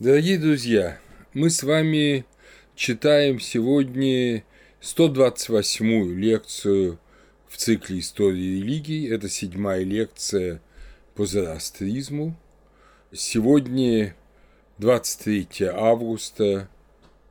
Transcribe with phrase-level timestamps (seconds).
[0.00, 1.00] Дорогие друзья,
[1.34, 2.24] мы с вами
[2.76, 4.44] читаем сегодня
[4.80, 7.00] 128-ю лекцию
[7.48, 9.08] в цикле истории религий.
[9.08, 10.62] Это седьмая лекция
[11.16, 12.36] по зороастризму.
[13.12, 14.14] Сегодня
[14.78, 16.68] 23 августа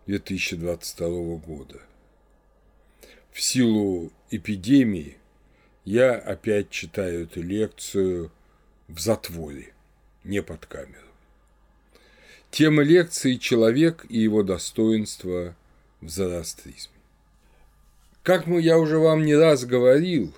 [0.07, 1.79] 2022 года.
[3.31, 5.15] В силу эпидемии
[5.85, 8.29] я опять читаю эту лекцию
[8.89, 9.73] в затворе,
[10.25, 11.06] не под камеру.
[12.51, 15.55] Тема лекции «Человек и его достоинство
[16.01, 16.93] в зороастризме».
[18.23, 20.33] Как мы, я уже вам не раз говорил,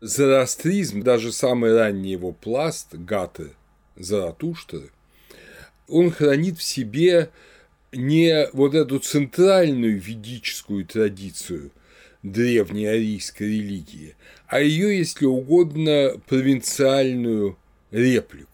[0.00, 3.52] зороастризм, даже самый ранний его пласт, гаты
[3.96, 4.90] Заратуштры,
[5.88, 7.30] он хранит в себе
[7.92, 11.70] не вот эту центральную ведическую традицию
[12.22, 14.14] древней арийской религии,
[14.46, 17.56] а ее, если угодно, провинциальную
[17.90, 18.49] реплику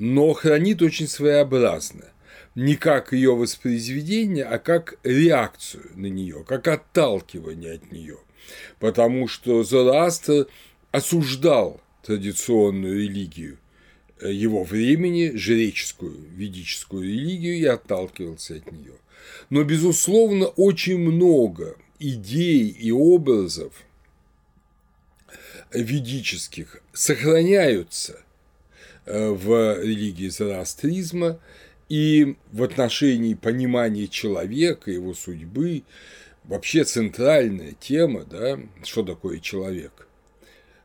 [0.00, 2.06] но хранит очень своеобразно.
[2.54, 8.16] Не как ее воспроизведение, а как реакцию на нее, как отталкивание от нее.
[8.78, 10.46] Потому что Зороастр
[10.90, 13.58] осуждал традиционную религию
[14.22, 18.94] его времени, жреческую, ведическую религию и отталкивался от нее.
[19.50, 23.74] Но, безусловно, очень много идей и образов
[25.74, 28.29] ведических сохраняются– Э,
[29.10, 31.40] в религии зороастризма
[31.88, 35.82] и в отношении понимания человека, его судьбы,
[36.44, 40.06] вообще центральная тема, да, что такое человек,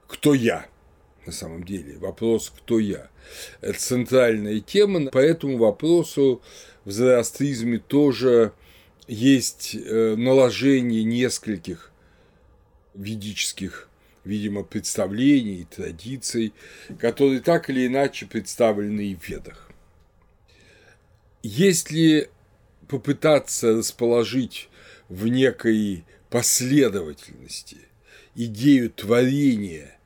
[0.07, 0.65] кто я,
[1.25, 3.09] на самом деле, вопрос «кто я?».
[3.61, 6.41] Это центральная тема, по этому вопросу
[6.85, 8.53] в зороастризме тоже
[9.07, 11.91] есть э, наложение нескольких
[12.93, 13.89] ведических
[14.25, 16.53] видимо, представлений и традиций,
[16.99, 19.69] которые так или иначе представлены и в ведах.
[21.43, 22.29] Если
[22.87, 24.69] попытаться расположить
[25.07, 27.77] в некой последовательности
[28.33, 29.97] идею творения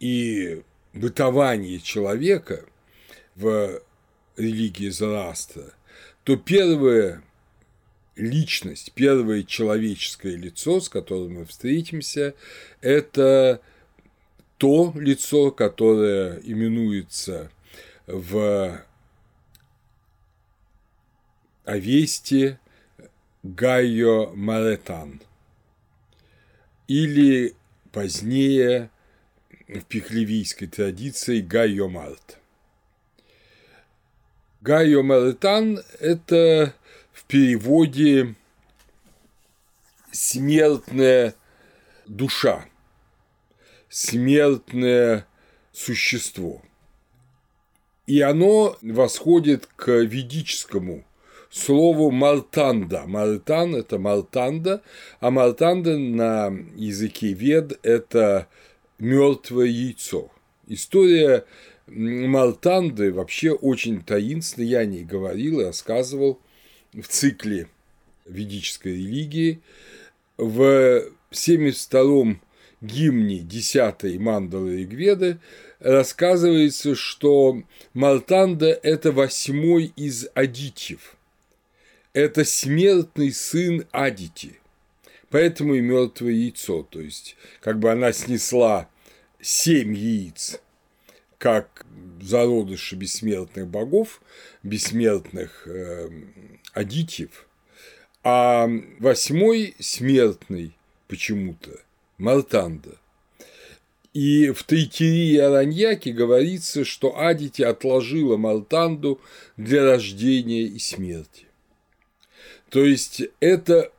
[0.00, 0.62] и
[0.94, 2.64] бытования человека
[3.36, 3.82] в
[4.36, 5.74] религии Зороастра,
[6.24, 7.22] то первое
[8.18, 12.34] личность, первое человеческое лицо, с которым мы встретимся,
[12.80, 13.60] это
[14.58, 17.50] то лицо, которое именуется
[18.06, 18.82] в
[21.64, 22.58] Авесте
[23.42, 25.20] Гайо Маретан
[26.88, 27.54] или
[27.92, 28.90] позднее
[29.68, 32.38] в пихлевийской традиции Гайо Март.
[34.60, 36.74] Гайо Маретан– это
[37.28, 38.34] переводе
[40.10, 41.34] смертная
[42.06, 42.64] душа,
[43.88, 45.26] смертное
[45.72, 46.62] существо.
[48.06, 51.04] И оно восходит к ведическому
[51.50, 53.04] слову мартанда.
[53.06, 54.82] Мартан– это мартанда,
[55.20, 58.48] а мартанда на языке вед– это
[58.98, 60.30] мертвое яйцо.
[60.66, 61.44] История
[61.86, 66.38] Мартанды вообще очень таинственная, я о ней говорил и рассказывал
[66.92, 67.68] в цикле
[68.26, 69.60] ведической религии.
[70.36, 72.40] В 72-м
[72.80, 75.38] гимне 10-й мандалы Ригведы
[75.80, 77.62] рассказывается, что
[77.92, 81.16] Мартанда– это восьмой из адитьев.
[82.12, 84.58] Это смертный сын Адити.
[85.30, 86.82] Поэтому и мертвое яйцо.
[86.82, 88.88] То есть, как бы она снесла
[89.40, 90.60] семь яиц
[91.38, 91.86] как
[92.20, 94.20] зародыши бессмертных богов,
[94.64, 96.10] бессмертных э,
[96.78, 97.46] адитьев,
[98.22, 98.68] а
[98.98, 100.76] восьмой смертный
[101.08, 101.80] почему-то
[102.18, 102.96] Мартанда.
[104.14, 109.20] И в Тайтерии Араньяке говорится, что Адити отложила Мартанду
[109.56, 111.46] для рождения и смерти.
[112.70, 113.92] То есть это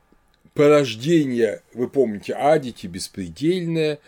[0.53, 3.99] порождение, вы помните, Адити беспредельное,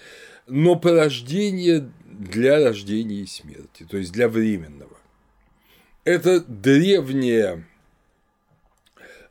[0.47, 4.97] но порождение для рождения и смерти, то есть для временного.
[6.03, 7.65] Это древнее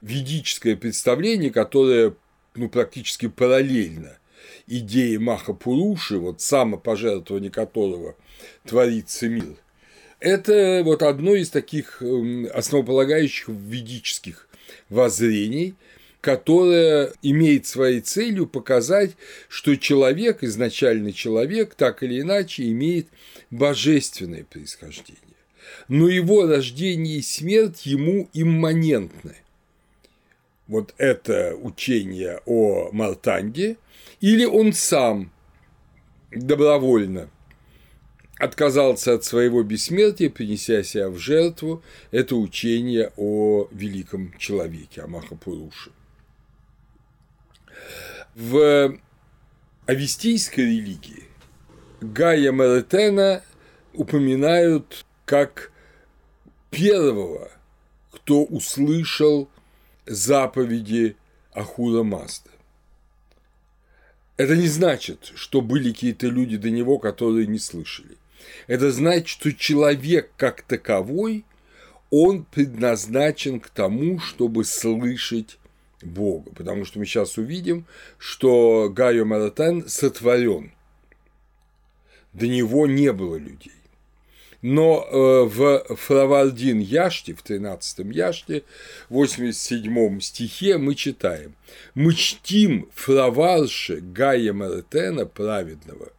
[0.03, 2.15] ведическое представление, которое
[2.55, 4.19] ну, практически параллельно
[4.67, 8.17] идее Махапуруши, вот самопожертвование которого
[8.65, 9.57] творится мир,
[10.21, 14.49] это вот одно из таких эм, основополагающих ведических
[14.89, 15.75] воззрений,
[16.21, 19.13] которое имеет своей целью показать,
[19.49, 23.09] что человек, изначальный человек, так или иначе имеет
[23.51, 25.17] божественное происхождение.
[25.89, 29.37] Но его рождение и смерть ему имманентны–
[30.71, 33.77] вот это учение о Мартанге,
[34.21, 35.33] или он сам
[36.31, 37.29] добровольно
[38.39, 41.83] отказался от своего бессмертия, принеся себя в жертву,
[42.13, 45.91] это учение о великом человеке, о Махапуруше.
[48.37, 48.97] В
[49.87, 51.25] авестийской религии
[52.01, 53.43] Гая Маретена
[53.93, 55.73] упоминают как
[56.71, 57.51] первого,
[58.13, 59.51] кто услышал
[60.11, 61.17] заповеди
[61.53, 62.51] Ахура Мазда.
[64.37, 68.17] Это не значит, что были какие-то люди до него, которые не слышали.
[68.67, 71.45] Это значит, что человек как таковой,
[72.11, 75.59] он предназначен к тому, чтобы слышать
[76.03, 76.51] Бога.
[76.57, 77.87] Потому что мы сейчас увидим,
[78.19, 80.73] что Гайо Маратен сотворен.
[82.33, 83.80] До него не было людей.
[84.63, 88.63] Но э, в Фравардин Яште, в 13 Яште,
[89.09, 91.55] в 87 стихе мы читаем
[91.95, 96.13] «Мы чтим Фраварше Гая Маретена праведного,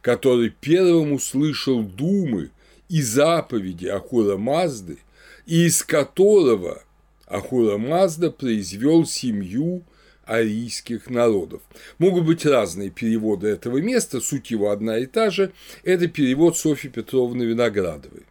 [0.00, 2.50] который первым услышал думы
[2.88, 4.98] и заповеди Ахура Мазды,
[5.46, 6.82] и из которого
[7.28, 9.84] Ахура Мазда произвел семью
[10.26, 11.62] арийских народов.
[11.98, 15.52] Могут быть разные переводы этого места, суть его одна и та же.
[15.84, 18.24] Это перевод Софьи Петровны Виноградовой.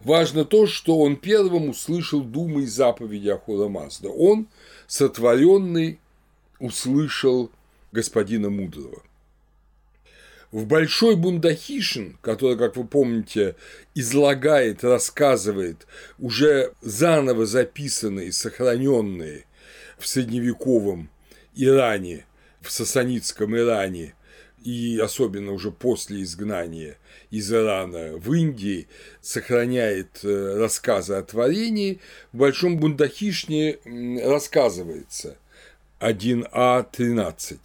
[0.00, 4.08] Важно то, что он первым услышал думы и заповеди Ахура Мазда.
[4.08, 4.48] Он,
[4.86, 6.00] сотворенный,
[6.58, 7.50] услышал
[7.92, 9.02] господина Мудрого.
[10.50, 13.56] В Большой Бундахишин, который, как вы помните,
[13.94, 15.86] излагает, рассказывает
[16.18, 19.46] уже заново записанные, сохраненные
[20.02, 21.08] в средневековом
[21.54, 22.26] Иране,
[22.60, 24.14] в сасанитском Иране
[24.64, 26.96] и особенно уже после изгнания
[27.30, 28.86] из Ирана в Индии
[29.20, 32.00] сохраняет э, рассказы о творении,
[32.32, 33.78] в Большом Бундахишне
[34.24, 35.36] рассказывается
[36.00, 37.58] 1А13.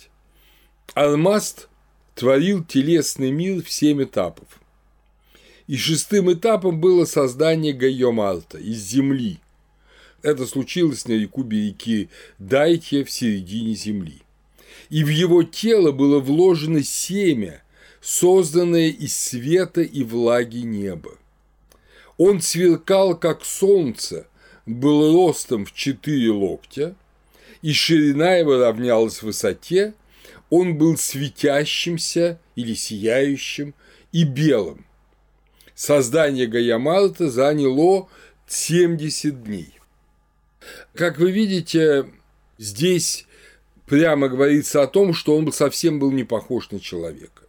[0.94, 1.70] Алмаст
[2.16, 4.48] творил телесный мир в семь этапов.
[5.68, 9.40] И шестым этапом было создание Гайомарта из земли–
[10.22, 12.10] это случилось на реку реки
[12.40, 14.22] Дайте в середине земли.
[14.90, 17.62] И в его тело было вложено семя,
[18.02, 21.18] созданное из света и влаги неба.
[22.18, 24.28] Он сверкал, как солнце,
[24.66, 26.96] был ростом в четыре локтя,
[27.62, 29.94] и ширина его равнялась высоте,
[30.50, 33.74] он был светящимся или сияющим
[34.12, 34.86] и белым.
[35.76, 38.08] Создание Гаямарта заняло
[38.48, 39.77] 70 дней.
[40.98, 42.08] Как вы видите,
[42.58, 43.28] здесь
[43.86, 47.44] прямо говорится о том, что он совсем был не похож на человека.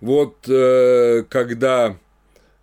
[0.00, 1.96] Вот э, когда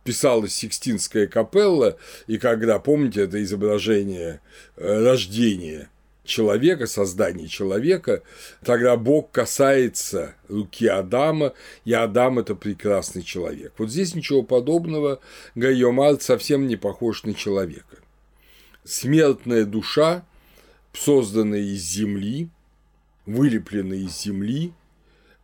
[0.03, 1.97] писалась Сикстинская капелла,
[2.27, 4.41] и когда, помните, это изображение
[4.75, 5.89] э, рождения
[6.25, 8.21] человека, создания человека,
[8.65, 11.53] тогда Бог касается руки Адама,
[11.85, 13.71] и Адам– это прекрасный человек.
[13.77, 15.21] Вот здесь ничего подобного,
[15.56, 17.97] Гайомарт совсем не похож на человека
[18.88, 20.25] смертная душа,
[20.94, 22.50] созданная из земли,
[23.25, 24.74] вылепленная из земли,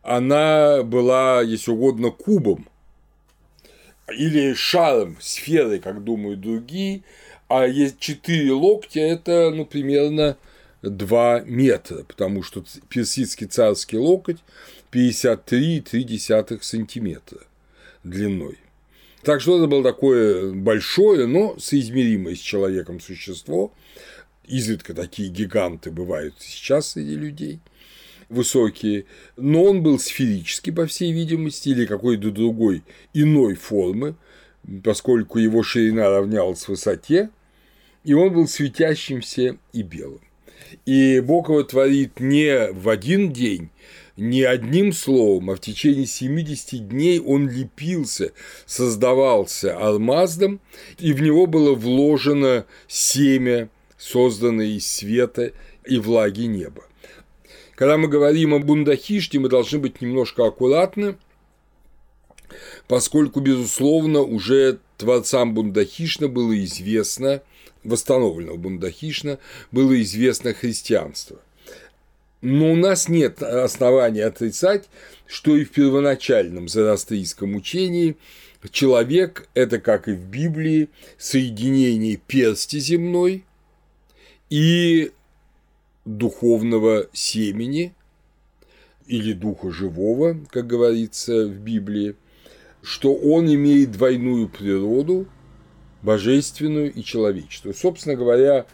[0.02, 2.68] она была, если угодно, кубом
[4.08, 7.02] или шаром, сферой, как думают другие,
[7.48, 10.36] а есть четыре локтя– это, ну, примерно
[10.82, 14.38] 2 метра, потому что персидский царский локоть
[14.92, 17.40] 53,3 сантиметра
[18.02, 18.58] длиной.
[19.24, 23.72] Так что это было такое большое, но соизмеримое с человеком существо.
[24.46, 27.60] Изредка такие гиганты бывают сейчас среди людей
[28.28, 34.16] высокие, но он был сферический, по всей видимости, или какой-то другой иной формы,
[34.82, 37.30] поскольку его ширина равнялась высоте,
[38.02, 40.20] и он был светящимся и белым.
[40.86, 43.70] И Бог его творит не в один день,
[44.16, 48.32] не одним словом, а в течение 70 дней он лепился,
[48.66, 50.60] создавался алмаздом,
[50.98, 53.68] и в него было вложено семя,
[53.98, 55.52] созданное из света
[55.84, 56.84] и влаги неба.
[57.74, 61.16] Когда мы говорим о Бундахиште, мы должны быть немножко аккуратны,
[62.86, 67.42] поскольку, безусловно, уже творцам Бундахишна было известно,
[67.82, 69.38] восстановленного Бундахишна,
[69.72, 71.40] было известно христианство–
[72.44, 74.90] но у нас нет оснований отрицать,
[75.26, 78.16] что и в первоначальном зороастрийском учении
[78.70, 83.44] человек– это, как и в Библии, соединение персти земной
[84.50, 85.10] и
[86.04, 87.94] духовного семени
[89.06, 92.14] или духа живого, как говорится в Библии,
[92.82, 95.26] что он имеет двойную природу,
[96.02, 97.72] божественную и человеческую.
[97.72, 98.66] Собственно говоря,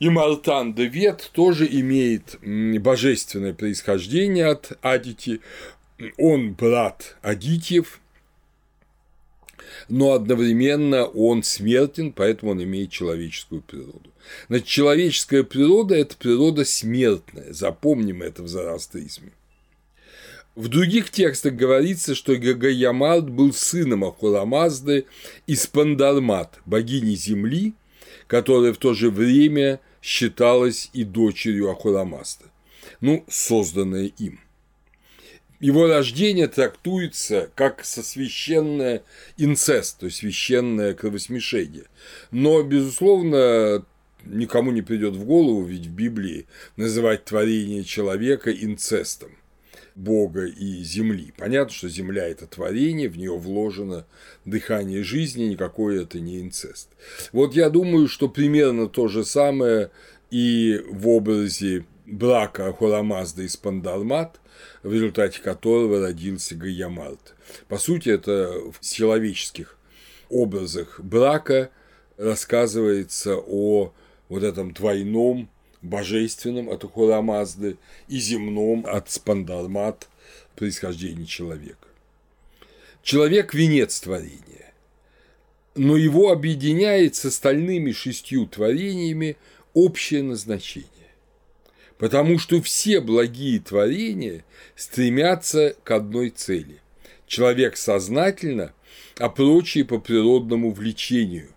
[0.00, 2.38] и Мартан де Вет тоже имеет
[2.80, 5.40] божественное происхождение от Адити.
[6.16, 8.00] он брат Адитьев,
[9.88, 14.10] но одновременно он смертен, поэтому он имеет человеческую природу.
[14.48, 19.32] Значит, человеческая природа– это природа смертная, запомним это в зороастризме.
[20.54, 25.06] В других текстах говорится, что Гагаямарт был сыном Ахурамазды
[25.46, 27.74] из Пандармат, богини земли,
[28.26, 32.46] которая в то же время считалась и дочерью Ахурамазды,
[33.02, 34.40] ну, созданная им.
[35.60, 39.02] Его рождение трактуется как сосвященное
[39.36, 41.84] инцест, то есть священное кровосмешение.
[42.30, 43.84] Но, безусловно,
[44.24, 46.46] никому не придет в голову, ведь в Библии
[46.76, 49.32] называть творение человека инцестом
[49.98, 51.32] Бога и земли.
[51.36, 54.06] Понятно, что земля– это творение, в нее вложено
[54.44, 56.88] дыхание жизни, никакой это не инцест.
[57.32, 59.90] Вот я думаю, что примерно то же самое
[60.30, 64.40] и в образе брака Ахурамазда и Спандалмат,
[64.84, 67.34] в результате которого родился Гаямарт.
[67.66, 69.76] По сути, это в человеческих
[70.30, 71.70] образах брака
[72.16, 73.92] рассказывается о
[74.28, 75.50] вот этом двойном
[75.82, 77.76] божественном от Ахурамазды
[78.08, 80.08] и земном от Спандармат
[80.56, 81.88] происхождения человека.
[83.02, 84.72] Человек– венец творения,
[85.74, 89.36] но его объединяет с остальными шестью творениями
[89.72, 90.88] общее назначение
[91.98, 94.44] потому что все благие творения
[94.76, 96.80] стремятся к одной цели.
[97.26, 98.72] Человек сознательно,
[99.18, 101.50] а прочие по природному влечению,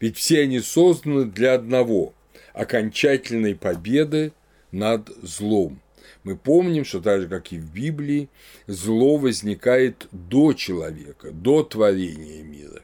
[0.00, 2.14] ведь все они созданы для одного–
[2.52, 4.32] окончательной победы
[4.70, 5.80] над злом.
[6.24, 8.28] Мы помним, что так же, как и в Библии,
[8.66, 12.82] зло возникает до человека, до творения мира.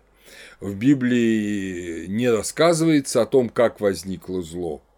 [0.61, 4.83] В Библии не рассказывается о том, как возникло зло–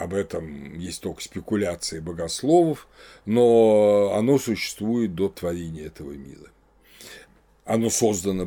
[0.00, 2.88] об этом есть только спекуляции богословов,
[3.26, 6.50] но оно существует до творения этого мира.
[7.70, 8.46] Оно создано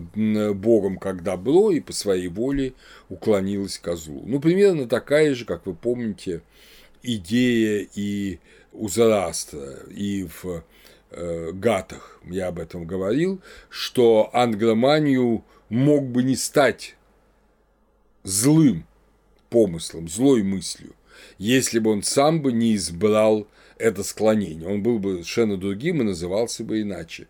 [0.54, 2.74] Богом как добро и по своей воле
[3.08, 4.22] уклонилось к злу.
[4.26, 6.42] Ну, примерно такая же, как вы помните,
[7.04, 8.40] идея и
[8.74, 10.66] у Зарастра, и в
[11.12, 13.40] э, Гатах, я об этом говорил,
[13.70, 16.98] что англоманию мог бы не стать
[18.24, 18.86] злым
[19.50, 20.96] помыслом, злой мыслью,
[21.38, 24.68] если бы он сам бы не избрал это склонение.
[24.68, 27.28] Он был бы совершенно другим и назывался бы иначе.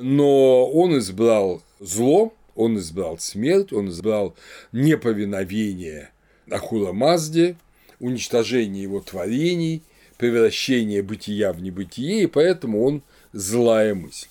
[0.00, 4.34] Но он избрал зло, он избрал смерть, он избрал
[4.72, 6.10] неповиновение
[6.50, 7.56] Ахура Мазде,
[8.00, 9.82] уничтожение его творений,
[10.16, 13.02] превращение бытия в небытие, и поэтому он
[13.32, 14.28] злая мысль.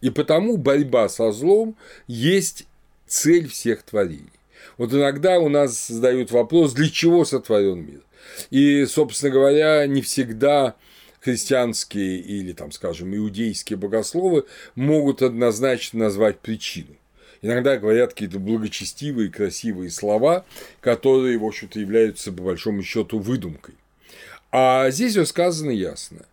[0.00, 1.76] И потому борьба со злом
[2.08, 2.66] есть
[3.06, 4.32] цель всех творений.
[4.76, 8.00] Вот иногда у нас задают вопрос, для чего сотворен мир.
[8.50, 10.74] И, собственно говоря, не всегда
[11.20, 16.96] христианские или, там, скажем, иудейские богословы могут однозначно назвать причину.
[17.42, 20.44] Иногда говорят какие-то благочестивые, красивые слова,
[20.80, 23.74] которые, в общем-то, являются, по большому счету, выдумкой.
[24.52, 26.26] А здесь все сказано ясно.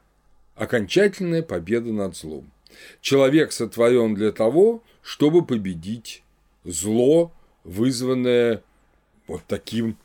[0.55, 2.51] Окончательная победа над злом.
[3.01, 6.23] Человек сотворен для того, чтобы победить
[6.65, 7.31] зло,
[7.63, 8.63] вызванное
[9.27, 9.97] вот таким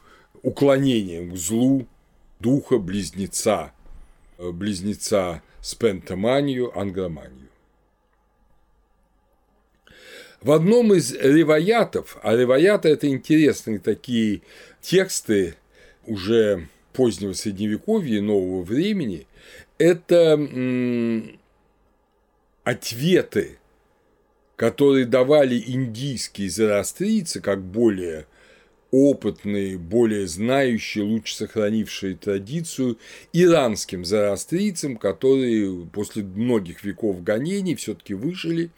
[0.43, 1.87] уклонением к злу
[2.39, 3.73] духа близнеца,
[4.43, 7.49] э, близнеца спентоманию, ангроманию.
[10.41, 14.43] В одном из ревоятов, а ревояты– это интересные такие
[14.81, 15.55] тексты
[16.05, 19.29] уже позднего Средневековья и нового времени,
[19.79, 20.35] это
[22.65, 23.59] ответы,
[24.57, 28.27] которые давали индийские зороастрийцы как более
[28.93, 32.99] опытные, более знающие, лучше сохранившие традицию
[33.33, 38.71] иранским зороастрийцам, которые после многих веков гонений все-таки выжили,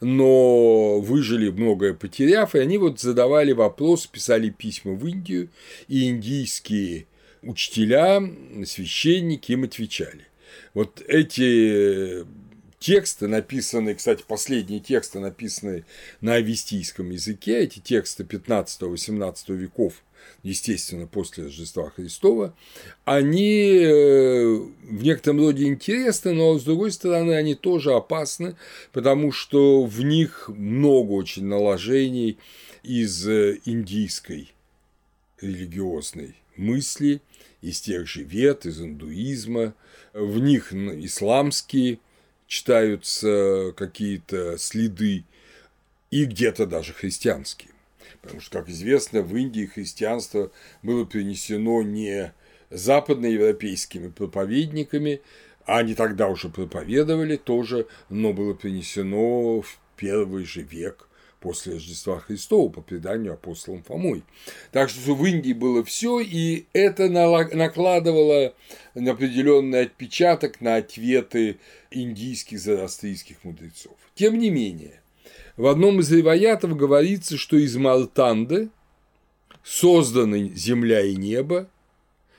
[0.00, 5.48] но выжили многое потеряв, и они вот задавали вопрос, писали письма в Индию,
[5.88, 7.06] и индийские
[7.42, 8.22] учителя,
[8.64, 10.28] священники им отвечали.
[10.74, 12.24] Вот эти
[12.78, 15.84] тексты, написанные, кстати, последние тексты, написанные
[16.20, 20.02] на авестийском языке, эти тексты 15-18 веков,
[20.42, 22.54] естественно, после Рождества Христова,
[23.04, 28.56] они э, в некотором роде интересны, но, с другой стороны, они тоже опасны,
[28.92, 32.38] потому что в них много очень наложений
[32.82, 34.52] из э, индийской
[35.40, 37.20] религиозной мысли,
[37.60, 39.74] из тех же вет, из индуизма,
[40.12, 41.98] в них исламские
[42.46, 45.24] читаются какие-то следы,
[46.10, 47.70] и где-то даже христианские.
[48.22, 50.50] Потому что, как известно, в Индии христианство
[50.82, 52.32] было принесено не
[52.70, 55.20] западноевропейскими проповедниками,
[55.64, 61.08] они тогда уже проповедовали тоже, но было принесено в первый же век
[61.46, 64.24] после Рождества Христова по преданию апостолом Фомой.
[64.72, 68.52] Так что в Индии было все, и это накладывало
[68.96, 71.58] определенный отпечаток на ответы
[71.92, 73.94] индийских зороастрийских мудрецов.
[74.16, 75.00] Тем не менее,
[75.56, 78.68] в одном из ревоятов говорится, что из Малтанды
[79.62, 81.70] созданы земля и небо,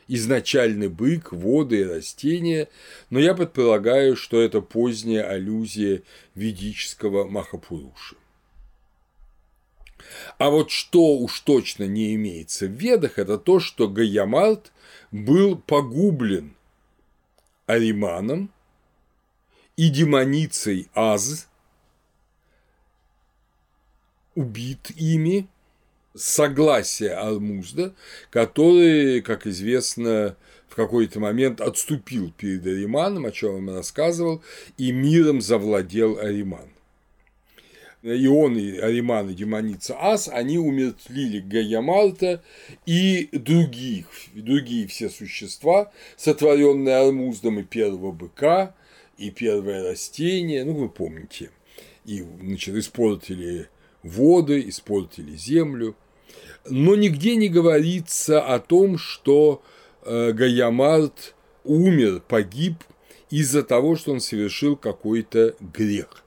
[0.09, 2.67] изначальный бык, воды и растения,
[3.09, 6.01] но я предполагаю, что это поздняя аллюзия
[6.35, 8.17] ведического Махапуруши.
[10.37, 14.71] А вот что уж точно не имеется в ведах, это то, что Гаямарт
[15.11, 16.53] был погублен
[17.65, 18.51] Ариманом
[19.75, 21.47] и демоницей Аз,
[24.35, 25.47] убит ими
[26.15, 27.93] согласия Алмузда,
[28.29, 30.35] который, как известно,
[30.67, 34.43] в какой-то момент отступил перед Ариманом, о чем он рассказывал,
[34.77, 36.69] и миром завладел Ариман.
[38.15, 42.43] И он, и Ариман, и демоница Ас, они умертвили Гаямалта
[42.85, 48.75] и других, другие все существа, сотворенные Алмуздом, и первого быка,
[49.17, 51.51] и первое растение, ну, вы помните,
[52.05, 53.69] и, значит, испортили
[54.03, 55.95] воды, испортили землю–
[56.69, 59.61] но нигде не говорится о том, что
[60.03, 62.75] э, Гаямарт умер, погиб
[63.29, 66.23] из-за того, что он совершил какой-то грех.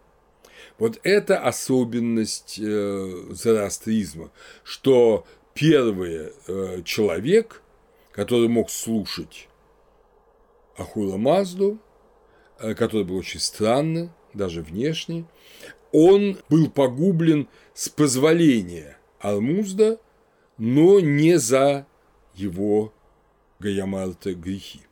[0.81, 4.33] Вот это особенность э, зороастризма,
[4.65, 7.63] что первый э, человек,
[8.11, 9.49] который мог слушать
[10.77, 11.79] Ахура Мазду,
[12.59, 15.25] который был очень странный, даже внешне,
[15.93, 20.01] он был погублен с позволения Алмузда–
[20.61, 21.87] но не за
[22.35, 22.93] его
[23.61, 24.83] Гаямарта грехи.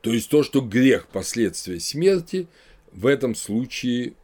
[0.00, 2.46] То есть то, что грех– последствия смерти,
[2.96, 4.14] в этом случае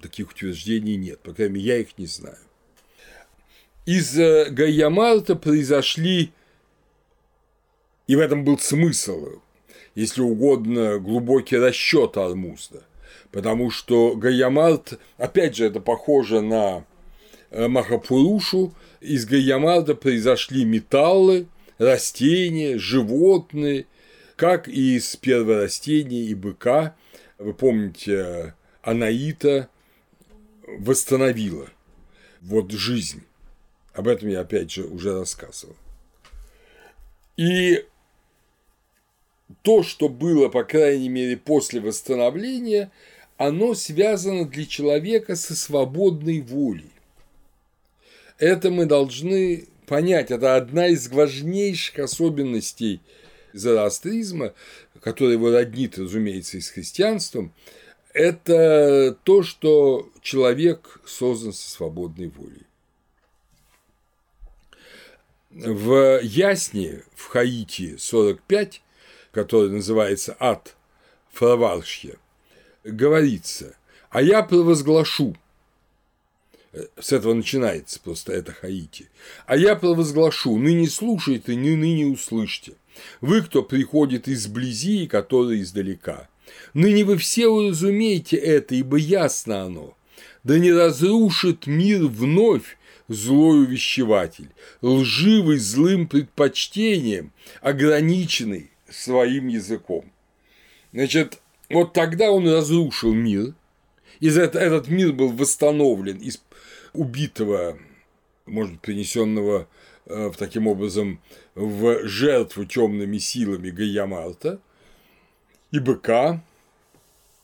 [0.00, 2.38] таких утверждений нет, по крайней мере, я их не знаю.
[3.84, 6.32] Из Гаямарта произошли,
[8.06, 9.40] и в этом был смысл,
[9.94, 12.84] если угодно, глубокий расчет Армузда,
[13.30, 16.86] потому что Гаямарт, опять же, это похоже на
[17.50, 21.46] Э, Махапурушу из Гаямарда произошли металлы,
[21.78, 23.86] растения, животные,
[24.36, 26.94] как и из первого растения и быка.
[27.40, 29.70] Вы помните, Анаита
[30.66, 31.70] восстановила
[32.42, 33.22] вот жизнь.
[33.94, 35.74] Об этом я опять же уже рассказывал.
[37.38, 37.86] И
[39.62, 42.92] то, что было, по крайней мере, после восстановления,
[43.38, 46.90] оно связано для человека со свободной волей.
[48.36, 50.30] Это мы должны понять.
[50.30, 53.00] Это одна из важнейших особенностей
[53.52, 54.54] зороастризма,
[55.00, 57.52] которая его роднит, разумеется, и с христианством,
[58.12, 62.66] это то, что человек создан со свободной волей.
[65.50, 68.82] В Ясне, в Хаити 45,
[69.32, 70.76] который называется «Ад
[71.32, 72.16] Фраваршья»,
[72.84, 73.76] говорится
[74.10, 75.36] «А я провозглашу,
[76.98, 79.08] с этого начинается просто это Хаити.
[79.46, 82.74] А я провозглашу, ныне слушайте, не ныне услышьте.
[83.20, 86.28] Вы, кто приходит изблизи и который издалека.
[86.74, 89.96] Ныне вы все уразумеете это, ибо ясно оно.
[90.42, 94.48] Да не разрушит мир вновь злой увещеватель,
[94.80, 100.10] лживый злым предпочтением, ограниченный своим языком.
[100.92, 103.54] Значит, вот тогда он разрушил мир,
[104.20, 106.40] и этот мир был восстановлен из
[106.92, 107.78] убитого,
[108.46, 109.68] может принесенного
[110.06, 111.20] в таким образом
[111.54, 114.60] в жертву темными силами Гаямарта
[115.70, 116.42] и быка,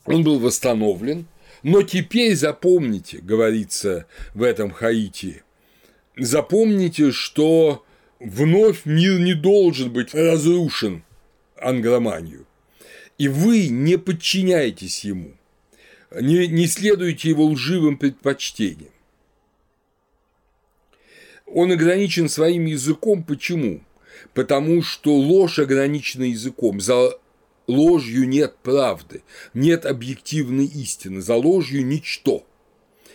[0.04, 1.26] он был восстановлен,
[1.62, 5.42] но теперь запомните, говорится в этом Хаити,
[6.16, 7.84] запомните, что
[8.20, 11.02] вновь мир не должен быть разрушен
[11.56, 12.46] ангроманию,
[13.18, 15.32] и вы не подчиняетесь ему,
[16.12, 18.92] не, не следуете его лживым предпочтениям.
[21.46, 23.22] Он ограничен своим языком.
[23.22, 23.82] Почему?
[24.34, 26.80] Потому что ложь ограничена языком.
[26.80, 27.18] За
[27.66, 29.22] ложью нет правды,
[29.54, 32.46] нет объективной истины, за ложью ничто.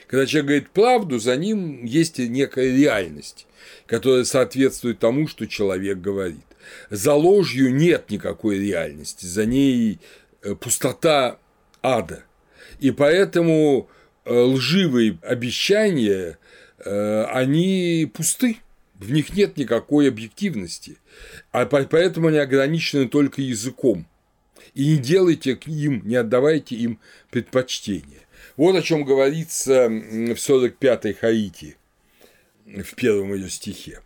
[0.08, 3.48] Когда человек говорит правду, за ним есть некая реальность,
[3.86, 6.46] которая соответствует тому, что человек говорит.
[6.89, 10.00] За ложью нет никакой реальности, за ней
[10.41, 11.39] э, пустота
[11.82, 12.24] ада.
[12.80, 13.89] И поэтому
[14.26, 16.38] э, лживые обещания
[16.86, 18.58] они пусты
[19.02, 20.98] В них нет никакой объективности,
[21.52, 24.06] а поэтому они ограничены только языком.
[24.76, 27.00] И не делайте им, не отдавайте им
[27.32, 28.20] предпочтение.
[28.58, 31.78] Вот о чем говорится в 45-й Хаити,
[32.67, 34.02] в первом ее стихе.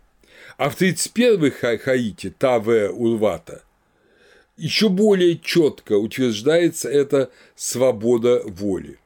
[0.56, 3.62] А в 31-й Хаити, Таве Урвата,
[4.56, 8.98] еще более четко утверждается эта свобода воли.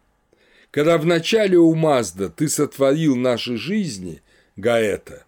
[0.71, 4.23] Когда в начале у Мазда ты сотворил наши жизни,
[4.57, 5.25] Гаэта,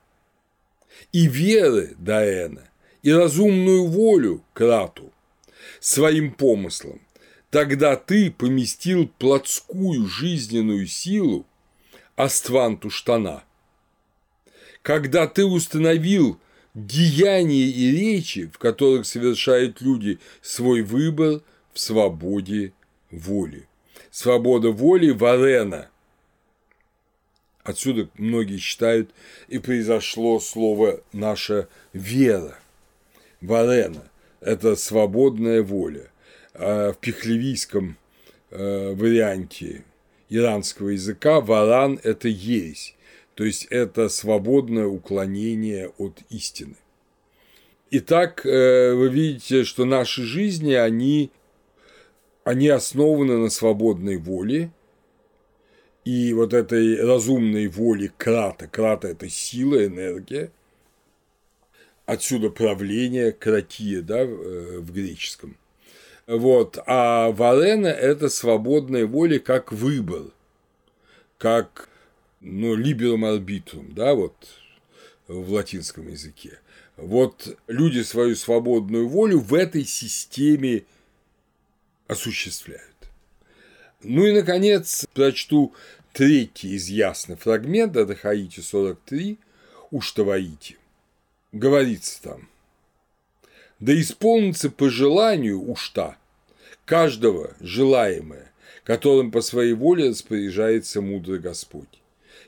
[1.13, 2.69] и веры, Даэна,
[3.03, 5.13] и разумную волю, Крату,
[5.81, 7.01] своим помыслом,
[7.51, 11.45] тогда ты поместил плотскую жизненную силу,
[12.15, 13.43] Астванту штана.
[14.83, 16.39] Когда ты установил
[16.75, 22.73] деяния и речи, в которых совершают люди свой выбор в свободе
[23.11, 23.67] воли.
[24.13, 25.89] Свобода воли Варена.
[27.65, 29.11] Отсюда многие считают
[29.49, 32.59] и произошло слово «наша вера».
[33.41, 34.11] Варена–
[34.43, 36.11] это свободная воля.
[36.53, 37.97] А в пехлевийском
[38.51, 39.83] э, варианте
[40.29, 42.95] иранского языка варан– это ересь,
[43.35, 46.77] то есть это свободное уклонение от истины.
[47.91, 51.31] Итак, э, вы видите, что наши жизни, они,
[52.45, 54.71] они основаны на свободной воле,
[56.05, 60.51] и вот этой разумной воле крата, крата– это сила, энергия,
[62.07, 65.57] отсюда правление, кратия, да, э, в греческом.
[66.27, 70.25] Вот, а варена– это свободная воля как выбор,
[71.39, 71.89] как
[72.41, 74.35] ну, liberum arbitrum, да, вот
[75.29, 76.59] в латинском языке.
[76.97, 80.85] Вот люди свою свободную волю в этой системе
[82.13, 82.87] осуществляют.
[84.03, 85.75] Ну и, наконец, прочту
[86.13, 89.39] третий из ясных фрагментов, это Хаити 43,
[89.91, 90.79] Уштаваити.
[91.53, 92.49] Говорится там,
[93.79, 96.17] да исполнится по желанию Ушта
[96.85, 98.53] каждого желаемое,
[98.85, 102.01] которым по своей воле распоряжается мудрый Господь.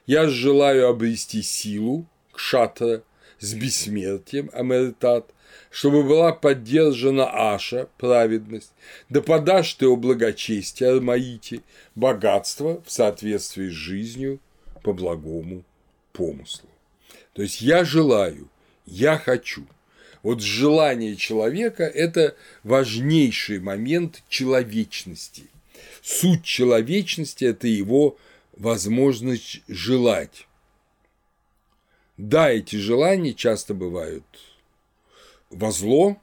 [0.06, 3.02] Я желаю обрести силу, кшатра,
[3.40, 5.33] с бессмертием, америтат,
[5.70, 8.72] чтобы была поддержана Аша, праведность,
[9.08, 11.62] да подашь ты о благочестии, Армаите,
[11.94, 14.38] богатство в соответствии с жизнью
[14.82, 15.64] по благому
[16.12, 16.68] помыслу.
[17.32, 18.48] То есть я желаю,
[18.86, 19.66] я хочу.
[20.22, 25.44] Вот желание человека– это важнейший момент человечности.
[26.02, 28.16] Суть человечности– это его
[28.56, 30.46] возможность желать.
[32.16, 34.24] Да, эти желания часто бывают
[35.54, 36.16] во зло,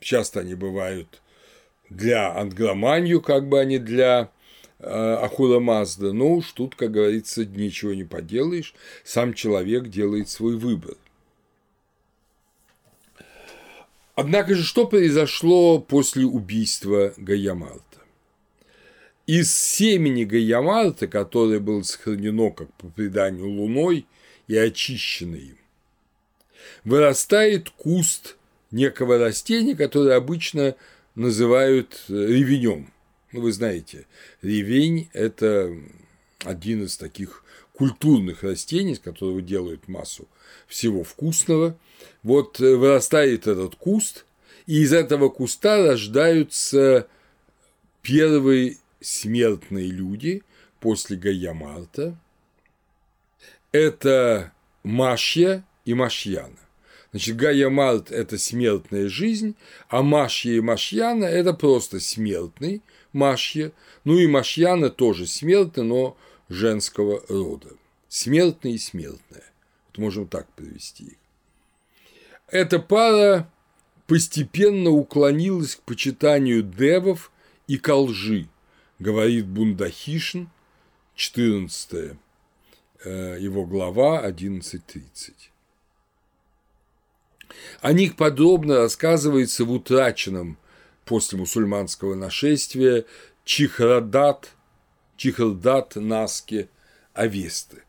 [0.00, 1.22] часто они бывают
[1.88, 4.30] для ангроманию, как бы они для
[4.78, 10.56] э, Ахура Мазда, но уж тут, как говорится, ничего не поделаешь, сам человек делает свой
[10.56, 10.96] выбор.
[14.14, 17.82] Однако же что произошло после убийства Гаямарта?
[19.26, 24.06] Из семени Гаямарта, которое было сохранено, как по преданию, луной
[24.48, 25.56] и очищено им,
[26.84, 28.36] вырастает куст
[28.70, 30.74] некого растения, которое обычно
[31.14, 32.92] называют ревенем.
[33.32, 34.06] Ну, вы знаете,
[34.42, 35.74] ревень– это
[36.44, 40.28] один из таких культурных растений, из которого делают массу
[40.66, 41.76] всего вкусного.
[42.22, 44.24] Вот вырастает этот куст,
[44.66, 47.06] и из этого куста рождаются
[48.02, 50.42] первые смертные люди
[50.80, 52.16] после Гаямарта–
[53.72, 56.58] это Машья и Машьяна.
[57.10, 59.54] Значит, Гая Март– это смертная жизнь,
[59.88, 63.72] а Машья и Машьяна– это просто смертный Машья.
[64.04, 66.16] Ну и Машьяна тоже смертный, но
[66.48, 67.68] женского рода.
[68.08, 69.44] Смертный и смертная.
[69.88, 71.16] Вот можем так привести их.
[72.48, 73.50] Эта пара
[74.06, 77.30] постепенно уклонилась к почитанию девов
[77.66, 78.48] и к лжи,
[78.98, 80.50] говорит Бундахишин,
[81.14, 82.16] 14
[83.04, 85.51] э, его глава 11.30.
[87.80, 90.58] О них подробно рассказывается в утраченном
[91.04, 93.04] после мусульманского нашествия
[93.44, 94.50] Чихрадат,
[95.16, 96.68] Чихрадат Наске
[97.14, 97.82] Авесты.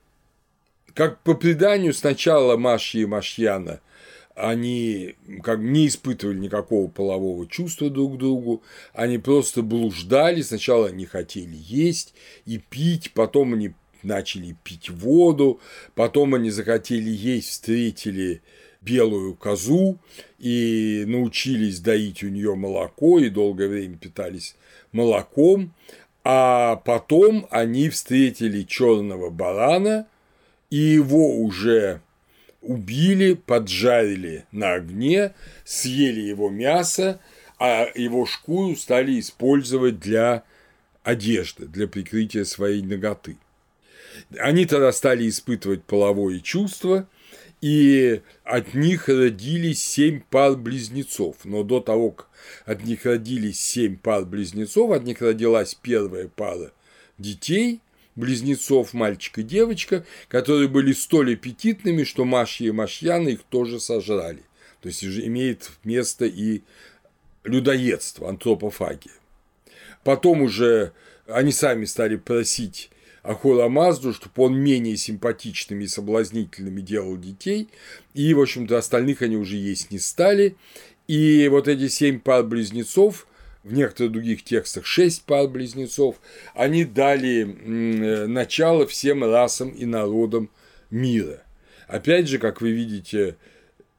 [0.93, 3.80] Как по преданию, сначала Машья и Машьяна–
[4.36, 11.06] они как не испытывали никакого полового чувства друг к другу, они просто блуждали, сначала они
[11.06, 12.13] хотели есть
[12.45, 15.60] и пить, потом они начали пить воду,
[15.95, 18.41] потом они захотели есть, встретили
[18.84, 19.98] белую козу
[20.39, 24.56] и научились доить у нее молоко и долгое время питались
[24.91, 25.74] молоком,
[26.24, 30.08] а потом они встретили черного барана
[30.69, 32.02] и его уже
[32.62, 35.34] убили, поджарили на огне,
[35.65, 37.19] съели его мясо,
[37.60, 40.43] а его шкуру стали использовать для
[41.04, 43.38] одежды, для прикрытия своей ноготы.
[44.39, 47.08] Они тогда стали испытывать половое чувство,
[47.62, 51.38] и от них родились семь пар близнецов.
[51.43, 52.30] Но до того, как
[52.65, 56.72] от них родились семь пар близнецов, от них родилась первая пара
[57.17, 57.80] детей,
[58.15, 64.43] близнецов, мальчик и девочка, которые были столь аппетитными, что Машья и Машьяна их тоже сожрали.
[64.82, 66.62] То есть имеет место и
[67.43, 69.13] людоедство, антропофагия.
[70.04, 70.91] Потом уже
[71.28, 72.89] они сами стали просить
[73.23, 77.69] Ахура Мазду, чтобы он менее симпатичными и соблазнительными делал детей,
[78.13, 80.57] и, в общем-то, остальных они уже есть не стали,
[81.07, 83.25] и вот эти семь пар близнецов,
[83.63, 86.19] в некоторых других текстах шесть пар близнецов,
[86.53, 90.49] они дали начало всем расам и народам
[90.89, 91.43] мира.
[91.88, 93.38] Опять же, как вы видите,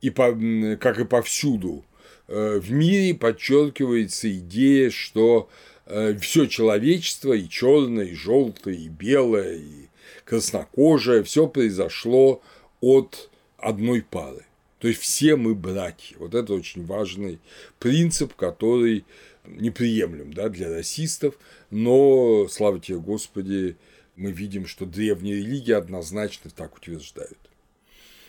[0.02, 0.36] и по,
[0.78, 1.86] как и повсюду
[2.28, 9.56] э, в мире подчеркивается идея, что Э, все человечество, и черное, и желтое, и белое,
[9.56, 9.88] и
[10.24, 12.42] краснокожее, все произошло
[12.80, 14.44] от одной пары.
[14.78, 16.16] То есть все мы братья.
[16.18, 17.38] Вот это очень важный
[17.78, 19.04] принцип, который
[19.44, 21.34] неприемлем да, для расистов,
[21.70, 23.76] но, слава тебе Господи,
[24.16, 27.38] мы видим, что древние религии однозначно так утверждают.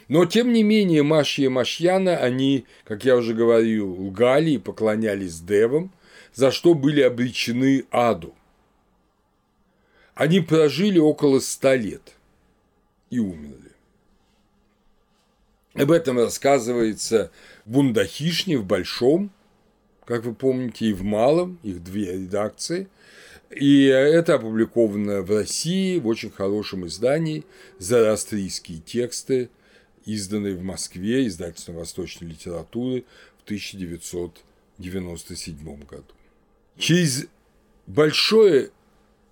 [0.08, 5.40] Но, тем не менее, Маши и Машьяна, они, как я уже говорил, лгали и поклонялись
[5.40, 5.92] девам–
[6.36, 8.36] за что были обречены аду.
[10.14, 12.14] Они прожили около ста лет
[13.10, 13.72] и умерли.
[15.74, 17.32] Об этом рассказывается
[17.66, 19.32] в Бундахишне, в Большом,
[20.06, 22.88] как вы помните, и в Малом, их две редакции.
[23.50, 27.44] И это опубликовано в России в очень хорошем издании
[27.80, 29.50] «Зороастрийские тексты»,
[30.06, 33.04] изданные в Москве издательством восточной литературы
[33.40, 36.16] в 1997 году.
[36.78, 37.28] Через
[37.88, 38.72] большое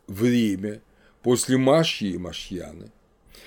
[0.07, 0.81] время
[1.21, 2.91] после Машьи и Машьяны,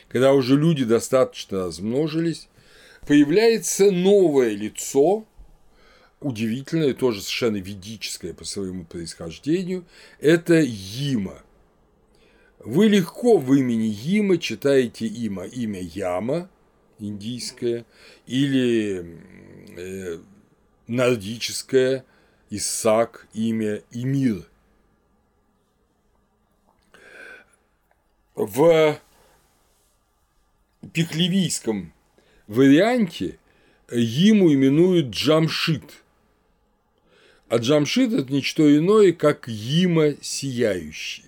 [0.09, 2.49] когда уже люди достаточно размножились,
[3.07, 5.27] появляется новое лицо,
[6.21, 9.87] удивительное, тоже совершенно ведическое по своему происхождению,
[10.21, 11.43] это Има.
[12.59, 16.51] Вы легко в имени Има читаете имя, имя Яма,
[16.99, 17.87] индийское,
[18.27, 19.19] или
[19.77, 20.19] э,
[20.87, 22.05] нордическое–
[22.57, 24.49] Исаак, имя Имир.
[28.35, 28.99] В
[30.93, 31.93] пехлевийском
[32.47, 33.39] варианте
[33.91, 36.03] ему именуют Джамшит.
[37.49, 41.27] А Джамшит– это не что иное, как Има сияющий.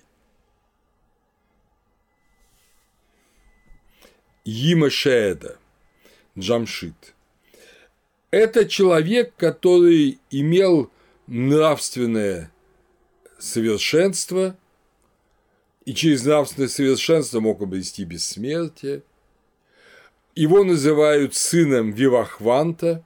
[4.45, 5.59] Има Шеэда,
[6.37, 7.13] Джамшит.
[8.31, 10.91] Это человек, который имел
[11.29, 12.51] нравственное
[13.37, 14.57] совершенство,
[15.85, 19.03] и через нравственное совершенство мог обрести бессмертие.
[20.35, 23.03] Его называют сыном Вивахванта,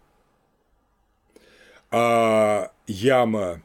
[1.92, 3.62] а Яма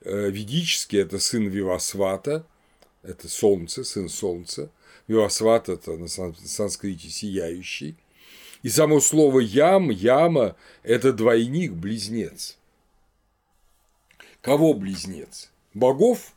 [0.00, 2.46] э, ведический– это сын Вивасвата,
[3.02, 4.70] это солнце, сын солнца.
[5.06, 7.96] Вивасват– это на санскрите сияющий.
[8.62, 12.56] И само слово ям, яма– это двойник, близнец–
[14.42, 15.50] Кого близнец?
[15.72, 16.34] Богов?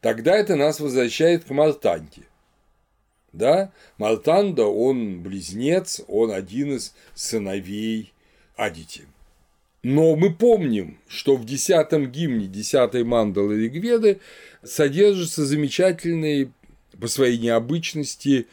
[0.00, 2.22] Тогда это нас возвращает к Мартанте.
[3.32, 8.12] Да, Мартанда, он близнец, он один из сыновей
[8.56, 9.02] Адити.
[9.82, 14.20] Но мы помним, что в десятом гимне десятой мандалы Ригведы
[14.64, 16.50] содержится замечательный
[16.98, 18.46] по своей необычности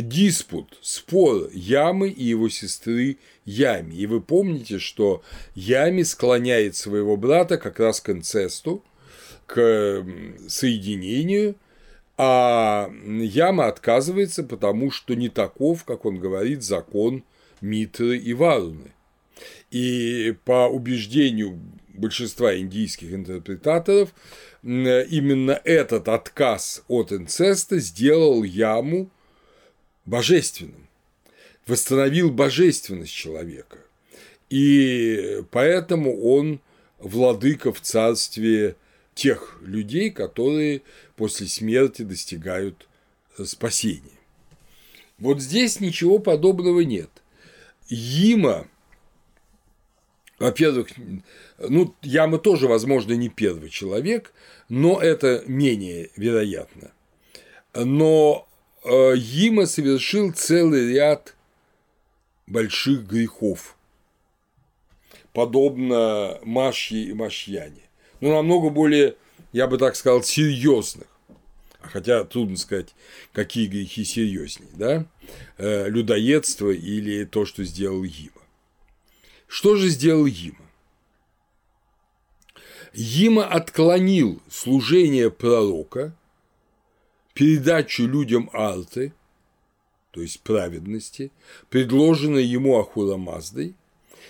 [0.00, 3.94] диспут, спор Ямы и его сестры Ями.
[3.94, 5.22] И вы помните, что
[5.54, 8.82] Ями склоняет своего брата как раз к инцесту,
[9.46, 10.04] к
[10.48, 11.56] соединению,
[12.16, 17.24] а Яма отказывается, потому что не таков, как он говорит, закон
[17.60, 18.92] Митры и Варуны.
[19.70, 24.14] И по убеждению большинства индийских интерпретаторов,
[24.62, 29.10] именно этот отказ от инцеста сделал Яму
[30.04, 30.88] божественным,
[31.66, 33.78] восстановил божественность человека.
[34.50, 36.60] И поэтому он
[36.98, 38.76] владыка в царстве
[39.14, 40.82] тех людей, которые
[41.16, 42.88] после смерти достигают
[43.38, 44.18] э, спасения.
[45.18, 47.10] Вот здесь ничего подобного нет.
[47.88, 48.66] Има,
[50.38, 50.88] во-первых,
[51.58, 54.32] ну, Яма тоже, возможно, не первый человек,
[54.68, 56.92] но это менее вероятно.
[57.74, 58.48] Но
[58.84, 61.34] э, Има совершил целый ряд
[62.46, 63.76] больших грехов,
[65.32, 67.82] подобно Машье и Машьяне,
[68.20, 69.16] но намного более,
[69.52, 71.06] я бы так сказал, серьезных.
[71.80, 72.94] Хотя трудно сказать,
[73.32, 75.04] какие грехи серьезнее, да?
[75.58, 78.40] Э, людоедство или то, что сделал Има.
[79.48, 80.62] Что же сделал Има?
[82.94, 86.14] Има отклонил служение пророка,
[87.34, 89.12] передачу людям арты,
[90.10, 91.30] то есть праведности,
[91.70, 93.74] предложенной ему Ахура Маздой,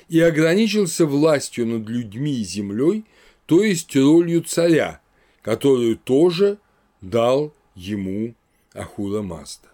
[0.09, 3.05] и ограничился властью над людьми и землей,
[3.47, 5.01] то есть ролью царя,
[5.43, 6.59] которую тоже
[7.01, 8.35] дал ему
[8.75, 9.69] Ахура Мазда.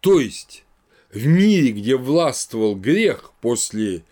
[0.00, 0.64] То есть
[1.10, 4.04] в мире, где властвовал грех после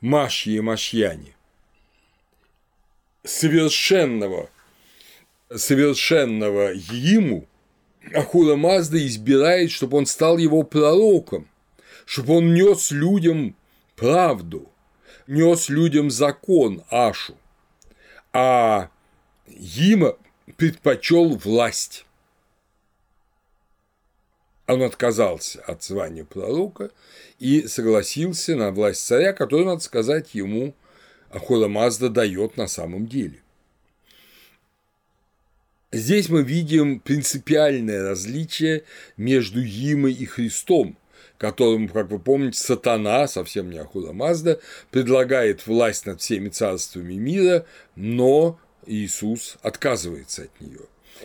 [0.00, 1.34] Машьи и Машьяни,
[3.24, 4.50] совершенного,
[5.54, 7.46] совершенного ему
[8.14, 11.48] Ахура Мазда избирает, чтобы он стал его пророком,
[12.06, 13.56] чтобы он нес людям
[13.96, 14.70] правду,
[15.26, 17.36] нес людям закон Ашу,
[18.32, 18.90] а
[19.46, 20.16] Има
[20.56, 22.04] предпочел власть.
[24.66, 26.90] Он отказался от звания пророка
[27.38, 30.74] и согласился на власть царя, которую, надо сказать, ему
[31.30, 33.40] Ахура Мазда дает на самом деле.
[35.90, 38.84] Здесь мы видим принципиальное различие
[39.16, 40.98] между Имой и Христом,
[41.38, 47.64] которому, как вы помните, сатана, совсем не Ахура Мазда, предлагает власть над всеми царствами мира,
[47.96, 50.80] но Иисус отказывается от нее.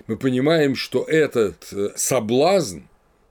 [0.08, 2.84] Мы понимаем, что этот э, соблазн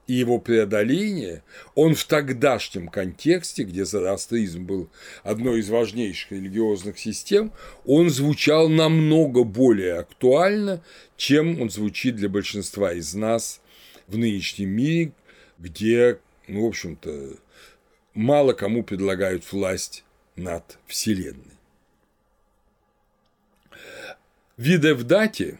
[0.06, 1.42] и его преодоление,
[1.74, 4.90] он в тогдашнем контексте, где зороастризм был
[5.22, 7.52] одной из важнейших религиозных систем,
[7.84, 10.82] он звучал намного более актуально,
[11.16, 13.60] чем он звучит для большинства из нас
[14.08, 15.12] в нынешнем мире,
[15.58, 17.36] где, ну, в общем-то,
[18.14, 21.58] мало кому предлагают власть над Вселенной.
[24.56, 25.58] В Видевдате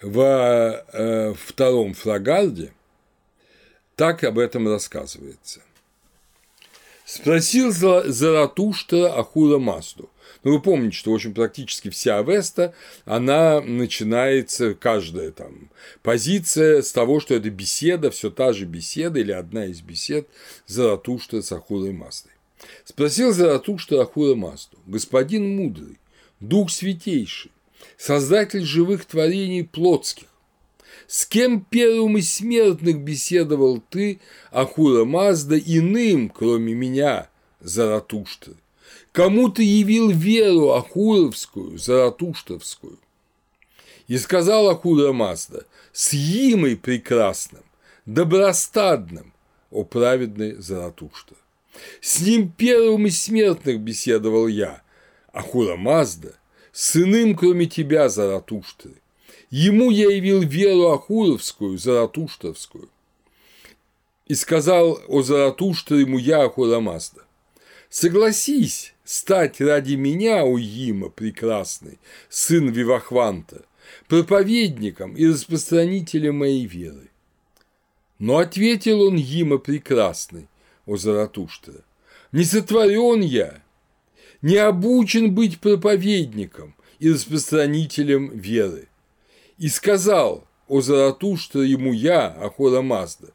[0.00, 2.72] во э, втором фрагарде
[3.98, 5.60] так об этом рассказывается.
[7.04, 10.08] Спросил Заратушта Ахура Мазду.
[10.44, 15.68] Ну, вы помните, что, в общем, практически вся Авеста, она начинается, каждая там
[16.02, 20.28] позиция с того, что это беседа, все та же беседа или одна из бесед
[20.68, 22.32] Заратушта с Ахурой Маздой.
[22.84, 25.98] Спросил Заратушта Ахура Мазду, господин мудрый,
[26.38, 27.50] дух святейший,
[27.96, 30.28] создатель живых творений плотских,
[31.08, 34.20] с кем первым из смертных беседовал ты,
[34.52, 38.52] Ахура Мазда, иным, кроме меня, Заратушты?
[39.12, 42.98] Кому ты явил веру Ахуровскую, Заратуштовскую?
[44.06, 47.64] И сказал Ахура Мазда, с Имой прекрасным,
[48.04, 49.32] добростадным,
[49.70, 51.36] о праведный Заратушта.
[52.02, 54.82] С ним первым из смертных беседовал я,
[55.32, 56.34] Ахура Мазда,
[56.72, 58.90] с иным, кроме тебя, Заратушты,
[59.50, 62.90] Ему я явил веру Ахуровскую, Заратуштовскую.
[64.26, 67.22] И сказал о Заратуштре ему я, Ахурамазда,
[67.88, 73.64] согласись стать ради меня, Уима прекрасный, сын Вивахванта,
[74.06, 77.08] проповедником и распространителем моей веры.
[78.18, 80.48] Но ответил он Има прекрасный,
[80.84, 81.84] о Заратуштра,
[82.32, 83.62] не сотворен я,
[84.42, 88.88] не обучен быть проповедником и распространителем веры.
[89.58, 93.32] И сказал о Заратуштра ему я, Ахура Мазда,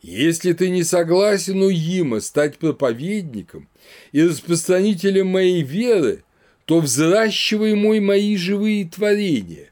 [0.00, 3.68] если ты не согласен, Уима, стать проповедником
[4.12, 6.24] и распространителем моей веры,
[6.64, 9.70] то взращивай мой мои живые творения,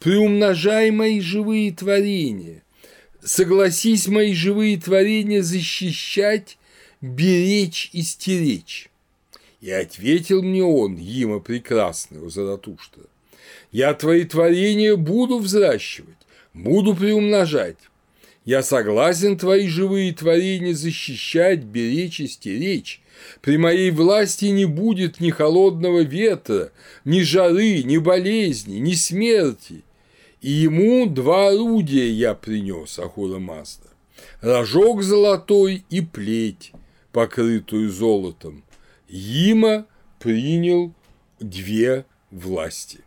[0.00, 2.62] приумножай мои живые творения,
[3.22, 6.58] согласись мои живые творения защищать,
[7.00, 8.90] беречь и стеречь.
[9.60, 13.04] И ответил мне он, Има прекрасный, у Заратуштра,
[13.72, 16.16] я твои творения буду взращивать,
[16.54, 17.78] буду приумножать.
[18.44, 23.02] Я согласен твои живые творения защищать, беречь и стеречь.
[23.42, 26.72] При моей власти не будет ни холодного ветра,
[27.04, 29.82] ни жары, ни болезни, ни смерти.
[30.40, 33.88] И ему два орудия я принес, Ахура Мазда.
[34.40, 36.72] Рожок золотой и плеть,
[37.12, 38.64] покрытую золотом.
[39.08, 39.84] Има
[40.20, 40.94] принял
[41.38, 43.00] две власти.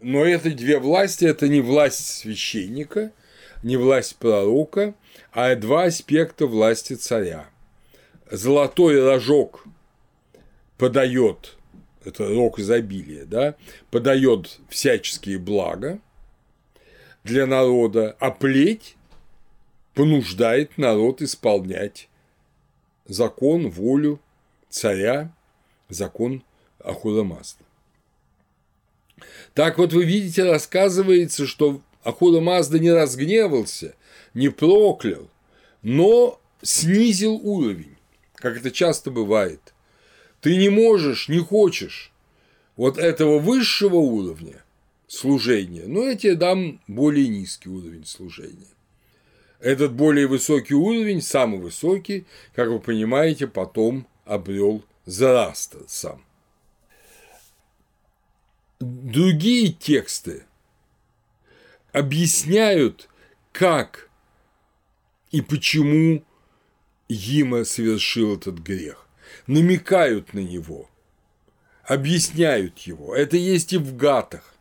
[0.00, 3.12] Но эти две власти– это не власть священника,
[3.62, 4.94] не власть пророка,
[5.32, 7.46] а два аспекта власти царя.
[8.30, 9.64] Золотой рожок
[10.76, 11.56] подает,
[12.04, 13.54] это рог изобилия, да,
[13.90, 16.00] подает всяческие блага,
[17.22, 18.96] для народа, а плеть
[19.94, 22.08] понуждает народ исполнять
[23.06, 24.20] закон, волю
[24.68, 25.32] царя,
[25.88, 26.42] закон
[26.78, 27.63] Ахура Мазда.
[29.54, 33.94] Так вот вы видите, рассказывается, что Ахура Мазда не разгневался,
[34.34, 35.28] не проклял,
[35.82, 37.96] но снизил уровень,
[38.36, 39.74] как это часто бывает.
[40.40, 42.12] Ты не можешь, не хочешь
[42.76, 44.62] вот этого высшего уровня
[45.06, 48.66] служения, но я тебе дам более низкий уровень служения.
[49.60, 56.22] Этот более высокий уровень, самый высокий, как вы понимаете, потом обрел Зарастер сам.
[58.84, 60.44] Другие тексты
[61.92, 63.08] объясняют,
[63.50, 64.10] как
[65.30, 66.22] и почему
[67.08, 69.06] Има совершил этот грех,
[69.46, 70.90] намекают на него,
[71.82, 73.16] объясняют его.
[73.16, 74.54] Это есть и в гатах.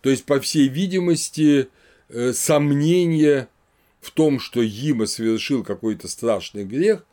[0.00, 1.68] То есть, по всей видимости,
[2.08, 3.48] э, сомнения
[4.00, 7.04] в том, что Има совершил какой-то страшный грех,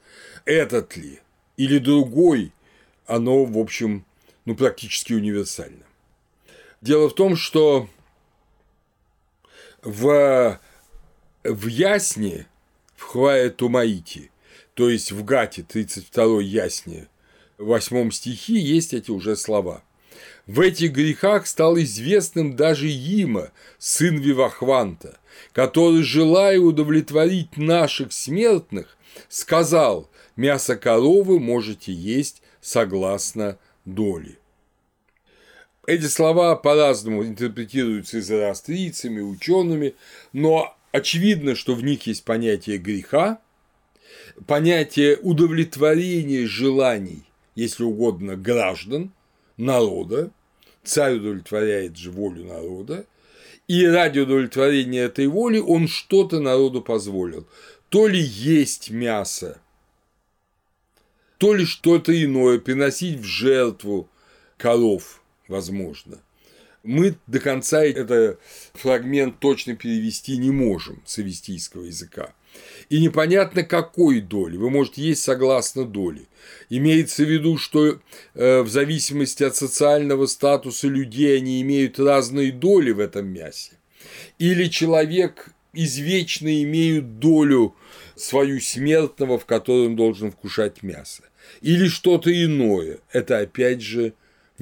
[0.46, 1.20] этот ли
[1.58, 2.54] или другой,
[3.06, 4.06] оно, в общем,
[4.46, 5.84] ну, практически универсально.
[6.84, 7.88] Дело в том, что
[9.82, 10.60] в,
[11.46, 12.46] в Ясне,
[12.98, 14.32] в Хвае Тумаити,
[14.74, 17.08] то есть в Гате 32 Ясне,
[17.58, 19.82] в 8 стихе есть эти уже слова.
[20.46, 25.20] В этих грехах стал известным даже Има, сын Вивахванта,
[25.54, 28.98] который, желая удовлетворить наших смертных,
[29.30, 34.38] сказал, мясо коровы можете есть согласно доли.
[35.86, 38.22] Эти слова по-разному интерпретируются и
[39.22, 39.96] учеными,
[40.32, 43.42] но очевидно, что в них есть понятие греха,
[44.48, 47.24] понятие удовлетворения желаний,
[47.56, 49.12] если угодно, граждан,
[49.58, 50.32] народа,
[50.86, 53.06] царь удовлетворяет же волю народа,
[53.68, 57.46] и ради удовлетворения этой воли он что-то народу позволил.
[57.90, 59.60] То ли есть мясо,
[61.38, 64.10] то ли что-то иное, приносить в жертву
[64.58, 65.23] коров,
[65.54, 66.18] возможно.
[66.84, 68.40] Мы до конца этот
[68.74, 72.34] фрагмент точно перевести не можем с авестийского языка.
[72.90, 74.58] И непонятно, какой доли.
[74.58, 76.28] Вы можете есть согласно доли.
[76.70, 78.00] Имеется в виду, что
[78.34, 83.74] э, в зависимости от социального статуса людей они имеют разные доли в этом мясе.
[84.40, 87.76] Или человек извечно имеет долю
[88.16, 91.24] свою смертного, в которой он должен вкушать мясо.
[91.62, 92.98] Или что-то иное.
[93.12, 94.14] Это опять же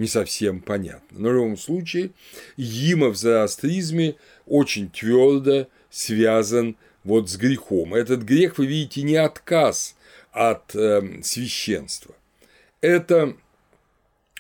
[0.02, 1.20] не совсем понятно.
[1.20, 2.12] Но в любом случае,
[2.58, 4.16] Има в зороастризме
[4.48, 7.94] очень твердо связан вот с грехом.
[7.94, 9.96] Этот грех, вы видите, не отказ
[10.32, 12.16] от э, священства.
[12.82, 13.36] Это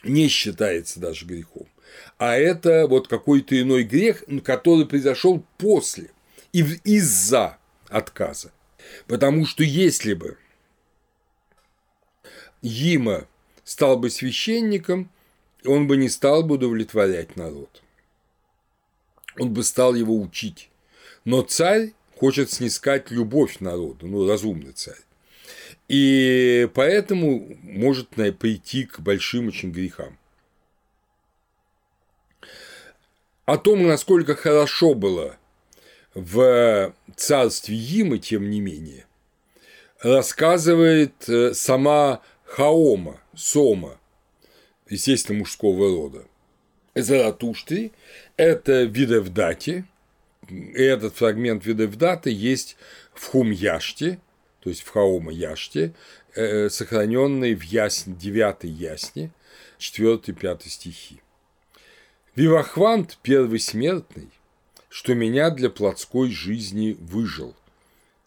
[0.03, 1.67] не считается даже грехом,
[2.17, 6.09] а это вот какой-то иной грех, который произошел после
[6.53, 7.57] и из-за
[7.87, 8.51] отказа.
[9.05, 10.37] Потому что если бы
[12.63, 13.27] Има
[13.63, 15.11] стал бы священником,
[15.65, 17.81] он бы не стал бы удовлетворять народ.
[19.39, 20.69] Он бы стал его учить.
[21.25, 24.99] Но царь хочет снискать любовь народу, ну, разумный царь.
[25.87, 30.17] И поэтому может прийти к большим очень грехам.
[33.45, 35.37] О том, насколько хорошо было
[36.13, 39.05] в царстве Имы, тем не менее,
[40.01, 43.99] рассказывает э, сама Хаома, Сома,
[44.91, 46.25] естественно, мужского рода.
[46.93, 47.91] Заратуштри–
[48.37, 49.85] это Видевдати,
[50.49, 52.77] и этот фрагмент Видевдаты есть
[53.13, 54.19] в Хум-Яште,
[54.59, 55.93] то есть в Хаома-Яште,
[56.35, 59.31] э, сохраненный в Ясне, 9 Ясне,
[59.79, 61.21] 4-5 стихи.
[62.35, 64.29] Вивахвант– первый смертный,
[64.89, 67.55] что меня для плотской жизни выжил.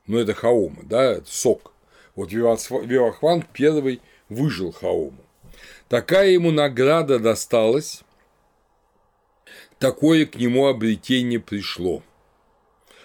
[0.07, 1.73] Ну, это Хаома, да, это сок.
[2.15, 5.24] Вот Вивахвант первый– выжил Хаому.
[5.95, 8.03] Такая ему награда досталась,
[9.79, 12.03] такое к нему обретение пришло.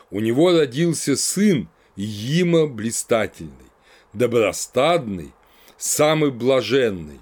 [0.10, 3.72] У него родился сын Има блистательный,
[4.14, 5.34] добростадный,
[5.78, 7.22] самый блаженный.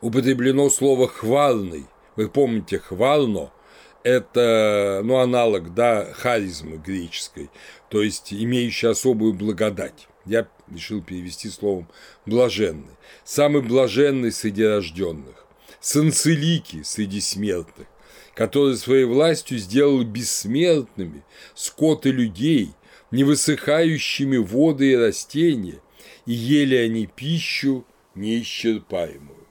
[0.00, 1.86] Употреблено слово «хвалный».
[2.16, 3.52] Вы помните, «хвално»–
[4.02, 7.48] это ну, аналог да, харизмы греческой,
[7.90, 10.08] то есть имеющий особую благодать.
[10.24, 11.88] Я решил перевести словом
[12.26, 12.96] «блаженный».
[13.24, 15.46] Самый блаженный среди рожденных.
[15.80, 17.86] Санцелики среди смертных,
[18.34, 21.22] который своей властью сделал бессмертными
[21.54, 22.72] скот и людей,
[23.10, 25.80] невысыхающими воды и растения,
[26.26, 27.84] и ели они пищу
[28.14, 29.46] неисчерпаемую.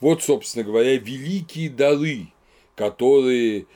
[0.00, 2.28] Вот, собственно говоря, великие дары,
[2.76, 3.66] которые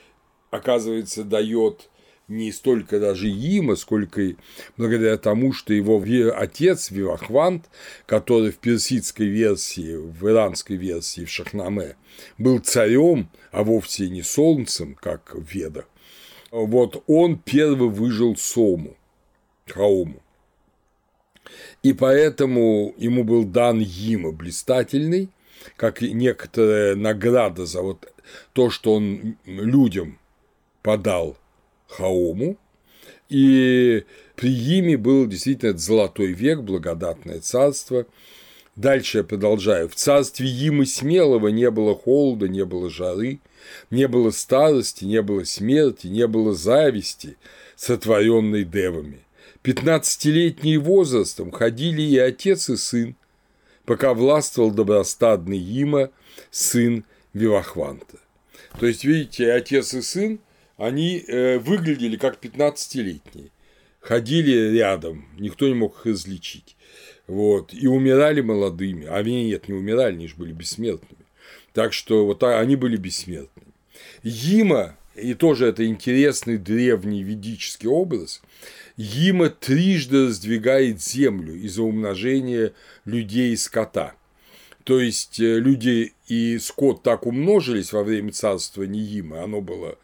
[0.51, 1.89] оказывается, дает
[2.29, 4.35] не столько даже Има, сколько и
[4.77, 6.01] благодаря тому, что его
[6.35, 7.69] отец Вивахвант,
[8.05, 11.97] который в персидской версии, в иранской версии, в Шахнаме,
[12.37, 15.89] был царем, а вовсе не солнцем, как в Ведах,
[16.51, 18.95] вот он первый выжил Сому,
[19.67, 20.21] Хаому.
[21.81, 25.29] И поэтому ему был дан Има блистательный,
[25.75, 28.13] как и некоторая награда за вот
[28.53, 30.19] то, что он людям
[30.83, 31.37] подал
[31.89, 32.57] Хаому,
[33.29, 38.05] и при Име был действительно золотой век, благодатное царство.
[38.75, 39.89] Дальше я продолжаю.
[39.89, 43.39] В царстве Имы Смелого не было холода, не было жары,
[43.91, 47.35] не было старости, не было смерти, не было зависти,
[47.75, 49.19] сотворенной девами.
[49.61, 53.15] Пятнадцатилетний возрастом ходили и отец, и сын,
[53.83, 56.09] пока властвовал добростадный Има,
[56.49, 58.17] сын Вивахванта.
[58.79, 60.39] То есть, видите, отец и сын
[60.79, 63.51] они э, выглядели как 15-летние,
[63.99, 66.77] ходили рядом, никто не мог их излечить.
[67.27, 71.25] Вот, и умирали молодыми, а нет, не умирали, они же были бессмертными.
[71.73, 73.67] Так что вот они были бессмертными.
[74.23, 78.41] Има, и тоже это интересный древний ведический образ,
[78.97, 82.73] Има трижды раздвигает землю из-за умножения
[83.05, 84.13] людей и скота.
[84.85, 89.97] То есть э, люди и скот так умножились во время царствования Има, оно было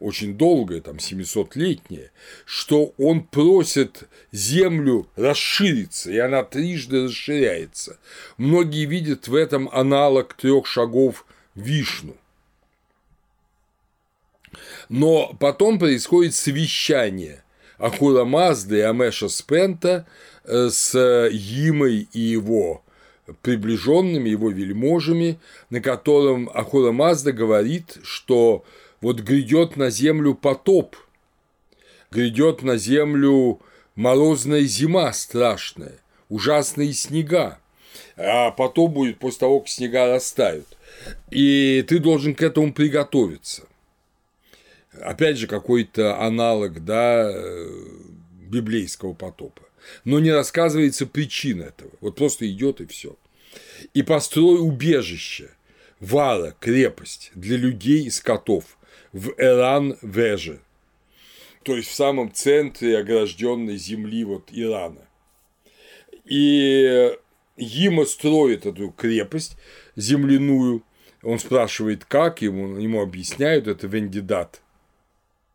[0.00, 2.10] очень долгое, там 700-летнее,
[2.46, 7.98] что он просит землю расшириться, и она трижды расширяется.
[8.38, 12.16] Многие видят в этом аналог трех шагов Вишну.
[14.88, 17.44] Но потом происходит совещание
[17.78, 20.06] Ахура Мазды и Амеша Спента
[20.44, 22.82] э, с Имой и его
[23.42, 25.38] приближенными, его вельможами,
[25.70, 28.64] на котором Ахура Мазда говорит, что
[29.00, 30.96] вот грядет на землю потоп,
[32.10, 33.60] грядет на землю
[33.94, 35.98] морозная зима страшная,
[36.28, 37.58] ужасные снега,
[38.16, 40.66] а потом будет после того, как снега растают.
[41.30, 43.66] И ты должен к этому приготовиться.
[45.00, 47.32] Опять же, какой-то аналог да,
[48.50, 49.62] библейского потопа.
[50.04, 51.90] Но не рассказывается причин этого.
[52.00, 53.16] Вот просто идет и все.
[53.94, 55.50] И построй убежище,
[56.00, 58.76] вала, крепость для людей и скотов,
[59.12, 60.60] в Эран-Веже,
[61.62, 65.06] то есть в самом центре огражденной земли вот Ирана.
[66.24, 67.12] И
[67.56, 69.56] Има строит эту крепость
[69.96, 70.82] земляную,
[71.22, 74.62] он спрашивает, как, ему, ему объясняют, это Вендидат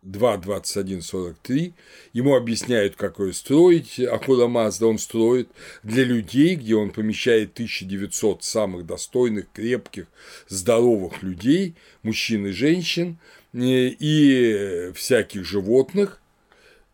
[0.05, 1.73] 2.21.43,
[2.13, 5.49] ему объясняют, как ее строить, Ахура Мазда он строит
[5.81, 10.05] для людей, где он помещает 1900 самых достойных, крепких,
[10.47, 13.17] здоровых людей, мужчин и женщин,
[13.63, 16.21] и всяких животных.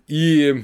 [0.08, 0.64] И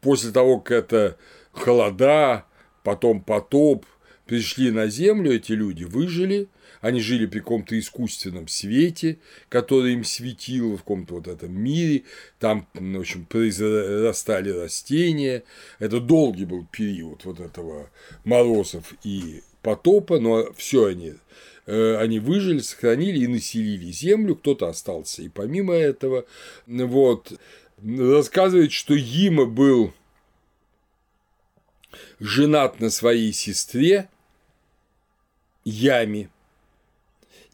[0.00, 1.16] после того, как это
[1.52, 2.44] холода,
[2.82, 3.86] потом потоп,
[4.26, 6.48] пришли на Землю, эти люди выжили,
[6.82, 9.18] они жили при каком-то искусственном свете,
[9.48, 12.02] который им светил в каком-то вот этом мире,
[12.38, 15.44] там, в общем, произрастали растения,
[15.78, 17.90] это долгий был период вот этого
[18.24, 25.22] морозов и потопа, но все они Э, они выжили, сохранили и населили землю, кто-то остался
[25.22, 26.24] и помимо этого.
[26.66, 27.38] Вот.
[27.82, 29.92] Рассказывает, что Има был
[32.18, 34.08] женат на своей сестре
[35.64, 36.30] Ями.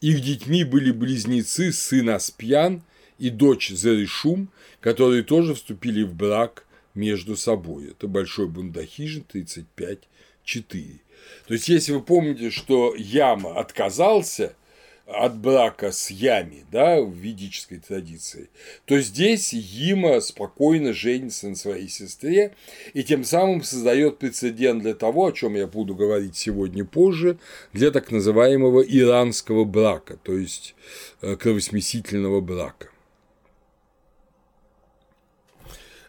[0.01, 2.83] Их детьми были близнецы, сын Аспьян
[3.17, 4.49] и дочь Заришум,
[4.79, 7.89] которые тоже вступили в брак между собой.
[7.91, 10.99] Это Большой Бундахижин 35-4.
[11.47, 14.55] То есть, если вы помните, что Яма отказался
[15.05, 18.49] от брака с Ями, да, в ведической традиции,
[18.85, 22.55] то здесь Има спокойно женится на своей сестре
[22.93, 27.37] и тем самым создает прецедент для того, о чем я буду говорить сегодня позже,
[27.71, 30.75] для так называемого иранского брака, то есть
[31.21, 32.89] э, кровосмесительного брака.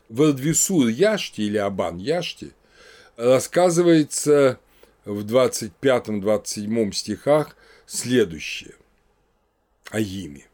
[0.08, 2.52] В Ардвисур Яшти или Абан Яшти
[3.16, 4.58] рассказывается
[5.06, 8.74] в 25-27 стихах следующее
[9.90, 10.46] о Име.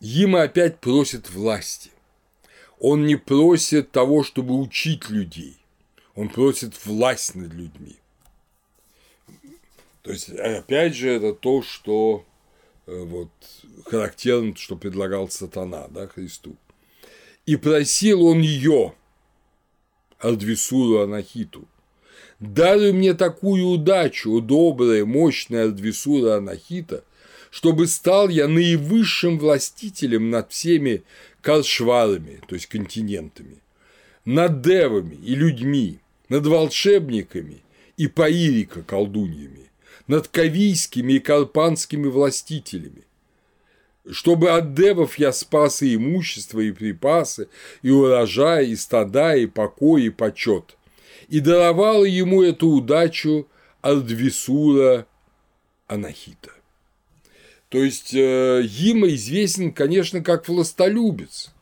[0.00, 1.90] Има опять просит власти.
[2.78, 5.58] Он не просит того, чтобы учить людей.
[6.14, 7.96] Он просит власть над людьми.
[10.02, 12.24] То есть, опять же, это то, что
[12.86, 13.28] э, вот,
[13.84, 16.56] характерно, что предлагал сатана да, Христу.
[17.44, 18.94] И просил он ее,
[20.20, 21.66] Ардвисуру Анахиту.
[22.38, 27.04] Даруй мне такую удачу, добрая, мощная Ардвисура Анахита,
[27.50, 31.02] чтобы стал я наивысшим властителем над всеми
[31.42, 33.58] каршварами, то есть континентами,
[34.24, 35.98] над девами и людьми,
[36.28, 37.62] над волшебниками
[37.96, 39.70] и паирика колдуньями,
[40.06, 43.04] над кавийскими и карпанскими властителями,
[44.10, 47.48] чтобы от девов я спас и имущество, и припасы,
[47.82, 50.76] и урожай, и стада, и покой, и почет,
[51.28, 53.48] и даровал ему эту удачу
[53.82, 55.06] Ардвисура
[55.86, 56.50] Анахита.
[57.68, 61.52] То есть э, Има известен, конечно, как властолюбец.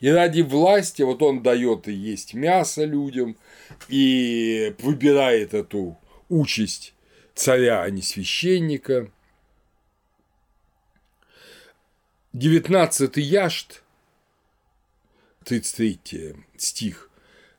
[0.00, 3.36] И ради власти вот он дает и есть мясо людям,
[3.88, 5.96] и выбирает эту
[6.28, 6.94] участь
[7.34, 9.10] царя, а не священника.
[12.36, 13.82] 19 яшт,
[15.44, 17.08] 33 стих,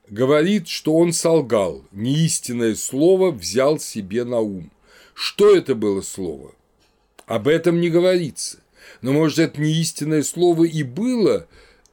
[0.08, 4.70] говорит, что он солгал, неистинное слово взял себе на ум.
[5.16, 6.54] Что это было слово?
[7.26, 8.60] Об этом не говорится.
[9.02, 11.48] Но, может, это неистинное слово и было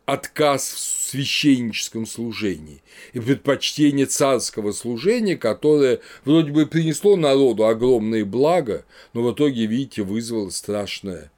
[0.04, 2.82] отказ в священническом служении
[3.14, 10.02] и предпочтение царского служения, которое вроде бы принесло народу огромные блага, но в итоге, видите,
[10.02, 11.30] вызвало страшное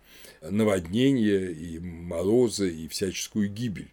[0.51, 3.91] наводнение и морозы и всяческую гибель,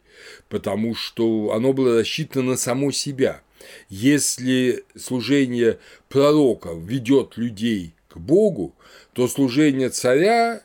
[0.49, 3.41] потому что оно было рассчитано на само себя.
[3.89, 5.79] Если служение
[6.09, 8.75] пророка ведет людей к Богу,
[9.13, 10.61] то служение царя,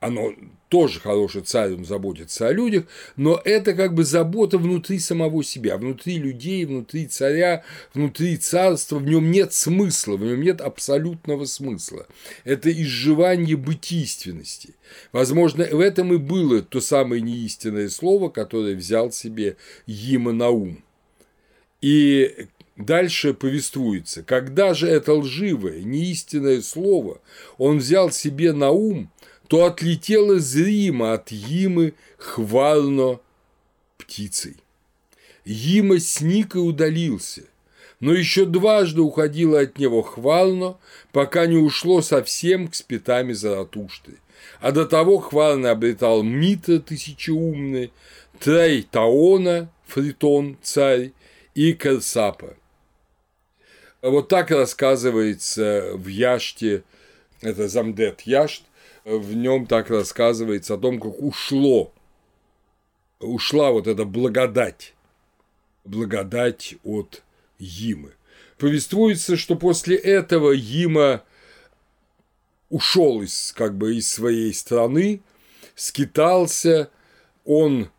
[0.00, 0.34] оно
[0.68, 2.84] тоже хороший царь, он заботится о людях,
[3.16, 7.64] но это как бы забота внутри самого себя, внутри людей, внутри царя,
[7.94, 12.06] внутри царства, в нем нет смысла, в нем нет абсолютного смысла.
[12.44, 14.74] Это изживание бытийственности.
[15.12, 19.56] Возможно, в этом и было то самое неистинное слово, которое взял себе
[19.86, 20.82] Има на ум.
[21.80, 27.22] И Дальше повествуется, когда же это лживое, неистинное слово
[27.56, 29.10] он взял себе на ум,
[29.48, 33.20] то отлетело зримо от Имы хвально
[33.96, 34.56] птицей.
[35.44, 37.42] Има сник и удалился,
[38.00, 40.76] но еще дважды уходило от него хвально,
[41.12, 44.14] пока не ушло совсем к спитами Заратушты.
[44.60, 47.92] А до того хвально обретал Митра тысячеумный,
[48.40, 51.12] Трей Таона, Фритон, царь,
[51.54, 52.54] и Керсапа.
[54.02, 56.82] Вот так рассказывается в Яште,
[57.40, 58.62] это Замдет Яшт,
[59.06, 61.94] в нем так рассказывается о том, как ушло,
[63.20, 64.94] ушла вот эта благодать,
[65.84, 67.22] благодать от
[67.58, 68.12] Имы.
[68.58, 71.22] Повествуется, что после этого Има
[72.68, 75.20] ушел из, как бы, из своей страны,
[75.76, 76.90] скитался,
[77.44, 77.90] он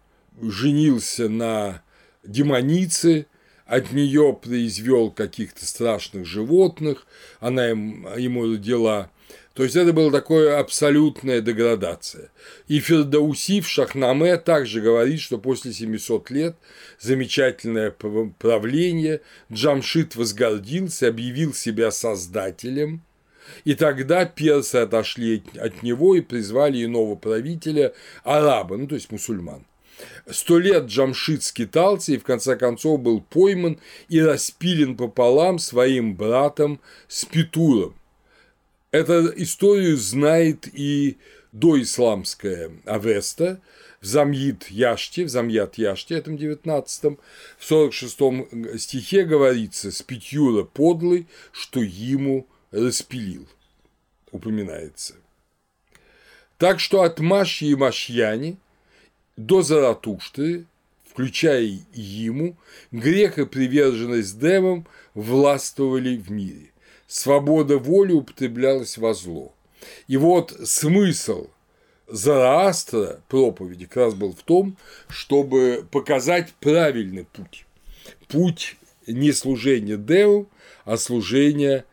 [0.42, 1.82] женился на
[2.24, 3.28] демонице,
[3.66, 7.08] от нее произвел каких-то страшных животных,
[7.40, 9.10] она ему родила
[9.58, 12.30] то есть это была такая абсолютная деградация.
[12.68, 16.56] И Фердауси в Шахнаме также говорит, что после 700 лет
[17.00, 23.02] замечательное правление Джамшит возгордился, объявил себя создателем,
[23.66, 29.66] и тогда персы отошли от него и призвали иного правителя араба, ну то есть мусульман.
[30.30, 36.80] Сто лет Джамшит скитался и в конце концов был пойман и распилен пополам своим братом
[37.08, 37.97] Спитуром.
[38.92, 41.18] Эту историю знает и
[41.52, 43.62] доисламская Авеста
[44.00, 47.18] в Замьид Яште, в Замьят Яште, этом 19
[47.58, 53.46] в 46 стихе говорится «Спитюра подлый, что ему распилил»,
[54.32, 55.16] упоминается.
[56.58, 58.58] Так что от Машьи и Машьяни
[59.36, 60.66] до Заратушты,
[61.12, 62.56] включая ему,
[62.92, 66.72] грех и приверженность демам властвовали в мире
[67.08, 69.54] свобода воли употреблялась во зло.
[70.08, 71.48] И вот смысл
[72.08, 74.78] Зараастра проповеди как раз был в том,
[75.10, 77.66] чтобы показать правильный путь.
[78.30, 80.48] Путь не служения Деву,
[80.86, 81.84] а служения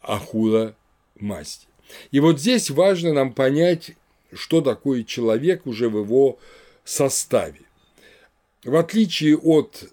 [0.00, 0.76] Ахура
[1.18, 1.66] Масти.
[2.12, 3.92] И вот здесь важно нам понять,
[4.32, 6.38] что такое человек уже в его
[6.84, 7.62] составе.
[8.62, 9.90] В отличие от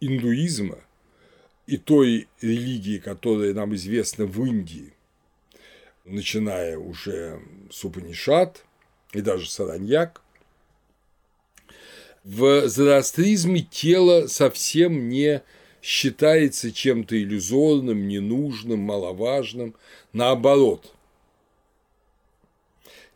[0.00, 0.78] индуизма,
[1.66, 4.92] и той религии, которая нам известна в Индии,
[6.04, 7.40] начиная уже
[7.70, 8.64] с Упанишат
[9.12, 10.22] и даже Сараньяк,
[12.22, 15.42] в зороастризме тело совсем не
[15.80, 19.76] считается чем-то иллюзорным, ненужным, маловажным.
[20.12, 20.92] Наоборот,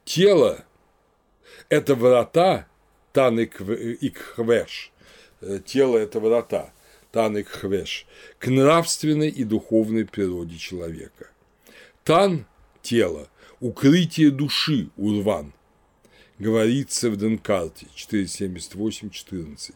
[0.04, 0.64] тело–
[1.68, 2.68] это врата,
[3.12, 4.92] тан и кхвеш,
[5.64, 6.72] тело– это врата–
[7.12, 8.06] Тан Хвеш,
[8.38, 11.30] к нравственной и духовной природе человека.
[12.04, 12.46] Тан–
[12.82, 13.28] тело,
[13.60, 15.52] укрытие души Урван.
[16.38, 19.74] Говорится в Денкарте 478.14.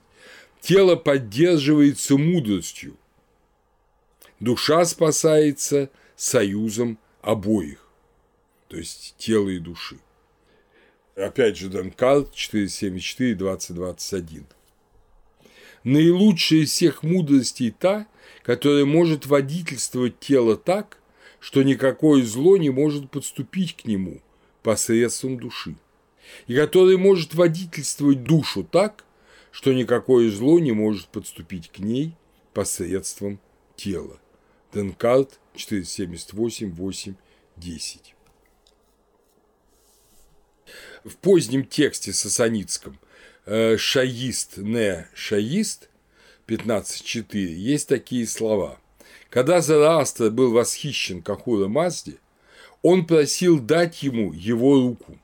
[0.61, 2.97] Тело поддерживается мудростью.
[4.41, 7.87] Душа спасается союзом обоих,
[8.69, 9.99] то есть тела и души.
[11.17, 14.47] Опять же, Денкарт 474, 20, 21.
[15.85, 18.07] Наилучшая из всех мудростей та,
[18.43, 20.99] которая может водительствовать тело так,
[21.41, 24.23] что никакое зло не может подступить к нему
[24.63, 25.77] посредством души,
[26.47, 29.05] и которая может водительствовать душу так,
[29.51, 32.17] что никакое зло не может подступить к ней
[32.55, 33.39] посредством
[33.77, 34.19] тела.
[34.73, 37.15] Денкарт 478, 8,
[37.57, 38.15] 10.
[41.05, 42.99] В позднем тексте сасанитском
[43.47, 45.89] «шаист не шаист»
[46.47, 48.79] 15.4 есть такие слова.
[49.31, 52.19] Когда Зараастра был восхищен Кахура Мазди,
[52.83, 55.19] он просил дать ему его руку.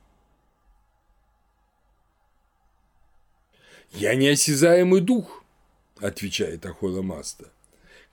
[3.92, 5.44] «Я неосязаемый дух»,–
[6.00, 7.50] отвечает Ахура Мазда.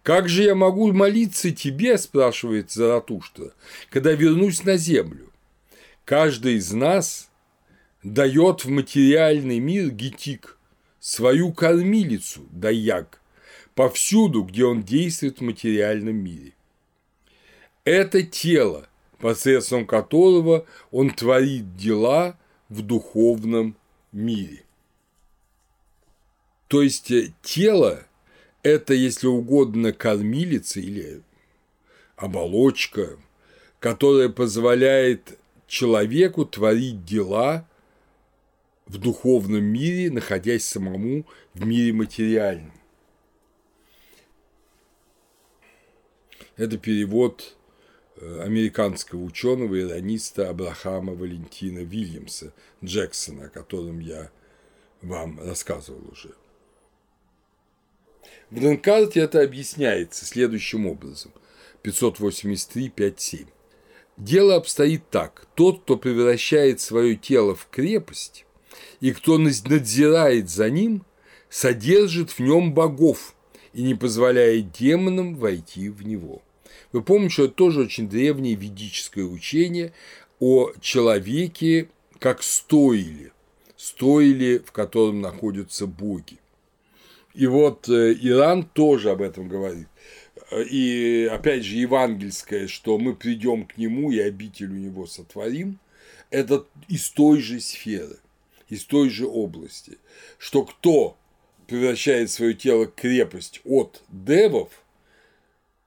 [0.03, 3.53] «Как же я могу молиться тебе,– спрашивает Заратуштра,–
[3.89, 5.31] когда вернусь на землю?
[6.05, 7.26] Каждый из нас
[8.13, 10.57] дает в материальный мир гетик,
[10.99, 13.21] свою кормилицу, даяк,
[13.75, 16.53] повсюду, где он действует в материальном мире.
[17.83, 18.87] Это тело,
[19.19, 22.37] посредством которого он творит дела
[22.69, 23.75] в духовном
[24.11, 24.63] мире.
[26.67, 28.05] То есть э, тело–
[28.63, 31.21] это, если угодно, кормилица или
[32.17, 33.17] оболочка,
[33.79, 37.65] которая позволяет человеку творить дела
[38.87, 42.73] в духовном мире, находясь самому в мире материальном.
[46.55, 47.55] Это перевод
[48.15, 54.31] э, американского ученого ирониста Абрахама Валентина Вильямса Джексона, о котором я
[55.01, 56.33] вам рассказывал уже.
[58.49, 61.31] В Денкарте это объясняется следующим образом.
[61.83, 63.47] 583.5.7.
[64.17, 65.47] Дело обстоит так.
[65.53, 68.46] Тот, кто превращает свое тело в крепость,
[69.01, 71.05] и кто надзирает за ним,
[71.49, 73.35] содержит в нем богов
[73.73, 76.41] и не позволяет демонам войти в него.
[76.91, 79.93] Вы помните, что это тоже очень древнее ведическое учение
[80.39, 81.89] о человеке
[82.19, 83.31] как стоиле,
[83.75, 86.39] стоиле, в котором находятся боги.
[87.33, 89.87] И вот э, Иран тоже об этом говорит.
[90.51, 95.79] И опять же евангельское, что мы придем к нему и обитель у него сотворим,
[96.29, 98.17] это из той же сферы,
[98.69, 99.97] из той же области,
[100.37, 101.17] что кто
[101.67, 104.69] превращает свое тело в крепость от девов,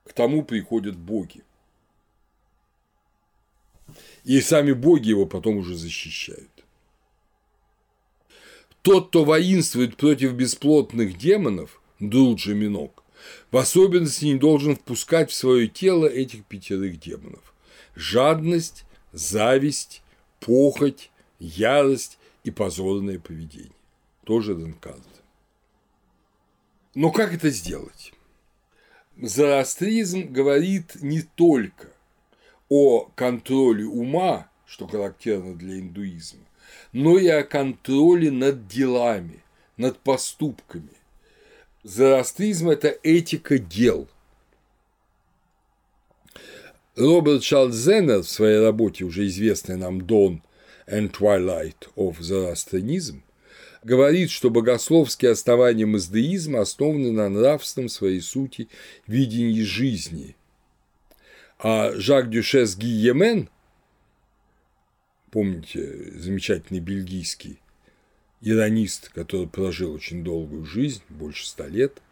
[0.04, 1.42] к тому приходят боги.
[4.24, 6.48] И сами боги его потом уже защищают.
[8.82, 13.02] Тот, кто воинствует против бесплотных демонов, Друджи Минок,
[13.50, 17.52] в особенности не должен впускать в свое тело этих пятерых демонов.
[17.94, 20.02] Жадность, зависть,
[20.38, 23.72] похоть, ярость и позорное поведение.
[24.24, 25.22] Тоже Денкарт.
[26.94, 28.12] Но как это сделать?
[29.16, 31.88] Зороастризм говорит не только
[32.68, 36.44] о контроле ума, что характерно для индуизма,
[36.92, 39.42] но и о контроле над делами,
[39.76, 40.90] над поступками.
[41.82, 44.08] Зороастризм– это этика дел.
[46.96, 50.40] Роберт Чарльз Зеннер в своей работе, уже известной нам «Dawn
[50.90, 53.22] and Twilight of Zoroastrianism»,
[53.82, 58.68] говорит, что богословские основания маздеизма основаны на нравственном своей сути
[59.06, 60.36] видении жизни.
[61.58, 63.48] А Жак Дюшес Гийемен–
[65.30, 67.60] Помните, замечательный бельгийский
[68.40, 72.02] иронист, который прожил очень долгую жизнь, больше ста лет,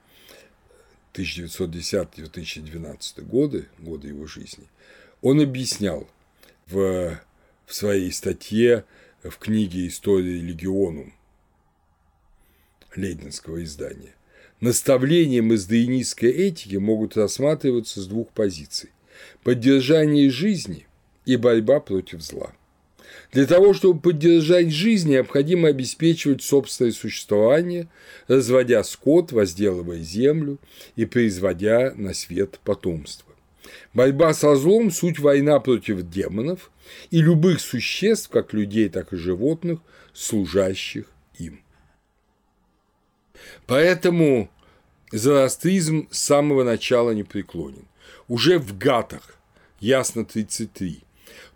[1.14, 4.68] 1910-2012 годы, годы его жизни,
[5.20, 6.09] он объяснял
[6.66, 7.18] в,
[7.68, 8.84] в своей статье
[9.22, 11.12] в книге «История легионум»
[12.96, 14.14] Лейденского издания.
[14.60, 18.90] Наставления маздеинистской этики могут рассматриваться с двух позиций–
[19.44, 20.86] поддержание жизни
[21.26, 22.54] и борьба против зла.
[23.32, 27.88] Для того, чтобы поддержать жизнь, необходимо обеспечивать собственное существование,
[28.28, 30.58] разводя скот, возделывая землю
[30.96, 33.28] и производя на свет потомство.
[33.94, 36.70] Борьба со злом– суть война против демонов
[37.10, 39.80] и любых существ, как людей, так и животных,
[40.12, 41.06] служащих
[41.38, 41.62] им.
[43.66, 44.50] Поэтому
[45.12, 47.86] зороастризм с самого начала не преклонен.
[48.26, 49.38] Уже в Гатах,
[49.80, 51.00] ясно 33,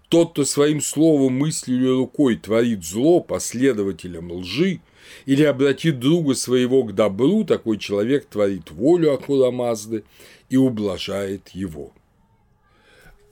[0.08, 4.80] Тот, кто своим словом, мыслью или рукой творит зло последователям лжи,
[5.26, 10.04] или обратит друга своего к добру, такой человек творит волю Акула Мазды
[10.48, 11.92] и ублажает его.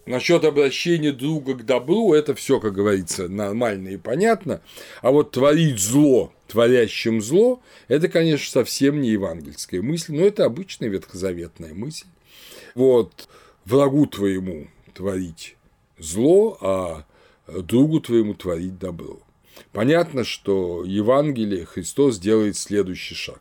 [0.07, 4.63] Насчет обращения друга к добру, это все, как говорится, нормально и понятно.
[5.03, 10.89] А вот творить зло, творящим зло, это, конечно, совсем не евангельская мысль, но это обычная
[10.89, 12.07] ветхозаветная мысль.
[12.75, 13.29] Вот
[13.65, 15.57] врагу твоему творить
[15.99, 17.05] зло, а
[17.47, 19.21] другу твоему творить добро.
[19.73, 23.41] Понятно, что Евангелие Христос делает следующий шаг.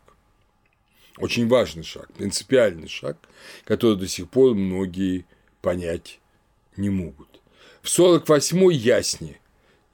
[1.18, 3.16] Очень важный шаг, принципиальный шаг,
[3.64, 5.26] который до сих пор многие
[5.60, 6.19] понять
[6.80, 7.40] не могут.
[7.82, 9.40] В 48-й ясне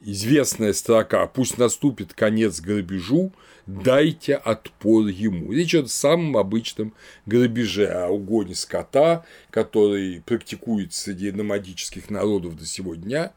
[0.00, 3.32] известная строка «Пусть наступит конец грабежу,
[3.66, 5.52] дайте отпор ему».
[5.52, 6.94] Речь идет о самом обычном
[7.26, 13.32] грабеже, о угоне скота, который практикуется среди номадических народов до сего дня.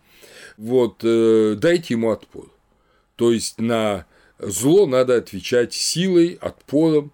[0.57, 2.49] Вот, э, дайте ему отпор.
[3.15, 4.05] То есть на
[4.37, 7.11] зло надо отвечать силой, отпором.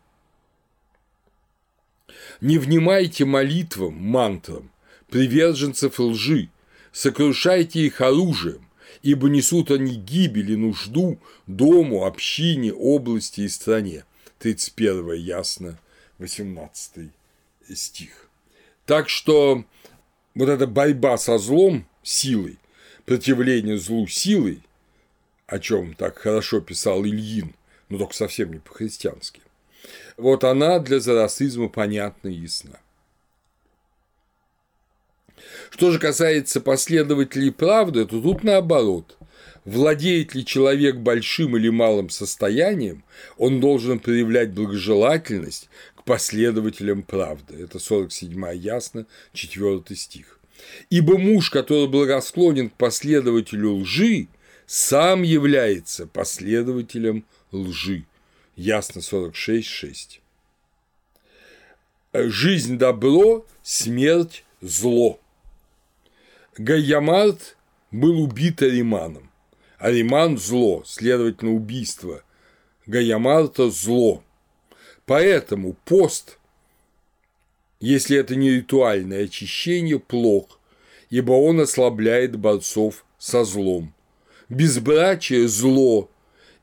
[2.41, 4.69] Не внимайте молитвам, мантрам,
[5.09, 6.49] приверженцев лжи,
[6.91, 8.65] сокрушайте их оружием,
[9.01, 14.03] ибо несут они гибель и нужду дому, общине, области и стране.
[14.39, 15.79] 31 ясно,
[16.19, 17.09] 18
[17.73, 18.29] стих.
[18.85, 19.63] Так что
[20.35, 22.59] вот эта борьба со злом силой,
[23.05, 24.61] противление злу силой,
[25.47, 27.55] о чем так хорошо писал Ильин,
[27.89, 29.41] но только совсем не по-христиански,
[30.17, 32.79] вот она для зороастризма понятна и ясна.
[35.69, 39.17] Что же касается последователей правды, то тут наоборот.
[39.65, 43.03] Владеет ли человек большим или малым состоянием,
[43.37, 47.63] он должен проявлять благожелательность к последователям правды.
[47.63, 50.39] Это 47 ясно, 4 стих.
[50.91, 54.27] Ибо муж, который благосклонен к последователю лжи,
[54.67, 58.05] сам является последователем лжи.
[58.55, 60.19] Ясно 46.6.
[62.13, 65.19] Жизнь– добро, смерть– зло.
[66.57, 67.57] Гайямарт
[67.91, 69.29] был убит Ариманом.
[69.77, 72.23] Ариман– зло, следовательно, убийство.
[72.85, 74.23] Гайямарта– зло.
[75.05, 76.39] Поэтому пост,
[77.81, 80.61] если это не ритуальное очищение, плох,
[81.09, 83.93] ибо он ослабляет борцов со злом.
[84.47, 86.09] Безбрачие– зло,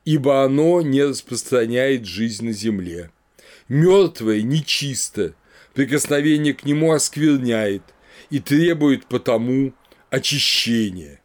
[0.05, 3.11] ибо оно не распространяет жизнь на земле.
[3.67, 5.35] Мертвое нечисто,
[5.75, 7.83] прикосновение к нему оскверняет
[8.31, 9.71] и требует потому
[10.13, 11.19] очищения.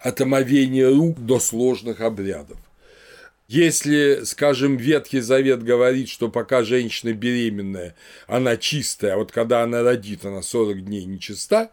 [0.00, 2.56] От омовения рук до сложных обрядов.
[3.46, 7.94] Если, скажем, Ветхий Завет говорит, что пока женщина беременная,
[8.26, 11.70] она чистая, а вот когда она родит, она 40 дней нечиста,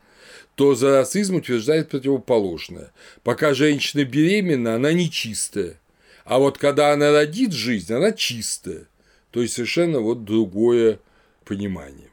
[0.55, 2.91] то зороастризм утверждает противоположное.
[3.24, 5.80] Пока женщина беременна, она нечистая,
[6.26, 8.89] а вот когда она родит жизнь, она чистая.
[9.32, 10.99] То есть совершенно вот другое
[11.45, 12.09] понимание.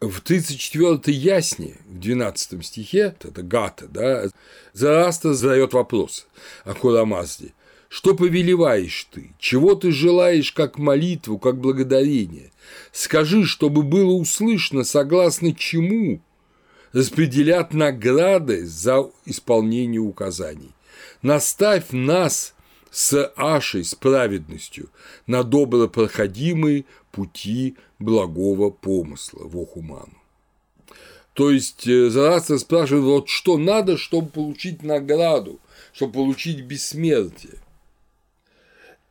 [0.00, 4.28] В 34-й ясне, в 12 стихе, это Гата, да,
[4.72, 6.28] Зараста задает вопрос
[6.64, 7.52] о Курамазде.
[7.88, 9.32] Что повелеваешь ты?
[9.40, 12.52] Чего ты желаешь как молитву, как благодарение?
[12.92, 16.20] Скажи, чтобы было услышно, согласно чему
[16.92, 20.70] распределят награды за исполнение указаний.
[21.22, 22.54] Наставь нас
[22.92, 24.90] с Ашей, с праведностью,
[25.26, 30.18] на добропроходимые пути благого помысла в Охуману.
[31.34, 35.60] То есть э, Заратстр спрашивает, вот что надо, чтобы получить награду,
[35.92, 37.54] чтобы получить бессмертие.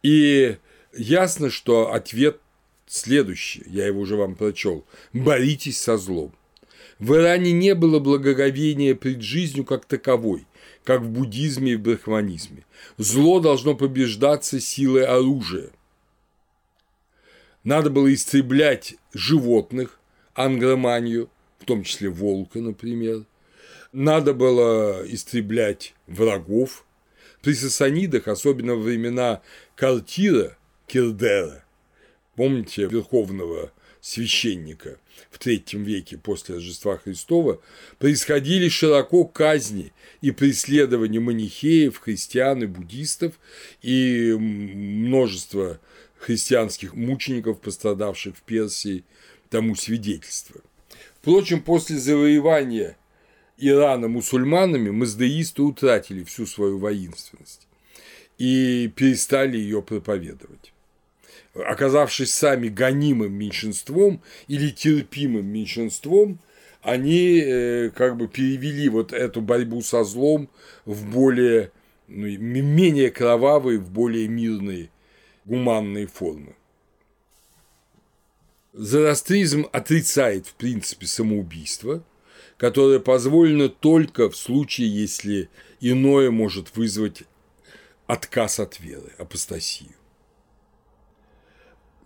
[0.04, 0.58] И
[0.94, 2.40] ясно, что ответ
[2.86, 4.84] следующий, я его уже вам прочел.
[5.14, 6.34] Боритесь со злом.
[7.00, 10.46] В Иране не было благоговения пред жизнью как таковой,
[10.84, 12.66] как в буддизме и в брахманизме.
[12.98, 15.70] Зло должно побеждаться силой оружия.
[17.64, 20.00] Надо было истреблять животных,
[20.34, 21.30] ангроманию,
[21.60, 23.26] в том числе волка, например.
[23.92, 26.86] Надо было истреблять врагов.
[27.42, 29.42] При сасанидах, особенно во времена
[29.76, 31.64] Картира, Кирдера,
[32.36, 35.00] помните верховного священника
[35.32, 37.62] в третьем веке после Рождества Христова,
[38.00, 39.92] происходили широко казни
[40.22, 43.40] и преследования манихеев, христиан и буддистов,
[43.82, 45.80] и множество
[46.20, 49.04] христианских мучеников, пострадавших в Персии,
[49.50, 50.62] тому свидетельство.
[51.22, 52.98] Впрочем, после завоевания
[53.58, 57.68] Ирана мусульманами маздеисты утратили всю свою воинственность
[58.38, 60.74] и перестали ее проповедовать.
[61.54, 66.40] оказавшись сами гонимым меньшинством или терпимым меньшинством,
[66.84, 70.50] они э, как бы перевели вот эту борьбу со злом
[70.86, 71.72] в более,
[72.08, 74.90] ну, менее кровавые, в более мирные,
[75.48, 76.56] гуманные формы.
[78.74, 82.04] Зороастризм отрицает, в принципе, самоубийство,
[82.58, 87.24] которое позволено только в случае, если иное может вызвать
[88.08, 89.94] отказ от веры, апостасию.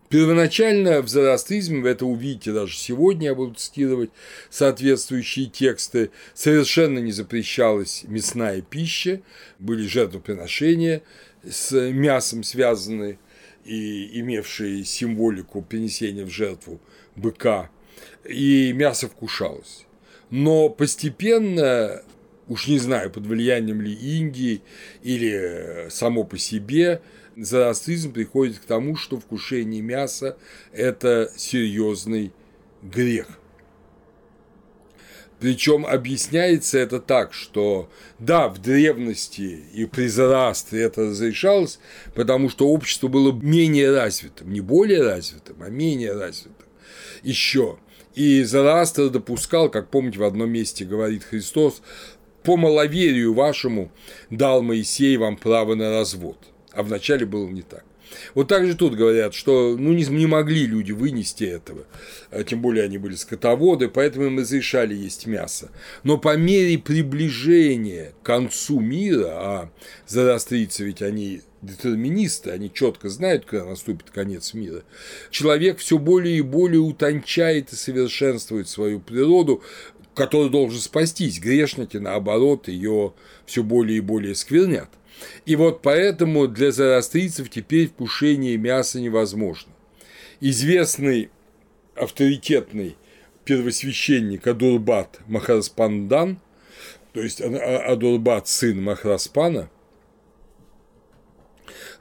[0.08, 4.12] Первоначально в зороастризме, вы это увидите даже сегодня, я буду цитировать
[4.50, 9.22] соответствующие тексты, совершенно не запрещалась мясная пища,
[9.58, 11.02] были жертвоприношения
[11.50, 13.20] с мясом связанные
[13.66, 16.80] и имевшие символику принесения в жертву
[17.16, 17.70] быка,
[18.28, 19.86] и мясо вкушалось.
[20.30, 22.02] Но постепенно,
[22.48, 24.62] уж не знаю, под влиянием ли Индии
[25.04, 27.02] или само по себе,
[27.36, 30.38] зороастризм приходит к тому, что вкушение мяса–
[30.72, 32.32] это серьезный
[32.82, 33.41] грех.
[35.42, 37.90] Причем объясняется это так, что
[38.20, 41.80] да, в древности и при Зороастре это разрешалось,
[42.14, 46.68] потому что общество было менее развитым, не более развитым, а менее развитым
[47.24, 47.78] еще.
[48.16, 51.82] И Зороастр допускал, как помните, в одном месте говорит Христос,
[52.44, 53.92] по маловерию вашему
[54.30, 56.38] дал Моисей вам право на развод
[56.72, 57.84] а вначале было не так.
[58.36, 61.86] Вот так же тут говорят, что ну, не, не могли люди вынести этого,
[62.30, 65.72] а тем более они были скотоводы, поэтому им разрешали есть мясо.
[66.04, 69.70] Но по мере приближения к концу мира, а
[70.08, 74.84] зороастрийцы ведь они детерминисты, они четко знают, когда наступит конец мира,
[75.30, 79.62] человек все более и более утончает и совершенствует свою природу,
[80.14, 81.40] который должен спастись.
[81.40, 83.14] Грешники, наоборот, ее
[83.46, 84.90] все более и более сквернят.
[85.46, 89.72] И вот поэтому для зороастрийцев теперь вкушение мяса невозможно.
[90.40, 91.30] Известный
[91.96, 92.96] авторитетный
[93.46, 96.40] первосвященник Адурбат Махараспандан,
[97.14, 99.70] то есть Адурбат сын Махараспана,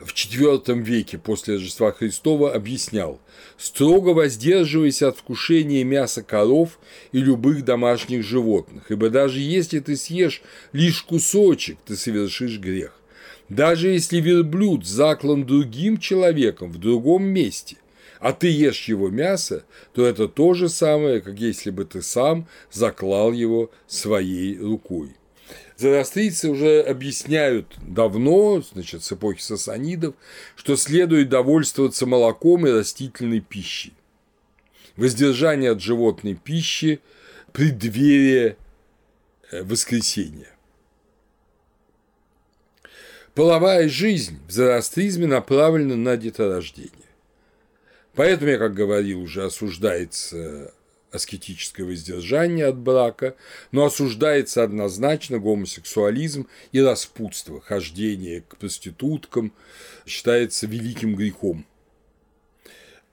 [0.01, 3.21] в IV веке после Рождества Христова объяснял,
[3.59, 6.79] строго воздерживайся от вкушения мяса коров
[7.12, 10.43] и любых домашних животных, ибо даже если ты съешь
[10.73, 12.99] лишь кусочек, ты совершишь грех.
[13.51, 17.76] Даже если верблюд заклан другим человеком в другом месте,
[18.20, 22.46] а ты ешь его мясо, то это то же самое, как если бы ты сам
[22.70, 25.16] заклал его своей рукой.
[25.76, 30.14] Зороастрийцы уже объясняют давно, значит, с эпохи сасанидов,
[30.55, 33.94] что следует довольствоваться молоком и растительной пищей.
[34.96, 37.01] Воздержание от животной пищи–
[37.53, 38.57] преддверие
[39.51, 40.48] э, воскресения.
[43.35, 46.91] Половая жизнь в зороастризме направлена на деторождение.
[48.14, 50.74] Поэтому, я как говорил, уже осуждается
[51.12, 53.37] аскетическое воздержание от брака,
[53.70, 59.53] но осуждается однозначно гомосексуализм и распутство, хождение к проституткам
[60.07, 61.66] считается великим грехом.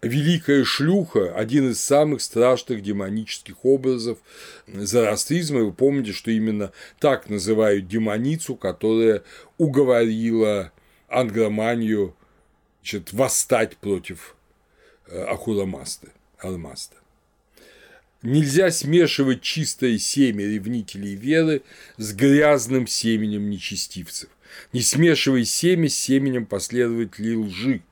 [0.04, 4.20] Великая шлюха– один из самых страшных демонических образов
[4.68, 5.62] зороастризма.
[5.62, 9.24] Вы помните, что именно так называют демоницу, которая
[9.58, 10.72] уговорила
[11.08, 12.16] Ангроманию
[12.82, 14.36] значит, восстать против
[15.08, 16.98] э, Ахурамасты, Алмаста.
[18.22, 21.64] Нельзя смешивать чистое семя ревнителей веры
[21.98, 24.30] с грязным семенем нечестивцев.
[24.74, 27.82] Не смешивай семя с семенем последователей лжи–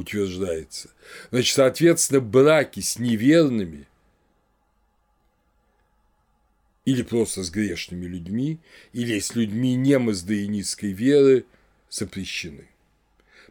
[0.00, 0.90] утверждается.
[1.30, 3.86] Значит, соответственно, браки с неверными
[6.84, 8.58] или просто с грешными людьми,
[8.92, 9.98] или с людьми не
[10.92, 11.44] веры
[11.88, 12.68] запрещены.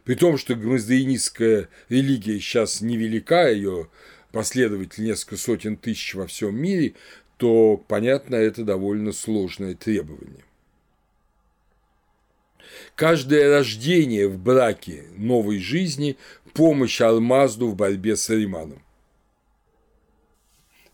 [0.04, 3.88] При том, что маздаинистская религия сейчас невелика, ее
[4.32, 6.94] последователей несколько сотен тысяч во всем мире,
[7.36, 10.44] то, понятно, это довольно сложное требование.
[12.94, 16.16] Каждое рождение в браке новой жизни–
[16.52, 18.82] помощь Алмазду в борьбе с Ариманом.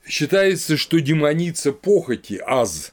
[0.06, 2.92] Считается, что демоница похоти, аз,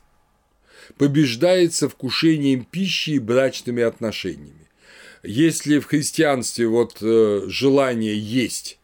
[0.97, 4.67] побеждается вкушением пищи и брачными отношениями.
[5.21, 8.79] Если в христианстве вот э, желание есть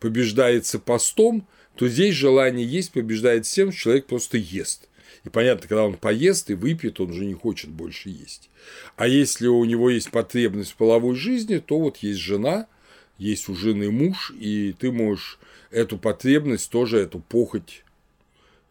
[0.00, 1.46] побеждается постом,
[1.76, 4.88] то здесь желание есть побеждает что человек просто ест.
[5.24, 8.50] И понятно, когда он поест и выпьет, он уже не хочет больше есть.
[8.96, 12.66] А если у него есть потребность в половой жизни, то вот есть жена,
[13.18, 15.38] есть у жены муж, и ты можешь
[15.70, 17.84] эту потребность, тоже эту похоть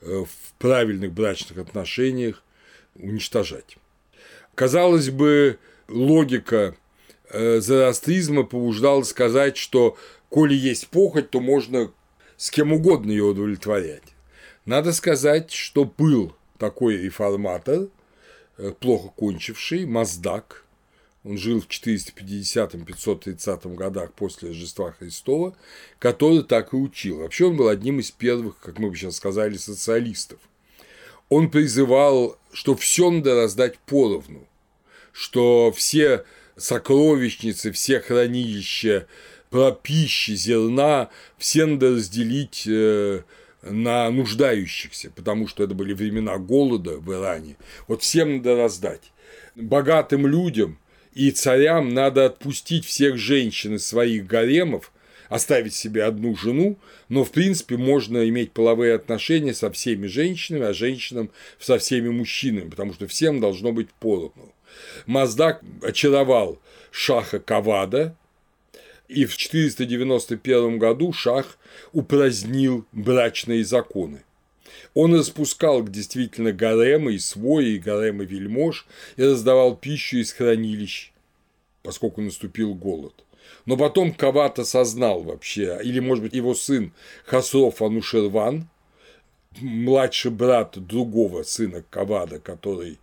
[0.02, 2.44] э, в правильных брачных отношениях
[2.96, 3.78] уничтожать.
[4.56, 6.76] Казалось бы, логика
[7.30, 9.98] э, зороастризма побуждало сказать, что
[10.30, 11.92] коли есть похоть, то можно
[12.38, 14.04] с кем угодно ее удовлетворять.
[14.66, 17.88] Надо сказать, что был такой реформатор,
[18.58, 20.66] э, плохо кончивший, Маздак,
[21.24, 25.56] он жил в 450-530 годах после Рождества Христова,
[26.00, 27.20] который так и учил.
[27.20, 30.40] Вообще он был одним из первых, как мы бы сейчас сказали, социалистов.
[31.28, 34.48] Он призывал, что все надо раздать поровну,
[35.12, 36.24] что все
[36.56, 39.06] сокровищницы, все хранилища
[39.50, 43.24] про пищи, зерна, все надо разделить э,
[43.62, 47.58] на нуждающихся, потому что это были времена голода в Иране.
[47.88, 49.12] Вот всем надо раздать.
[49.56, 50.78] Богатым людям
[51.14, 54.92] и царям надо отпустить всех женщин из своих гаремов,
[55.28, 60.74] оставить себе одну жену, но в принципе можно иметь половые отношения со всеми женщинами, а
[60.74, 61.30] женщинам
[61.60, 64.54] со всеми мужчинами, потому что всем должно быть поровну.
[65.06, 66.60] Маздак очаровал
[66.92, 68.16] шаха Кавада,
[69.10, 71.58] и в 491 году шах
[71.92, 74.24] упразднил брачные законы.
[74.94, 78.86] Он распускал действительно гаремы и свои, и гаремы вельмож,
[79.18, 81.12] и раздавал пищу из хранилищ,
[81.84, 83.14] поскольку наступил голод.
[83.66, 86.94] Но потом Кават осознал вообще, или, может быть, его сын
[87.26, 88.70] Хасров Анушерван,
[89.60, 93.00] младший брат другого сына Кавада, который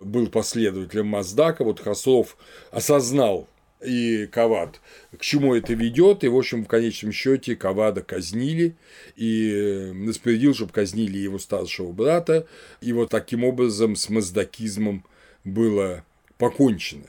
[0.00, 2.36] был последователем Маздака, вот Хасров
[2.70, 3.46] осознал
[3.84, 4.80] и Кавад,
[5.16, 8.76] к чему это ведет, и, в общем, в конечном счете Кавада казнили,
[9.16, 12.46] и распорядил, чтобы казнили его старшего брата,
[12.80, 15.04] и вот таким образом с маздакизмом
[15.44, 16.04] было
[16.38, 17.06] покончено.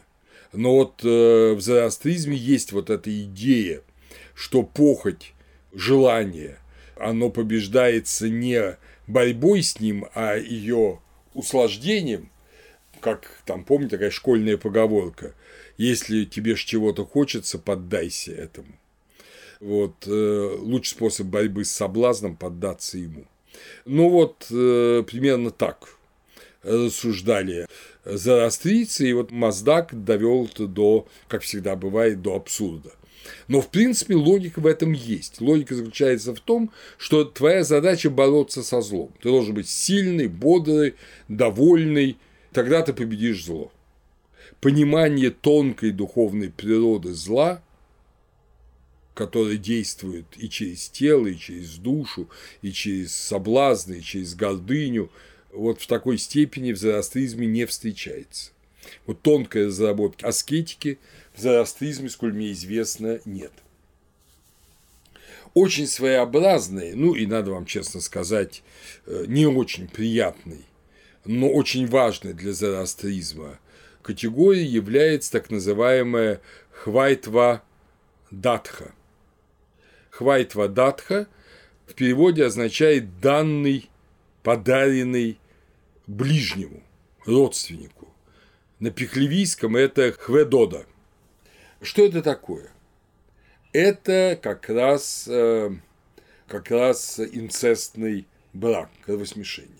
[0.53, 3.81] Но вот э, в зороастризме есть вот эта идея,
[4.33, 5.33] что похоть,
[5.73, 6.57] желание,
[6.97, 10.99] оно побеждается не борьбой с ним, а ее
[11.33, 12.29] услаждением,
[12.99, 15.33] как там, помните, такая школьная поговорка,
[15.81, 18.77] если тебе чего-то хочется, поддайся этому.
[19.59, 23.25] Вот, э, лучший способ борьбы с соблазном– поддаться ему.
[23.85, 25.95] Ну вот, э, примерно так
[26.63, 27.67] рассуждали
[28.05, 32.91] зороастрийцы, и вот Маздак довел это до, как всегда бывает, до абсурда.
[33.47, 35.41] Но, в принципе, логика в этом есть.
[35.41, 39.11] Логика заключается в том, что твоя задача бороться со злом.
[39.21, 40.95] Ты должен быть сильный, бодрый,
[41.27, 42.17] довольный,
[42.51, 43.71] тогда ты победишь зло.
[44.61, 47.63] Понимание тонкой духовной природы зла,
[49.15, 52.29] которое действует и через тело, и через душу,
[52.61, 55.11] и через соблазны, и через гордыню,
[55.51, 58.51] вот в такой степени в зороастризме не встречается.
[59.07, 60.99] Вот тонкой разработки аскетики
[61.33, 63.51] в зороастризме, сколь мне известно, нет.
[65.55, 68.61] Очень своеобразный, ну и надо вам честно сказать,
[69.07, 70.65] э, не очень приятный,
[71.25, 73.59] но очень важный для зороастризма
[74.01, 76.41] категорией является так называемая
[76.71, 77.63] хвайтва
[78.31, 78.93] датха.
[80.09, 81.27] Хвайтва датха
[81.87, 83.89] в переводе означает данный,
[84.43, 85.39] подаренный
[86.07, 86.83] ближнему,
[87.25, 88.07] родственнику.
[88.79, 90.85] На пехлевийском это хведода.
[91.81, 92.71] Что это такое?
[93.73, 95.71] Это как раз, э,
[96.47, 99.71] как раз инцестный брак, кровосмешение.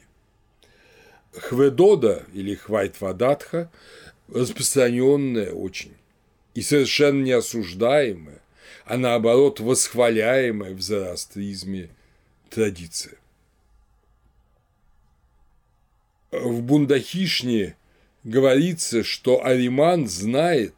[1.34, 3.72] Хведода или хвайтвадатха
[4.32, 5.94] распространенная очень
[6.54, 8.42] и совершенно не осуждаемая,
[8.86, 11.90] а наоборот восхваляемая в зороастризме
[12.50, 13.18] традиция.
[16.32, 17.76] В Бундахишне
[18.24, 20.76] говорится, что Ариман знает,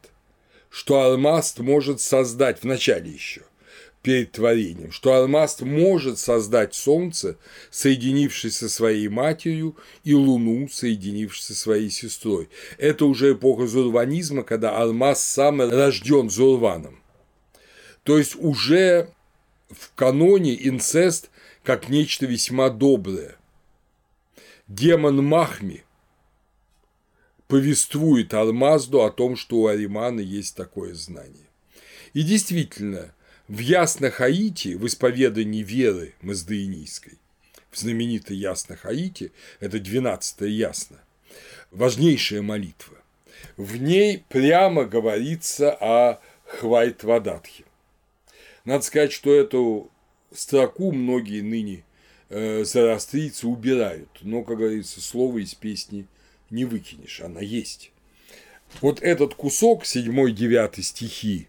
[0.69, 3.43] что Алмаст может создать, в начале еще,
[4.03, 7.37] перед творением, что Алмаст может создать Солнце,
[7.71, 12.49] соединившись со своей матерью, и Луну, соединившись со своей сестрой.
[12.77, 16.99] Это уже эпоха зурванизма, когда Алмаз сам рожден зурваном.
[18.03, 19.09] То есть уже
[19.69, 21.29] в каноне инцест
[21.63, 23.37] как нечто весьма доброе.
[24.67, 25.83] Демон Махми
[27.47, 31.47] повествует Алмазду о том, что у Аримана есть такое знание.
[32.13, 33.13] И действительно,
[33.53, 37.19] в Ясно Хаити, в исповедании веры маздаинийской,
[37.69, 40.99] в знаменитой Ясно Хаити, это 12 Ясно,
[41.69, 42.97] важнейшая молитва,
[43.55, 47.65] в ней прямо говорится о Хвайт-Вадатхе.
[48.65, 49.91] Надо сказать, что эту
[50.33, 51.83] строку многие ныне
[52.29, 56.07] э, зороастрийцы убирают, но, как говорится, слово из песни
[56.49, 57.91] не выкинешь, она есть.
[58.81, 61.47] Вот этот кусок, 7-9 стихи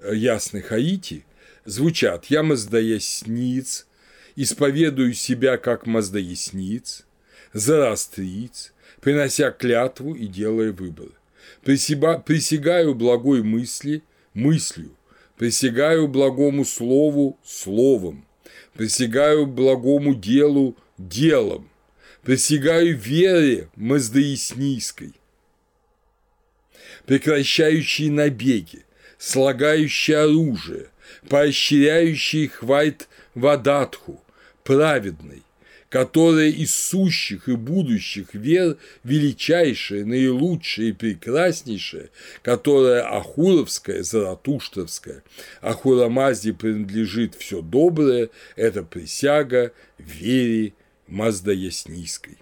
[0.00, 1.24] э, Ясной Хаити,
[1.66, 2.26] звучат.
[2.26, 3.86] «Я маздаясниц,
[4.36, 7.04] исповедую себя как маздаясниц,
[7.52, 11.08] зарастриц, принося клятву и делая выбор.
[11.62, 14.02] Присягаю благой мысли
[14.34, 14.96] мыслью,
[15.36, 18.26] присягаю благому слову словом,
[18.74, 21.70] присягаю благому делу делом,
[22.22, 25.14] присягаю вере Маздояснийской,
[27.06, 28.84] прекращающей набеги,
[29.18, 30.88] слагающей оружие,
[31.28, 34.22] поощряющий хвайт вадатху,
[34.64, 35.42] праведный,
[35.88, 42.10] которая из сущих и будущих вер величайшая, наилучшая и прекраснейшая,
[42.42, 45.22] которая Ахуровская, Заратуштовская,
[45.60, 50.74] Ахурамазде принадлежит все доброе, это присяга вере
[51.06, 52.38] Маздаяснийской.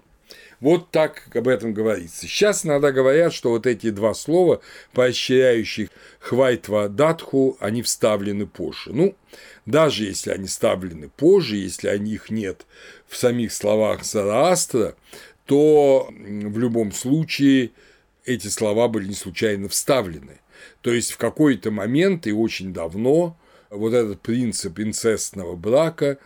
[0.65, 2.21] Вот так об этом говорится.
[2.25, 4.61] Сейчас иногда говорят, что вот эти два слова,
[4.93, 8.91] поощряющих хвайтва датху, они вставлены позже.
[8.91, 9.15] Ну,
[9.67, 12.65] даже если они вставлены позже, если о них нет
[13.07, 14.95] в самих словах Зараастра,
[15.45, 17.69] то в любом случае
[18.25, 20.39] эти слова были не случайно вставлены.
[20.81, 23.37] То есть в какой-то момент и очень давно
[23.69, 26.17] вот этот принцип инцестного брака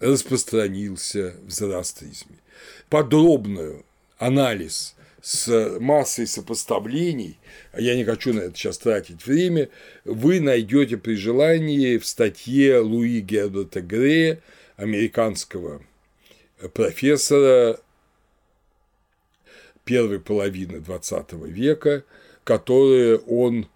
[0.00, 2.36] распространился в зороастризме
[2.90, 3.86] подробную
[4.18, 7.38] анализ с массой сопоставлений,
[7.76, 9.68] я не хочу на это сейчас тратить время,
[10.04, 14.40] вы найдете при желании в статье Луи Герберта Грея,
[14.76, 15.82] американского
[16.74, 17.78] профессора
[19.84, 22.04] первой половины XX века,
[22.44, 23.68] которые он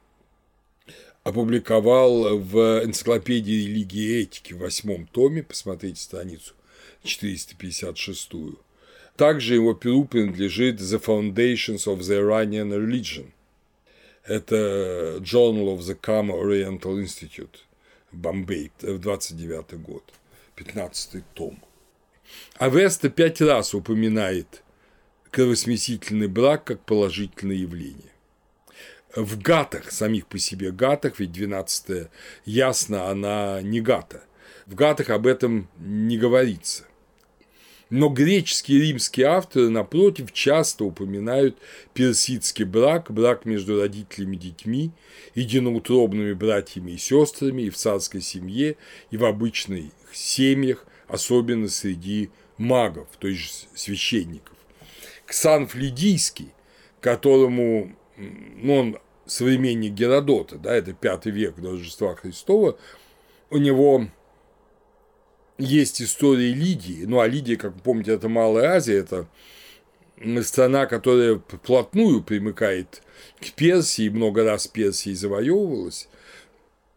[1.23, 6.55] опубликовал в энциклопедии религии и этики в восьмом томе, посмотрите страницу
[7.03, 8.33] 456
[9.17, 13.31] также его перу принадлежит The Foundations of the Iranian Religion.
[14.25, 17.61] Это Journal of the Kama Oriental Institute,
[18.11, 20.03] Бомбей, 29 год,
[20.57, 21.63] 15 том.
[22.57, 24.63] Авеста пять раз упоминает
[25.31, 28.13] кровосмесительный брак как положительное явление.
[29.15, 32.09] В гатах, самих по себе гатах, ведь 12
[32.47, 34.25] ясно, она не гата.
[34.67, 36.85] В гатах об этом не говорится.
[37.95, 41.57] Но греческие и римские авторы, напротив, часто упоминают
[41.93, 44.91] персидский брак, брак между родителями и детьми,
[45.37, 48.77] единоутробными братьями и сестрами и в царской семье,
[49.13, 54.57] и в обычных семьях, особенно среди магов, то есть священников.
[55.25, 56.49] Ксан Флидийский,
[57.01, 62.77] которому ну, он современник Геродота, да, это пятый век до Рождества Христова,
[63.51, 64.09] у него
[65.59, 69.29] есть история Лидии, ну а Лидия, как вы помните, это Малая Азия, это
[70.43, 73.03] страна, которая плотную примыкает
[73.41, 76.09] к Персии, много раз Персией завоевывалась,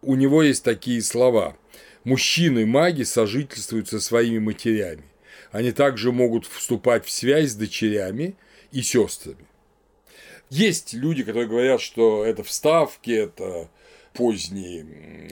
[0.02, 1.58] у него есть такие слова.
[2.04, 5.04] Мужчины-маги сожительствуют со своими матерями.
[5.52, 8.36] Они также могут вступать в связь с дочерями
[8.72, 9.46] и сестрами.
[10.50, 13.70] Есть люди, которые говорят, что это вставки, это
[14.14, 14.86] поздние,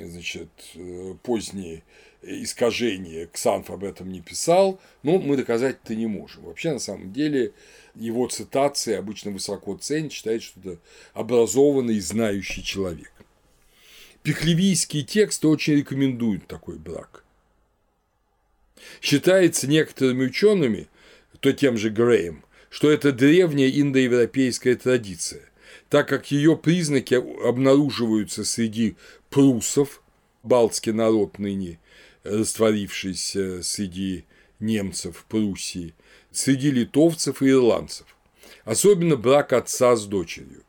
[0.10, 1.84] значит, э, поздние
[2.26, 6.43] искажение, Ксанф об этом не писал, но мы доказать это не можем.
[6.43, 7.53] Вообще, на самом деле,
[7.93, 10.80] его цитации обычно высоко ценят, считают, что это
[11.14, 13.11] образованный знающий человек.
[14.23, 17.23] Пехлевийские тексты очень рекомендуют такой брак.
[19.02, 20.88] Считается некоторыми учеными,
[21.39, 25.43] то тем же Греем, что это древняя индоевропейская традиция,
[25.89, 28.95] так как ее признаки обнаруживаются среди
[29.30, 30.02] прусов,
[30.43, 31.80] балтский народ ныне,
[32.26, 34.26] растворившийся среди
[34.60, 35.93] немцев Пруссии,
[36.31, 38.07] среди литовцев и ирландцев,
[38.64, 40.64] особенно брак отца с дочерью.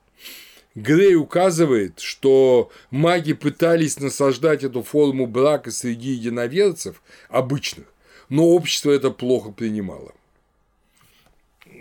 [0.75, 7.87] Грей указывает, что маги пытались насаждать эту форму брака среди единоверцев обычных,
[8.29, 10.13] но общество это плохо принимало.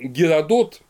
[0.01, 0.81] Геродот,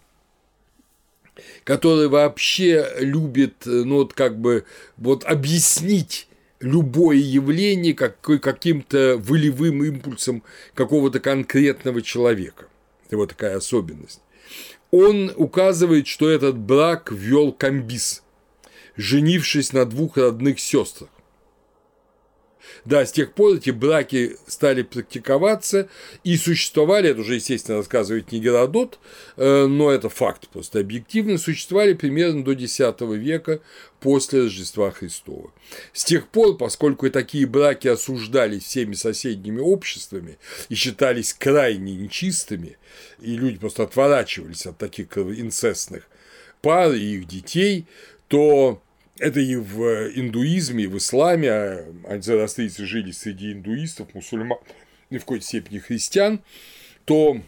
[1.64, 4.66] который вообще любит, ну вот как бы
[4.98, 6.28] вот объяснить
[6.66, 10.44] любое явление каким-то волевым импульсом
[10.74, 12.66] какого-то конкретного человека.
[13.06, 14.22] Это вот такая особенность.
[14.90, 18.24] Он указывает, что этот брак ввел Камбис,
[18.96, 21.10] женившись на двух родных сестрах.
[22.86, 25.90] Да, с тех пор эти браки стали практиковаться
[26.24, 29.00] и существовали, это уже, естественно, рассказывает не Геродот,
[29.38, 33.62] э, но это факт просто объективно, существовали примерно до X века
[34.00, 35.52] после Рождества Христова.
[35.94, 40.38] С тех пор, поскольку и такие браки осуждались всеми соседними обществами
[40.70, 42.78] и считались крайне нечистыми,
[43.20, 46.08] и люди просто отворачивались от таких инцестных
[46.62, 47.88] пар и их детей,
[48.28, 48.82] то
[49.20, 54.60] это и в индуизме, и в исламе, а зороастрийцы жили среди индуистов, мусульман
[55.10, 56.42] и в какой-то степени христиан,
[57.06, 57.42] то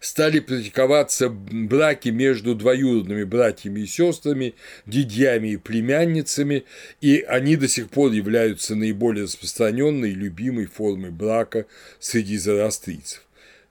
[0.00, 4.54] стали практиковаться браки между двоюродными братьями и сестрами,
[4.86, 6.64] дядьями и племянницами,
[7.00, 11.66] и они до сих пор являются наиболее распространенной и любимой формой брака
[11.98, 13.23] среди зороастрийцев.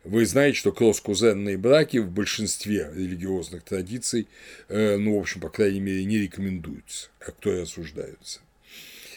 [0.04, 4.28] Вы знаете, что кросс-кузенные браки в большинстве религиозных традиций,
[4.68, 8.42] э, ну, в общем, по крайней мере, не рекомендуются, как то и осуждаются.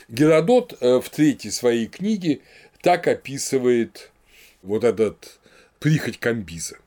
[0.09, 2.41] Геродот э, в третьей своей книге
[2.83, 4.13] так описывает
[4.63, 5.41] вот этот
[5.81, 6.79] прихоть Камбиза.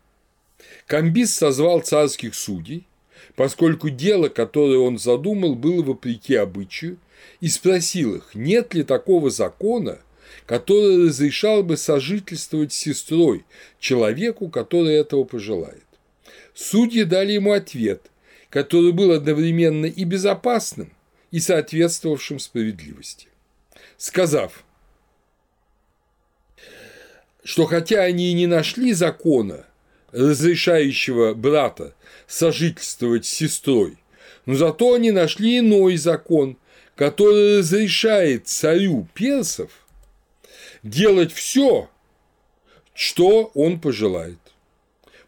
[0.87, 2.87] Камбиз созвал царских судей,
[3.35, 6.97] поскольку дело, которое он задумал, было вопреки обычаю,
[7.41, 9.99] и спросил их, нет ли такого закона,
[10.45, 13.45] который разрешал бы сожительствовать с сестрой
[13.79, 15.83] человеку, который этого пожелает.
[16.53, 18.09] Судьи дали ему ответ,
[18.49, 20.91] который был одновременно и безопасным,
[21.31, 23.27] и соответствовавшим справедливости.
[23.97, 24.63] Сказав,
[27.43, 29.65] что хотя они и не нашли закона,
[30.11, 31.93] разрешающего брата
[32.27, 33.97] сожительствовать с сестрой,
[34.45, 36.57] но зато они нашли иной закон,
[36.95, 39.71] который разрешает царю персов
[40.83, 41.89] делать все,
[42.93, 44.39] что он пожелает.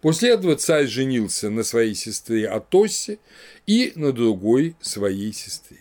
[0.02, 3.20] После этого царь женился на своей сестре Атосе
[3.68, 5.78] и на другой своей сестре.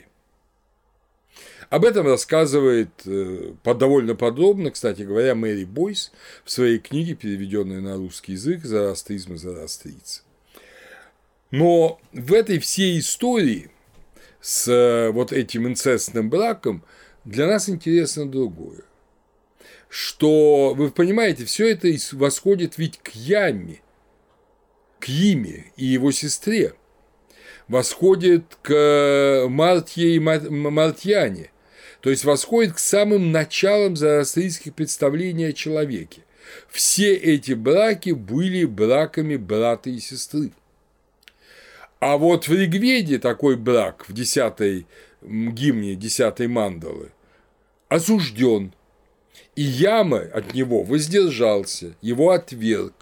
[1.70, 6.10] Об этом рассказывает э, довольно подробно, кстати говоря, Мэри Бойс
[6.44, 10.22] в своей книге, переведенной на русский язык «Зороастризм и зороастрийцы».
[11.52, 13.70] Но в этой всей истории
[14.40, 16.82] с э, вот этим инцестным браком
[17.24, 18.82] для нас интересно другое
[19.90, 23.82] что, вы понимаете, все это восходит ведь к Яме,
[25.00, 26.74] к Име и его сестре,
[27.66, 31.50] восходит к Мартье и Мартьяне,
[32.00, 36.22] то есть восходит к самым началам зороастрийских представлений о человеке.
[36.68, 40.52] Все эти браки были браками брата и сестры.
[41.98, 44.86] А вот в Ригведе такой брак в десятой
[45.20, 47.10] гимне десятой мандалы
[47.88, 48.72] осужден–
[49.61, 52.95] и Яма от него воздержался, его отверг.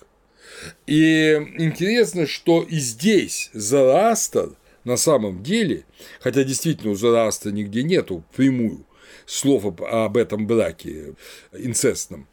[0.88, 5.84] И интересно, что и здесь Зороастр на самом деле,
[6.18, 8.84] хотя действительно у Зороастра нигде нету прямую
[9.24, 11.14] слов об этом браке
[11.52, 12.26] инцестном,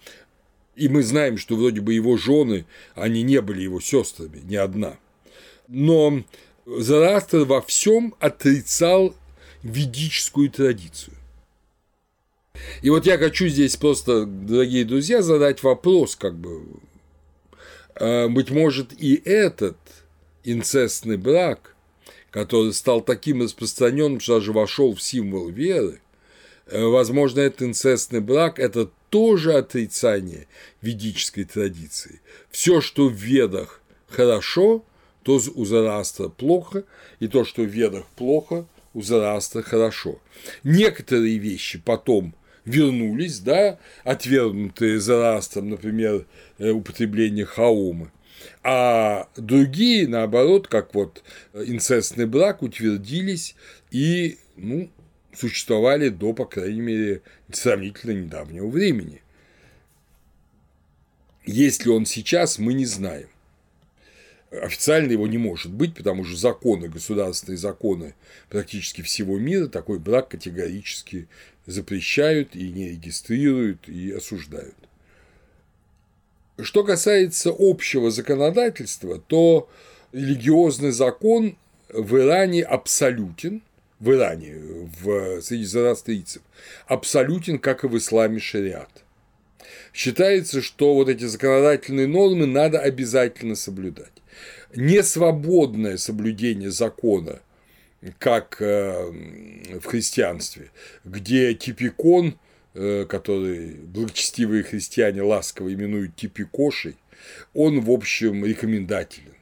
[0.76, 2.66] и мы знаем, что вроде бы его жены,
[2.96, 4.98] они не были его сестрами, ни одна.
[5.68, 6.24] Но
[6.66, 9.14] Зороастр во всем отрицал
[9.62, 11.15] ведическую традицию.
[12.82, 16.64] И вот я хочу здесь просто, дорогие друзья, задать вопрос, как бы,
[17.96, 19.78] а, быть может, и этот
[20.44, 21.76] инцестный брак,
[22.32, 26.02] который стал таким распространенным, что даже вошел в символ веры,
[26.68, 30.48] э, возможно, этот инцестный брак– это тоже отрицание
[30.82, 32.20] ведической традиции.
[32.52, 34.84] Все, что в ведах хорошо,
[35.24, 36.84] то у Зарастра плохо,
[37.20, 40.20] и то, что в ведах плохо, у Зарастра хорошо.
[40.64, 42.36] Некоторые вещи потом
[42.66, 46.26] вернулись, да, отвергнутые Зарастом, например,
[46.58, 48.12] э, употребление хаумы,
[48.64, 51.24] а другие, наоборот, как вот
[51.54, 53.56] инцестный брак, утвердились
[53.92, 54.90] и, ну,
[55.34, 57.22] существовали до, по крайней мере,
[57.52, 59.22] сравнительно недавнего времени.
[61.46, 63.30] Есть ли он сейчас, мы не знаем.
[64.62, 68.16] Официально его не может быть, потому что законы, государственные законы
[68.50, 71.28] практически всего мира такой брак категорически
[71.66, 74.76] запрещают и не регистрируют и осуждают.
[76.60, 79.70] Что касается общего законодательства, то
[80.14, 81.58] религиозный закон
[81.90, 83.62] в Иране абсолютен,
[84.00, 84.56] в Иране,
[85.02, 86.42] в, среди зороастрийцев,
[86.88, 89.05] абсолютен, как и в исламе шариат.
[89.96, 94.12] Считается, что вот эти законодательные нормы надо обязательно соблюдать.
[94.76, 97.40] Несвободное соблюдение закона
[98.20, 99.10] как э,
[99.80, 100.72] в христианстве,
[101.06, 102.38] где типикон,
[102.74, 106.98] э, который благочестивые христиане ласково именуют типикошей,
[107.54, 109.34] он, в общем, рекомендателен.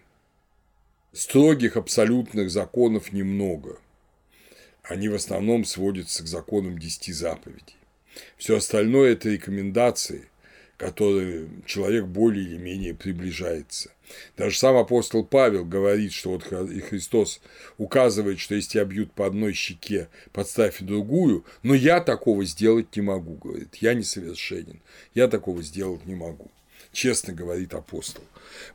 [1.14, 3.80] Строгих абсолютных законов немного.
[4.84, 7.76] Они в основном сводятся к законам десяти заповедей.
[8.38, 10.28] Все остальное– это рекомендации,
[10.84, 13.90] которые человек более или менее приближается.
[14.36, 17.40] Даже сам апостол Павел говорит, что вот и Христос
[17.78, 23.02] указывает, что если тебя бьют по одной щеке, подставь другую, но я такого сделать не
[23.02, 24.82] могу, говорит, я несовершенен,
[25.16, 26.52] я такого сделать не могу.
[26.92, 28.24] Честно говорит апостол.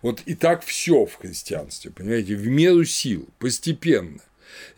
[0.01, 4.21] Вот и так все в христианстве, понимаете, в меру сил, постепенно.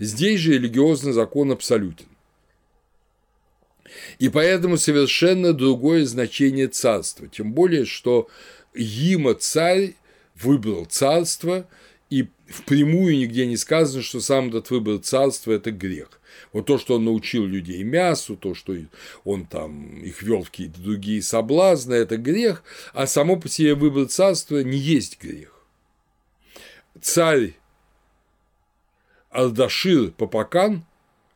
[0.01, 2.07] Здесь же религиозный закон абсолютен.
[4.18, 7.28] И поэтому совершенно другое значение царства.
[7.28, 8.28] Тем более, что
[8.74, 9.94] Има царь
[10.36, 11.66] выбрал царство,
[12.08, 16.20] и впрямую нигде не сказано, что сам этот выбор царства– это грех.
[16.52, 18.76] Вот то, что он научил людей мясу, то, что
[19.24, 24.06] он там их вел в какие-то другие соблазны, это грех, а само по себе выбор
[24.06, 25.54] царства не есть грех.
[27.00, 27.54] Царь
[29.30, 30.84] Ардашир Папакан,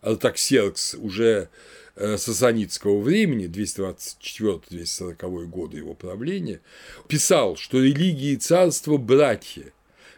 [0.00, 1.48] Артаксеркс уже
[1.96, 6.60] сасанитского времени, 224-240 годы его правления,
[7.08, 9.72] писал, что религии и царство– братья,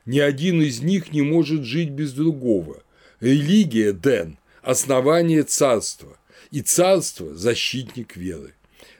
[0.05, 2.82] ни один из них не может жить без другого.
[3.20, 6.19] Религия– Ден, основание царства,
[6.51, 8.55] и царство– защитник веры.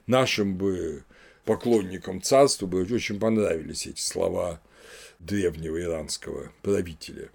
[0.07, 1.05] Нашим бы
[1.44, 4.61] поклонникам царства бы очень понравились эти слова
[5.19, 7.31] древнего иранского правителя.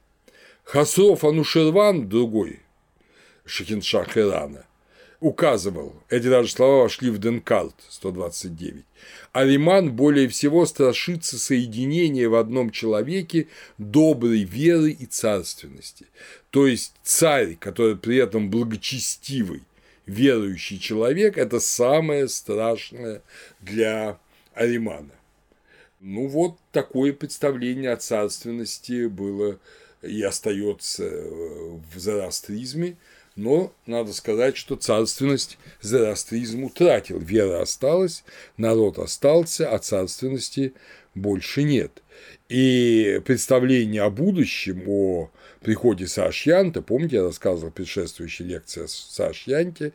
[0.64, 2.60] Хасров Анушерван, другой
[3.46, 4.66] Шахиншах Ирана,
[5.22, 8.84] указывал, эти даже слова вошли в Денкарт 129,
[9.32, 16.08] Ариман более всего страшится соединения в одном человеке доброй веры и царственности.
[16.50, 19.62] То есть царь, который при этом благочестивый,
[20.06, 23.22] верующий человек– это самое страшное
[23.62, 24.20] для
[24.54, 25.14] Аримана.
[26.00, 29.60] Ну вот такое представление о царственности было
[30.02, 32.98] и остается в зороастризме,
[33.36, 38.24] но надо сказать, что царственность зороастризм утратил, вера осталась,
[38.58, 40.74] народ остался, а царственности
[41.16, 42.04] больше нет.
[42.50, 45.30] И представление о будущем, о
[45.62, 49.94] приходе Саашьянта, помните, я рассказывал в предшествующей лекции о Саашьянте,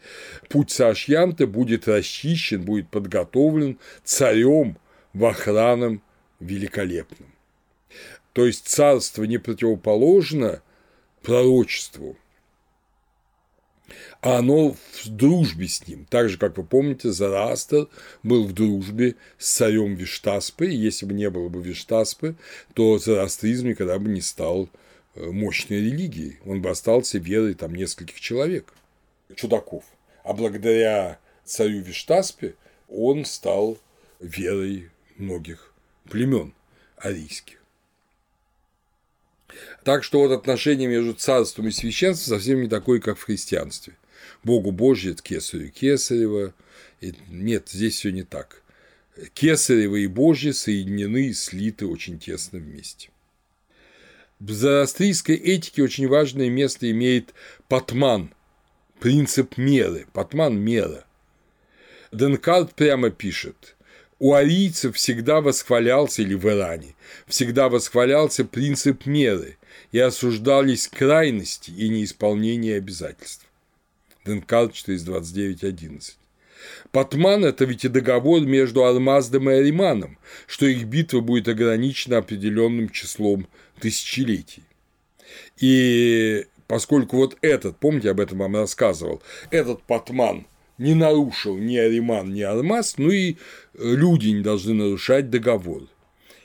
[0.49, 4.79] путь Саашьянта будет расчищен, будет подготовлен царем
[5.13, 6.03] в охраном
[6.41, 7.33] великолепным.
[8.33, 10.63] То есть царство не противоположно
[11.23, 12.17] пророчеству,
[14.21, 16.07] а оно в дружбе с ним.
[16.09, 17.89] Так же, как вы помните, Зарастер
[18.23, 22.37] был в дружбе с царем Виштаспы, и если бы не было бы Виштаспы,
[22.75, 24.69] то зороастризм никогда бы не стал
[25.15, 28.73] э, мощной религией, он бы остался верой там нескольких человек,
[29.35, 29.85] чудаков.
[30.25, 32.55] А благодаря царю Виштаспе
[32.89, 33.79] он стал
[34.21, 35.73] верой многих
[36.09, 36.53] племен
[36.97, 37.63] арийских.
[39.85, 43.95] Так что вот отношение между царством и священством совсем не такое, как в христианстве.
[44.47, 46.55] Богу Божье, кесарю Кесарева.
[47.01, 48.63] И нет, здесь все не так.
[49.35, 53.11] Кесарева и Божье соединены и слиты очень тесно вместе.
[54.39, 57.35] В зороастрийской этике очень важное место имеет
[57.69, 58.33] патман,
[59.01, 61.05] принцип меры, патман– мера.
[62.13, 63.75] Денкарт прямо пишет–
[64.19, 66.95] у арийцев всегда восхвалялся, или в Иране,
[67.27, 69.59] всегда восхвалялся принцип меры,
[69.93, 73.46] и осуждались крайности и неисполнение обязательств.
[74.27, 76.15] Денкал 429.11.
[76.91, 82.89] Патман– это ведь и договор между Алмаздом и Ариманом, что их битва будет ограничена определенным
[82.89, 83.47] числом
[83.81, 84.65] тысячелетий.
[85.61, 90.47] И поскольку вот этот, помните, об этом вам рассказывал, этот Патман
[90.79, 93.37] не нарушил ни Ариман, ни Алмаз, ну и
[93.75, 95.83] люди не должны нарушать договор.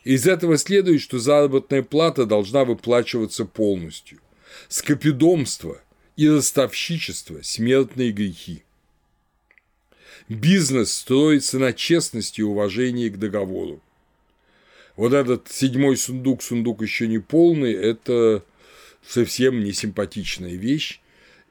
[0.03, 4.19] Из этого следует, что заработная плата должна выплачиваться полностью.
[4.67, 5.81] Скопидомство
[6.15, 8.63] и ростовщичество– смертные грехи.
[10.29, 13.81] Бизнес строится на честности и уважении к договору.
[14.95, 18.43] Вот этот седьмой сундук, сундук еще не полный, это
[19.05, 21.01] совсем не симпатичная вещь,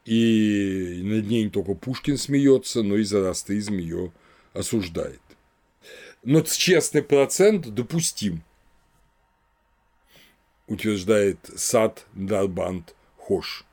[0.05, 4.11] и над ней не только Пушкин смеется, но и зороастризм ее
[4.53, 5.21] осуждает
[6.23, 8.43] но честный процент допустим,
[10.67, 13.65] утверждает Сад Дарбанд Хош.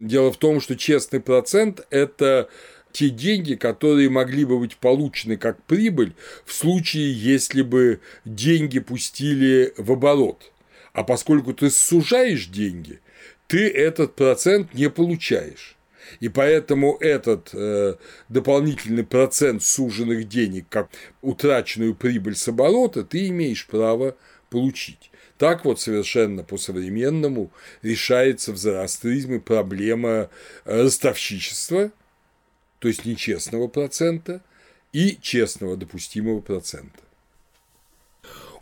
[0.00, 2.48] Дело в том, что честный процент– это
[2.92, 6.14] те деньги, которые могли бы быть получены как прибыль
[6.44, 10.52] в случае, если бы деньги пустили в оборот.
[10.92, 13.00] А поскольку ты сужаешь деньги,
[13.48, 15.76] ты этот процент не получаешь.
[16.20, 17.94] И поэтому этот э,
[18.28, 20.88] дополнительный процент суженных денег, как
[21.22, 24.16] утраченную прибыль с оборота, ты имеешь право
[24.50, 25.10] получить.
[25.44, 27.50] Так вот совершенно по-современному
[27.82, 30.30] решается в зороастризме проблема
[30.64, 31.90] ростовщичества,
[32.78, 34.40] то есть нечестного процента,
[34.94, 37.02] и честного допустимого процента.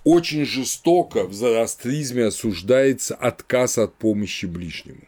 [0.03, 5.07] Очень жестоко в зороастризме осуждается отказ от помощи ближнему.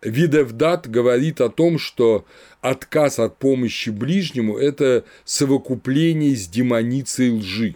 [0.00, 2.24] Видевдат говорит о том, что
[2.60, 7.74] отказ от помощи ближнему– это совокупление с демоницей лжи.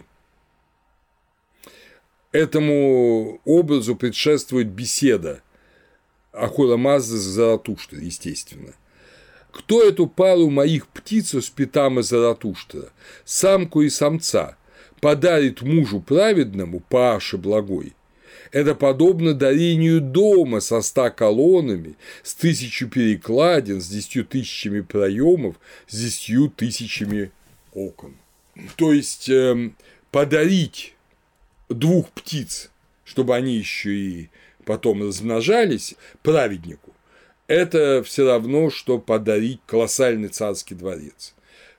[2.35, 5.41] Этому образу предшествует беседа
[6.33, 8.73] Ахура Мазда с Заратуштра, естественно.
[9.53, 12.89] Кто эту пару моих птиц с Питама Заратуштра,
[13.23, 14.57] самку и самца,
[14.99, 17.93] подарит мужу праведному Паше благой,
[18.51, 25.55] это подобно дарению дома со ста колоннами, с тысячу перекладин, с десятью тысячами проемов,
[25.87, 27.31] с десятью тысячами
[27.73, 28.17] окон.
[28.75, 29.71] То есть э,
[30.11, 30.94] подарить
[31.69, 32.71] двух птиц,
[33.03, 34.29] чтобы они еще и
[34.65, 36.93] потом размножались праведнику,
[37.47, 41.35] это все равно, что подарить колоссальный царский дворец.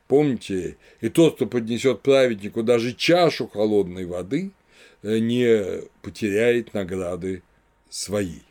[0.07, 4.53] Помните, и тот, кто поднесет праведнику даже чашу холодной воды–
[5.07, 7.45] Э, не потеряет награды
[7.89, 8.43] своей.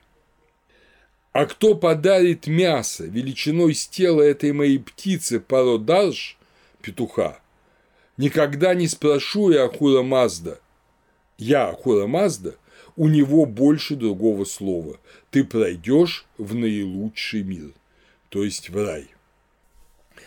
[1.34, 6.38] А кто подарит мясо величиной с тела этой моей птицы пародаж,
[6.82, 7.42] петуха,
[8.16, 10.62] никогда не спрошу я Ахура Мазда.
[11.38, 12.56] Я, Ахура Мазда,
[12.96, 15.00] у него больше другого слова.
[15.32, 17.72] Ты пройдешь в наилучший мир,
[18.30, 19.10] то есть в рай.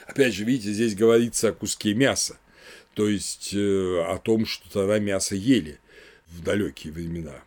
[0.07, 2.39] Опять же, видите, здесь говорится о куске мяса,
[2.95, 5.79] то есть э, о том, что тогда мясо ели
[6.27, 7.43] в далекие времена.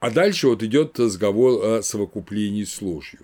[0.00, 3.20] А дальше вот идет разговор о совокуплении с ложью.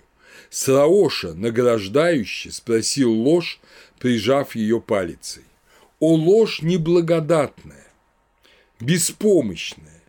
[0.49, 3.59] Сраоша, награждающий, спросил ложь,
[3.99, 5.43] прижав ее палицей.
[5.99, 7.87] О, ложь неблагодатная,
[8.83, 10.01] беспомощная,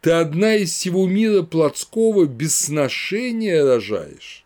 [0.00, 4.44] ты одна из всего мира плотского без сношения рожаешь.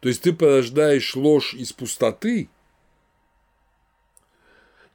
[0.00, 2.48] То есть ты порождаешь ложь из пустоты,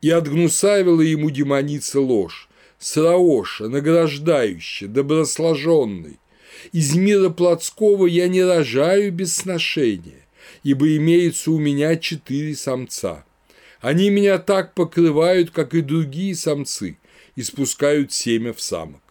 [0.02, 2.50] и отгнусавила ему демоница ложь,
[2.80, 6.18] Сраоша, награждающая, добросложенный.
[6.72, 10.26] Из мира плотского я не рожаю без сношения,
[10.64, 13.24] ибо имеется у меня четыре самца.
[13.80, 16.98] Они меня так покрывают, как и другие самцы,
[17.36, 19.02] и спускают семя в самок.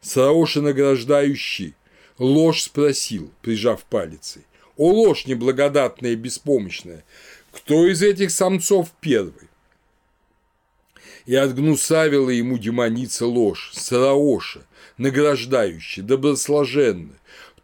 [0.00, 1.74] Сраоша награждающий,
[2.18, 4.42] ложь спросил, прижав палицей.
[4.76, 7.04] О, ложь неблагодатная и беспомощная,
[7.52, 9.48] кто из этих самцов первый?
[11.28, 14.62] и отгнусавила ему демоница ложь, Сараоша,
[14.96, 17.18] награждающий, добросложенный.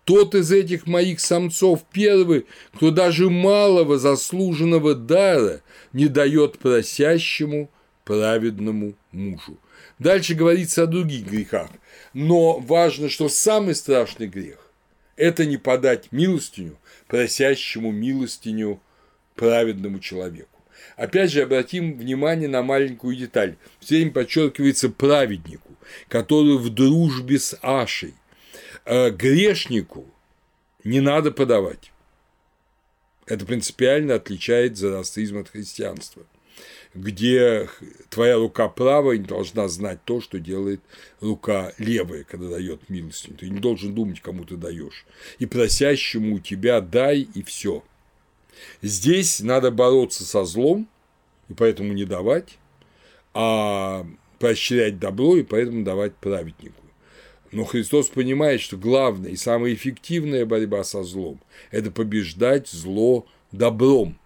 [0.05, 2.44] Тот из этих моих самцов первый,
[2.74, 5.62] кто даже малого заслуженного дара
[5.94, 7.70] не дает просящему
[8.05, 9.56] праведному мужу.
[10.05, 11.70] Дальше говорится о других грехах,
[12.12, 14.59] но важно, что самый страшный грех–
[15.16, 16.76] это не подать милостиню
[17.06, 18.82] просящему милостиню
[19.35, 20.60] праведному человеку.
[20.97, 23.56] Опять же, обратим внимание на маленькую деталь.
[23.81, 25.74] Все время подчеркивается праведнику,
[26.09, 28.12] который в дружбе с Ашей.
[28.85, 30.06] А грешнику
[30.85, 31.93] не надо подавать.
[33.24, 36.24] Это принципиально отличает зороастризм от христианства,
[36.94, 37.68] где
[38.10, 40.80] твоя рука правая не должна знать то, что делает
[41.20, 43.36] рука левая, когда дает милостыню.
[43.36, 45.04] Ты не должен думать, кому ты даешь.
[45.38, 47.82] И просящему у тебя дай, и все–
[48.82, 50.88] Здесь надо бороться со злом,
[51.48, 52.58] и поэтому не давать,
[53.32, 54.06] а
[54.38, 56.80] поощрять добро, и поэтому давать праведнику.
[57.52, 61.40] Но Христос понимает, что главная и самая эффективная борьба со злом–
[61.70, 64.18] это побеждать зло добром.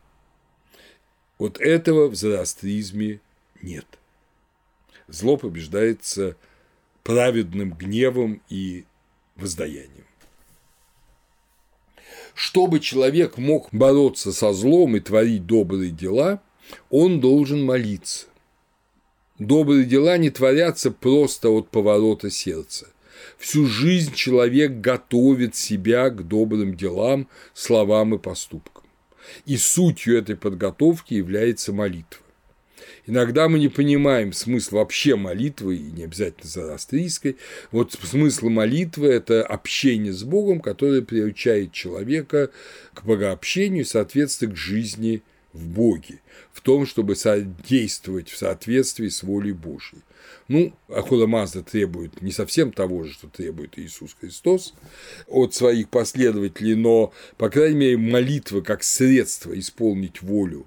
[1.39, 3.20] Вот этого в зороастризме
[3.62, 3.86] нет.
[5.06, 6.36] Зло побеждается
[7.02, 8.85] праведным гневом и
[9.36, 10.05] воздаянием.
[12.35, 16.43] Чтобы человек мог бороться со злом и творить добрые дела,
[16.90, 18.27] он должен молиться.
[19.39, 22.89] Добрые дела не творятся просто от поворота сердца.
[23.39, 28.85] Всю жизнь человек готовит себя к добрым делам, словам и поступкам.
[29.47, 32.23] И сутью этой подготовки является молитва.
[33.07, 37.39] Иногда мы не понимаем смысл вообще молитвы, и не обязательно зороастрийской.
[37.73, 42.51] Вот смысл молитвы– это общение с Богом, которое приучает человека
[42.93, 45.23] к богообщению, соответственно, к жизни
[45.55, 46.21] в Боге,
[46.53, 47.15] в том, чтобы
[47.67, 50.03] действовать в соответствии с волей Божьей.
[50.49, 54.75] Ну, Ахула Мазда требует не совсем того же, что требует Иисус Христос
[55.27, 60.66] от своих последователей, но, по крайней мере, молитва как средство исполнить волю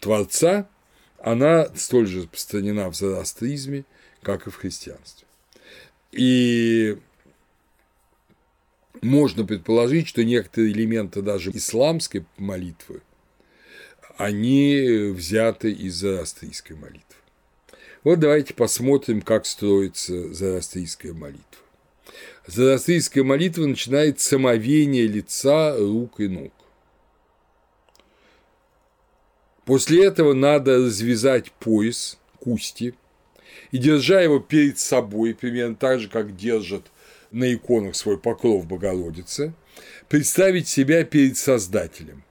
[0.00, 0.68] Творца,
[1.18, 3.84] она столь же распространена в зороастризме,
[4.22, 5.26] как и в христианстве.
[6.10, 6.98] И
[9.02, 13.02] можно предположить, что некоторые элементы даже исламской молитвы,
[14.16, 17.19] они взяты из зороастрийской молитвы.
[18.02, 21.44] Вот давайте посмотрим, как строится зороастрийская молитва.
[22.46, 26.52] Зороастрийская молитва начинает с самовения лица, рук и ног.
[29.66, 32.94] После этого надо развязать пояс, кусти,
[33.70, 36.86] и, держа его перед собой, примерно так же, как держат
[37.30, 39.52] на иконах свой покров Богородицы,
[40.08, 42.24] представить себя перед Создателем.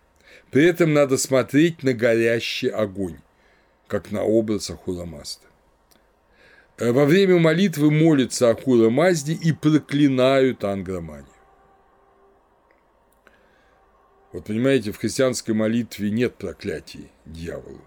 [0.49, 3.19] При этом надо смотреть на горящий огонь,
[3.87, 5.45] как на образ Ахура Мазды.
[5.45, 5.48] Э,
[6.79, 11.27] во время молитвы молятся Ахура Мазде и проклинают Ангроманию.
[14.31, 17.81] Вот понимаете, в христианской молитве нет проклятий дьяволу.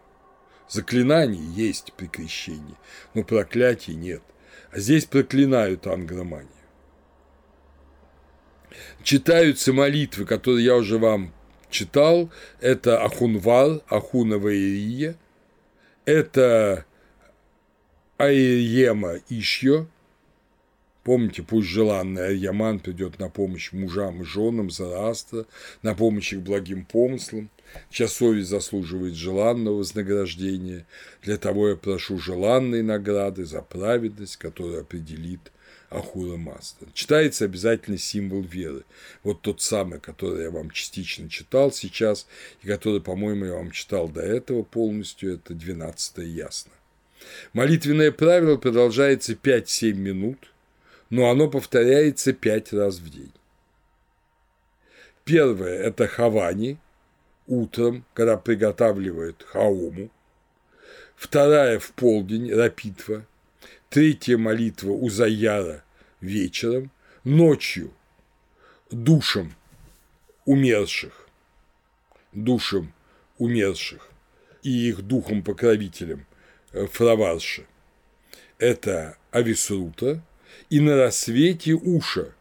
[0.69, 2.77] Заклинание есть при крещении,
[3.15, 4.23] но проклятий нет.
[4.71, 6.49] А здесь проклинают ангроманию.
[9.03, 11.35] Читаются молитвы, которые я уже вам
[11.69, 12.31] читал.
[12.61, 15.17] Это Ахунвар, Ахунова Ирия.
[16.07, 16.87] Это
[18.23, 19.89] Аиема Ишьо,
[21.03, 25.47] Помните, пусть желанный Арьяман придет на помощь мужам и женам Зараста,
[25.83, 27.51] на помощь их благим помыслам.
[27.91, 30.87] Совесть заслуживает желанного вознаграждения.
[31.23, 35.51] Для того я прошу желанной награды за праведность, которая определит
[35.91, 36.87] Ахура Маста.
[36.95, 38.85] Читается обязательно символ веры.
[39.25, 42.29] Вот тот самый, который я вам частично читал сейчас,
[42.63, 46.71] и который, по-моему, я вам читал до этого полностью, это 12 ясно.
[47.53, 50.53] Молитвенное правило продолжается 5-7 минут,
[51.11, 53.33] но оно повторяется пять раз в день.
[55.25, 56.79] Первое– это хавани,
[57.47, 60.11] утром, когда приготавливают хаому.
[61.17, 63.25] Вторая– в полдень, рапитва.
[63.91, 65.85] Третья молитва у Заяра
[66.21, 66.91] вечером.
[67.25, 67.93] Ночью–
[68.91, 69.55] душам
[70.45, 71.29] умерших,
[72.33, 72.93] душам
[73.39, 74.09] умерших
[74.63, 76.27] и их духом-покровителем
[76.73, 77.67] Фраварши.
[78.59, 80.23] Это Ависрута,
[80.71, 82.35] и на рассвете Уша.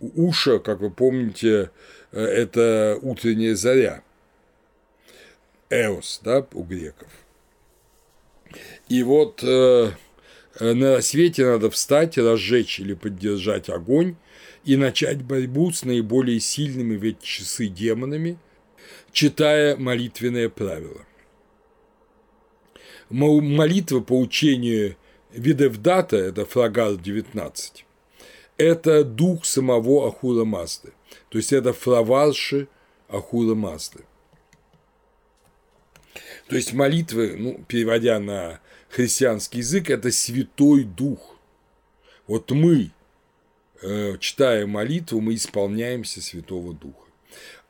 [0.00, 1.70] Уша, как вы помните,
[2.12, 4.02] э, это утренняя заря.
[5.70, 7.08] Эос, да, у греков.
[8.88, 9.90] И вот э,
[10.60, 14.16] э, на рассвете надо встать, разжечь или поддержать огонь
[14.64, 18.38] и начать борьбу с наиболее сильными в эти часы демонами,
[19.12, 21.04] читая молитвенное правило.
[23.14, 24.96] Молитва по учению
[25.30, 27.84] Видевдата, это фрагал 19,
[28.56, 30.92] это дух самого Ахура Мазды.
[31.28, 32.66] То есть это фраварши
[33.08, 34.04] Ахура Мазды.
[36.48, 41.36] То есть молитвы, ну, переводя на христианский язык, это Святой Дух.
[42.26, 42.90] Вот мы,
[43.82, 47.03] э, читая молитву, мы исполняемся Святого Духа.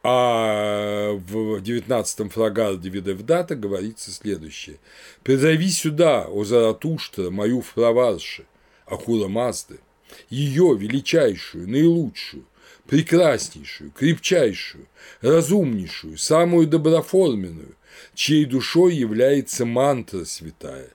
[0.06, 4.78] А в 19-м фрагарде Видевдата говорится следующее.
[5.22, 8.44] «Призови сюда, о Заратуштра, мою фраварши,
[8.84, 9.80] Ахура Мазды,
[10.28, 12.44] ее величайшую, наилучшую,
[12.86, 14.86] прекраснейшую, крепчайшую,
[15.22, 17.74] разумнейшую, самую доброформенную,
[18.14, 20.90] чьей душой является мантра святая,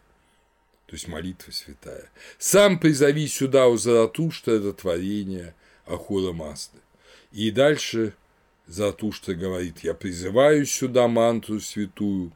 [0.85, 2.11] то есть молитва святая.
[2.37, 5.55] Сам призови сюда у Заратушта это творение
[5.87, 6.77] Ахура Мазды.
[7.31, 8.13] И дальше
[8.69, 12.31] Заратушта говорит, я призываю сюда мантру святую,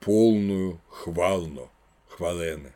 [0.00, 1.70] полную хвално,
[2.08, 2.74] хвалены.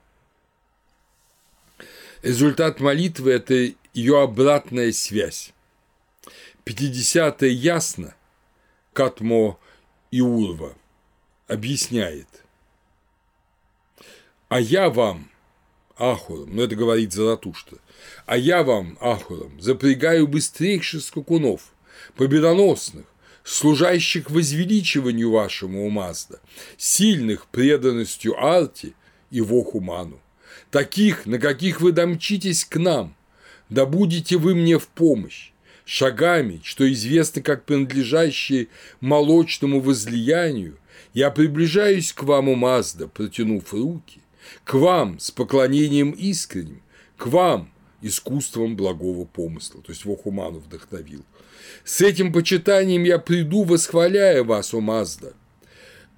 [2.23, 5.53] Результат молитвы– это ее обратная связь.
[6.65, 8.15] 50 ясно,
[8.95, 9.59] Катмо
[10.11, 10.75] Иурва
[11.49, 12.29] объясняет.
[14.49, 15.31] А я вам,
[15.99, 17.77] Ахуром, ну это говорит Заратушта,
[18.25, 21.75] а я вам, Ахуром, запрягаю быстрейших скакунов,
[22.17, 23.07] победоносных,
[23.45, 26.41] служащих возвеличиванию вашему Умазда,
[26.77, 28.95] сильных преданностью Арти
[29.31, 30.21] и Вохуману,
[30.71, 33.17] таких, на каких вы домчитесь к нам,
[33.69, 35.53] да будете вы мне в помощь,
[35.85, 38.69] шагами, что известно как принадлежащие
[39.01, 40.79] молочному возлиянию,
[41.15, 44.21] я приближаюсь к вам, Умазда, протянув руки,
[44.65, 46.83] к вам с поклонением искренним,
[47.17, 47.71] к вам
[48.01, 51.25] искусством благого помысла, то есть Вохуману вдохновил,
[51.85, 55.33] с этим почитанием я приду, восхваляя вас, о Мазда,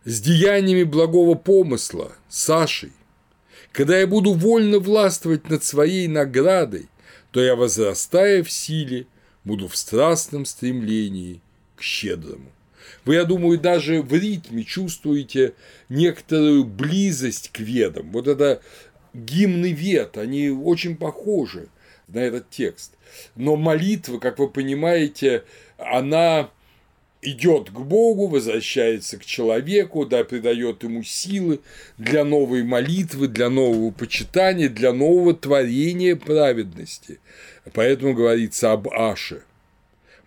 [0.05, 2.93] с деяниями благого помысла, Сашей.
[3.73, 6.89] Когда я буду вольно властвовать над своей наградой,
[7.31, 9.07] то я, возрастая в силе,
[9.43, 11.41] буду в страстном стремлении
[11.77, 12.53] к щедрому.
[13.05, 15.55] Вы, я думаю, даже в ритме чувствуете
[15.89, 18.13] некоторую близость к ведам.
[18.13, 18.63] Вот это
[19.13, 21.69] гимны вет, они очень похожи
[22.09, 22.94] на этот текст.
[23.37, 25.45] Но молитва, как вы понимаете,
[25.79, 26.51] она
[27.25, 31.61] идет к Богу, возвращается к человеку, да, придает ему силы
[31.99, 37.21] для новой молитвы, для нового почитания, для нового творения праведности.
[37.73, 39.43] Поэтому говорится об Аше.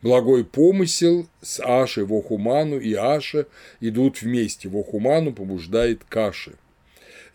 [0.02, 3.48] Благой помысел с Ашей Вохуману и Аша
[3.80, 4.70] идут вместе.
[4.70, 6.54] Вохуману побуждает Каши.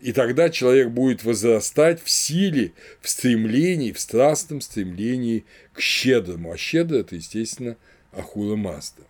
[0.03, 6.51] И тогда человек будет возрастать в силе, в стремлении, в страстном стремлении к щедрому.
[6.51, 7.77] А щедро– это, естественно,
[8.11, 9.03] Ахура Мазда.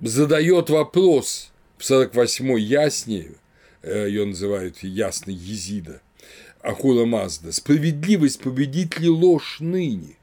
[0.00, 3.32] Задает вопрос в 48-й ясне,
[3.82, 6.00] э, ее называют ясный Езида,
[6.62, 10.16] Ахура Мазда, справедливость победит ли ложь ныне?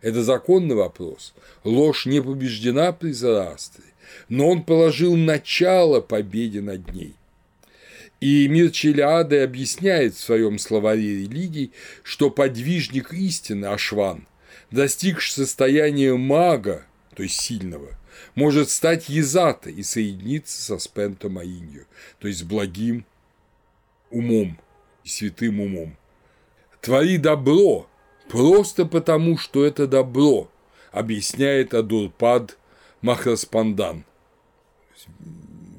[0.00, 1.34] Это законный вопрос.
[1.62, 3.84] Ложь не побеждена при Зарастре,
[4.30, 7.14] но он положил начало победе над ней.
[8.20, 11.72] И мир Челиады объясняет в своем словаре религий,
[12.02, 14.26] что подвижник истины Ашван,
[14.70, 16.84] достигший состояния мага,
[17.14, 17.96] то есть сильного,
[18.34, 21.86] может стать езата и соединиться со спентом Аинью,
[22.18, 23.04] то есть благим
[24.10, 24.58] умом
[25.08, 25.96] святым умом.
[26.80, 27.88] Твори добро
[28.28, 30.50] просто потому, что это добро,
[30.92, 32.56] объясняет Адурпад
[33.00, 34.04] Махраспандан,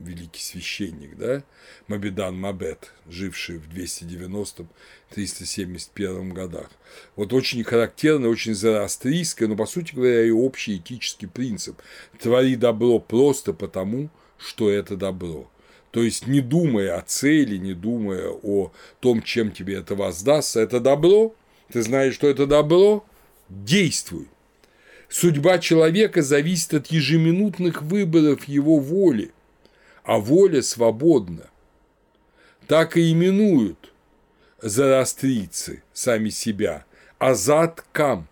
[0.09, 1.43] великий священник, да,
[1.87, 6.69] Мабидан Мабет, живший в 290-371 годах.
[7.15, 11.79] Вот очень характерно, очень зороастрийское, но, по сути говоря, и общий этический принцип.
[12.19, 15.49] Твори добро просто потому, что это добро.
[15.91, 20.79] То есть, не думая о цели, не думая о том, чем тебе это воздастся, это
[20.79, 21.35] добро,
[21.71, 23.05] ты знаешь, что это добро,
[23.49, 24.27] действуй.
[25.07, 29.31] Судьба человека зависит от ежеминутных выборов его воли,
[30.09, 31.51] а воля свободна–
[32.67, 33.93] так и именуют
[34.59, 36.83] зарастрийцы сами себя–
[37.19, 38.27] азат кам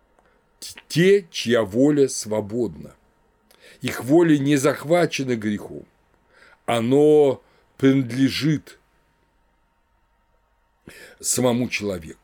[0.88, 2.94] –те, чья воля свободна.
[3.80, 5.86] Их воля не захвачена грехом,
[6.66, 7.42] оно
[7.78, 8.78] принадлежит
[11.18, 12.17] самому человеку.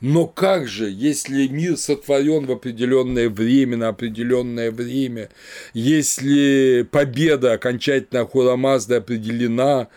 [0.00, 5.30] Но как же, если мир сотворен в определенное время, на определенное время,
[5.72, 9.88] если победа окончательно Хурамазда определена,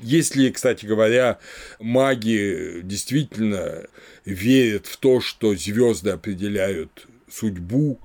[0.00, 1.38] если, кстати говоря,
[1.78, 3.86] маги действительно
[4.24, 8.00] верят в то, что звезды определяют судьбу,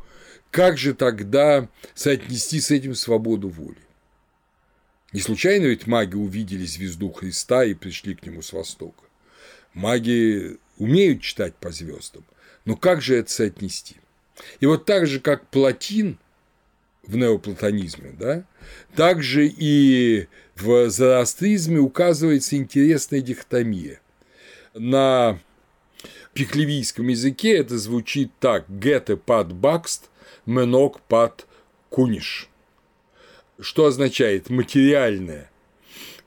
[0.51, 3.77] как же тогда соотнести с этим свободу воли?
[5.13, 9.03] Не случайно ведь маги увидели звезду Христа и пришли к нему с востока.
[9.73, 12.25] Маги умеют читать по звездам,
[12.65, 13.97] но как же это соотнести?
[14.59, 16.17] И вот так же, как Платин
[17.03, 18.43] в неоплатонизме, да,
[18.95, 23.99] также и в зороастризме указывается интересная дихотомия.
[24.73, 25.39] На
[26.33, 30.09] пиклевийском языке это звучит так «гете пад бакст,
[30.45, 31.47] менок пад
[31.89, 32.49] куниш»,
[33.59, 35.49] что означает материальное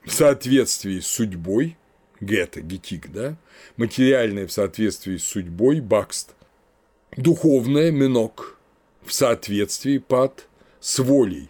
[0.05, 1.77] в соответствии с судьбой,
[2.23, 3.37] гета, гетик, да,
[3.77, 6.33] материальное в соответствии с судьбой, бакст,
[7.15, 8.57] духовное, менок,
[9.05, 10.47] в соответствии пад
[10.79, 11.49] с волей,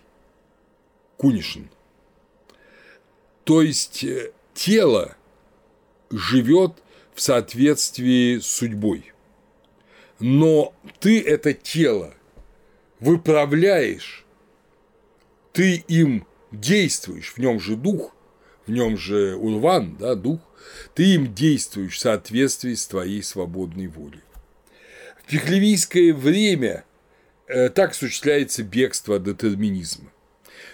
[1.17, 1.69] кунишин.
[3.43, 5.15] То есть э, тело
[6.09, 6.73] живет
[7.13, 9.13] в соответствии с судьбой.
[10.19, 12.13] Но ты это тело
[12.99, 14.25] выправляешь,
[15.51, 18.15] ты им действуешь, в нем же дух,
[18.65, 20.39] в нем же урван, да, дух,
[20.93, 24.21] ты им действуешь в соответствии с твоей свободной волей.
[25.21, 26.83] В пехлевийское время
[27.47, 30.13] э, так осуществляется бегство от детерминизма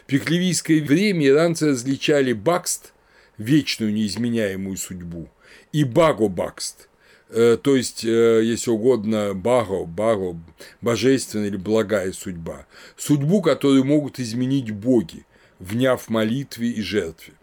[0.10, 2.94] пеклевийское время иранцы различали бакст,
[3.38, 5.30] вечную неизменяемую судьбу,
[5.72, 6.90] и баго-бакст,
[7.30, 10.36] э, то есть, э, если угодно, баго, баго,
[10.82, 12.66] божественная или благая судьба,
[12.98, 15.26] судьбу, которую могут изменить боги,
[15.60, 17.36] вняв молитве и жертве.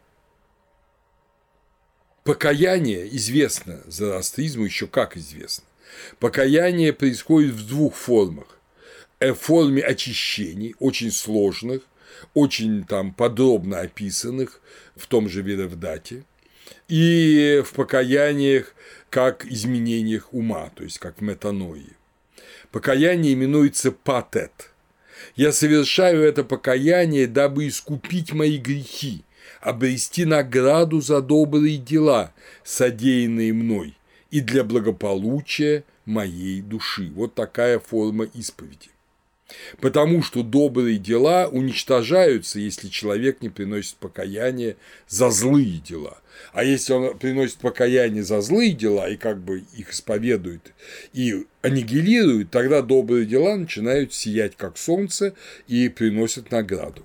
[2.26, 5.64] Покаяние известно зороастризму еще как известно.
[6.18, 8.58] Покаяние происходит в двух формах.
[9.20, 11.82] Э, в форме очищений, очень сложных,
[12.34, 14.60] очень там подробно описанных
[14.96, 16.24] в том же Веревдате,
[16.88, 18.74] и в покаяниях
[19.08, 21.92] как изменениях ума, то есть как в метаноии.
[22.72, 24.72] Покаяние именуется патет.
[25.36, 29.22] Я совершаю это покаяние, дабы искупить мои грехи,
[29.60, 32.32] обрести награду за добрые дела,
[32.64, 33.96] содеянные мной,
[34.30, 37.10] и для благополучия моей души.
[37.14, 38.90] Вот такая форма исповеди.
[39.80, 44.76] Потому что добрые дела уничтожаются, если человек не приносит покаяние
[45.08, 46.18] за злые дела.
[46.52, 50.72] А если он приносит покаяние за злые дела и как бы их исповедует
[51.12, 55.34] и аннигилирует, тогда добрые дела начинают сиять как солнце
[55.68, 57.02] и приносят награду.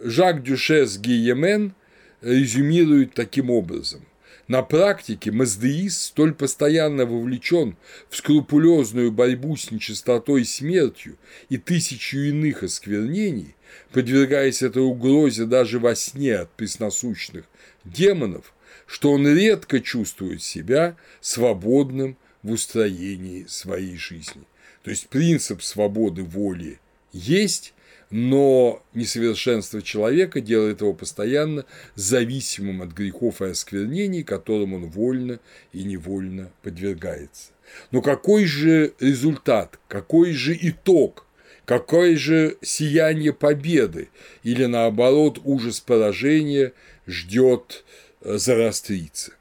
[0.00, 1.74] Жак Дюшес Гиемен
[2.20, 4.06] резюмирует таким образом.
[4.46, 7.76] На практике маздеист столь постоянно вовлечен
[8.08, 11.18] в скрупулезную борьбу с нечистотой смертью
[11.48, 13.56] и тысячу иных осквернений,
[13.92, 17.44] подвергаясь этой угрозе даже во сне от пресносущных
[17.84, 18.54] демонов,
[18.86, 24.44] что он редко чувствует себя свободным в устроении своей жизни.
[24.84, 26.78] То есть принцип свободы воли
[27.12, 27.74] есть,
[28.10, 31.64] но несовершенство человека делает его постоянно
[31.94, 35.40] зависимым от грехов и осквернений, которым он вольно
[35.72, 37.50] и невольно подвергается.
[37.90, 41.26] Но какой же результат, какой же итог,
[41.66, 44.08] какое же сияние победы
[44.42, 46.72] или наоборот ужас поражения
[47.06, 47.84] ждет
[48.22, 49.32] э, зороастрийца?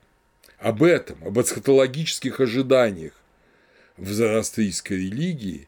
[0.58, 3.14] Об этом, об эсхатологических ожиданиях
[3.96, 5.68] в зороастрийской религии,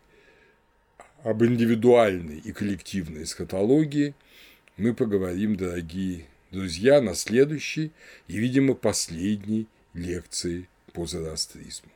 [1.24, 4.16] об индивидуальной и коллективной эсхатологии
[4.78, 7.92] мы поговорим, дорогие друзья, на следующей
[8.28, 11.92] и, видимо, последней лекции по зороастризму.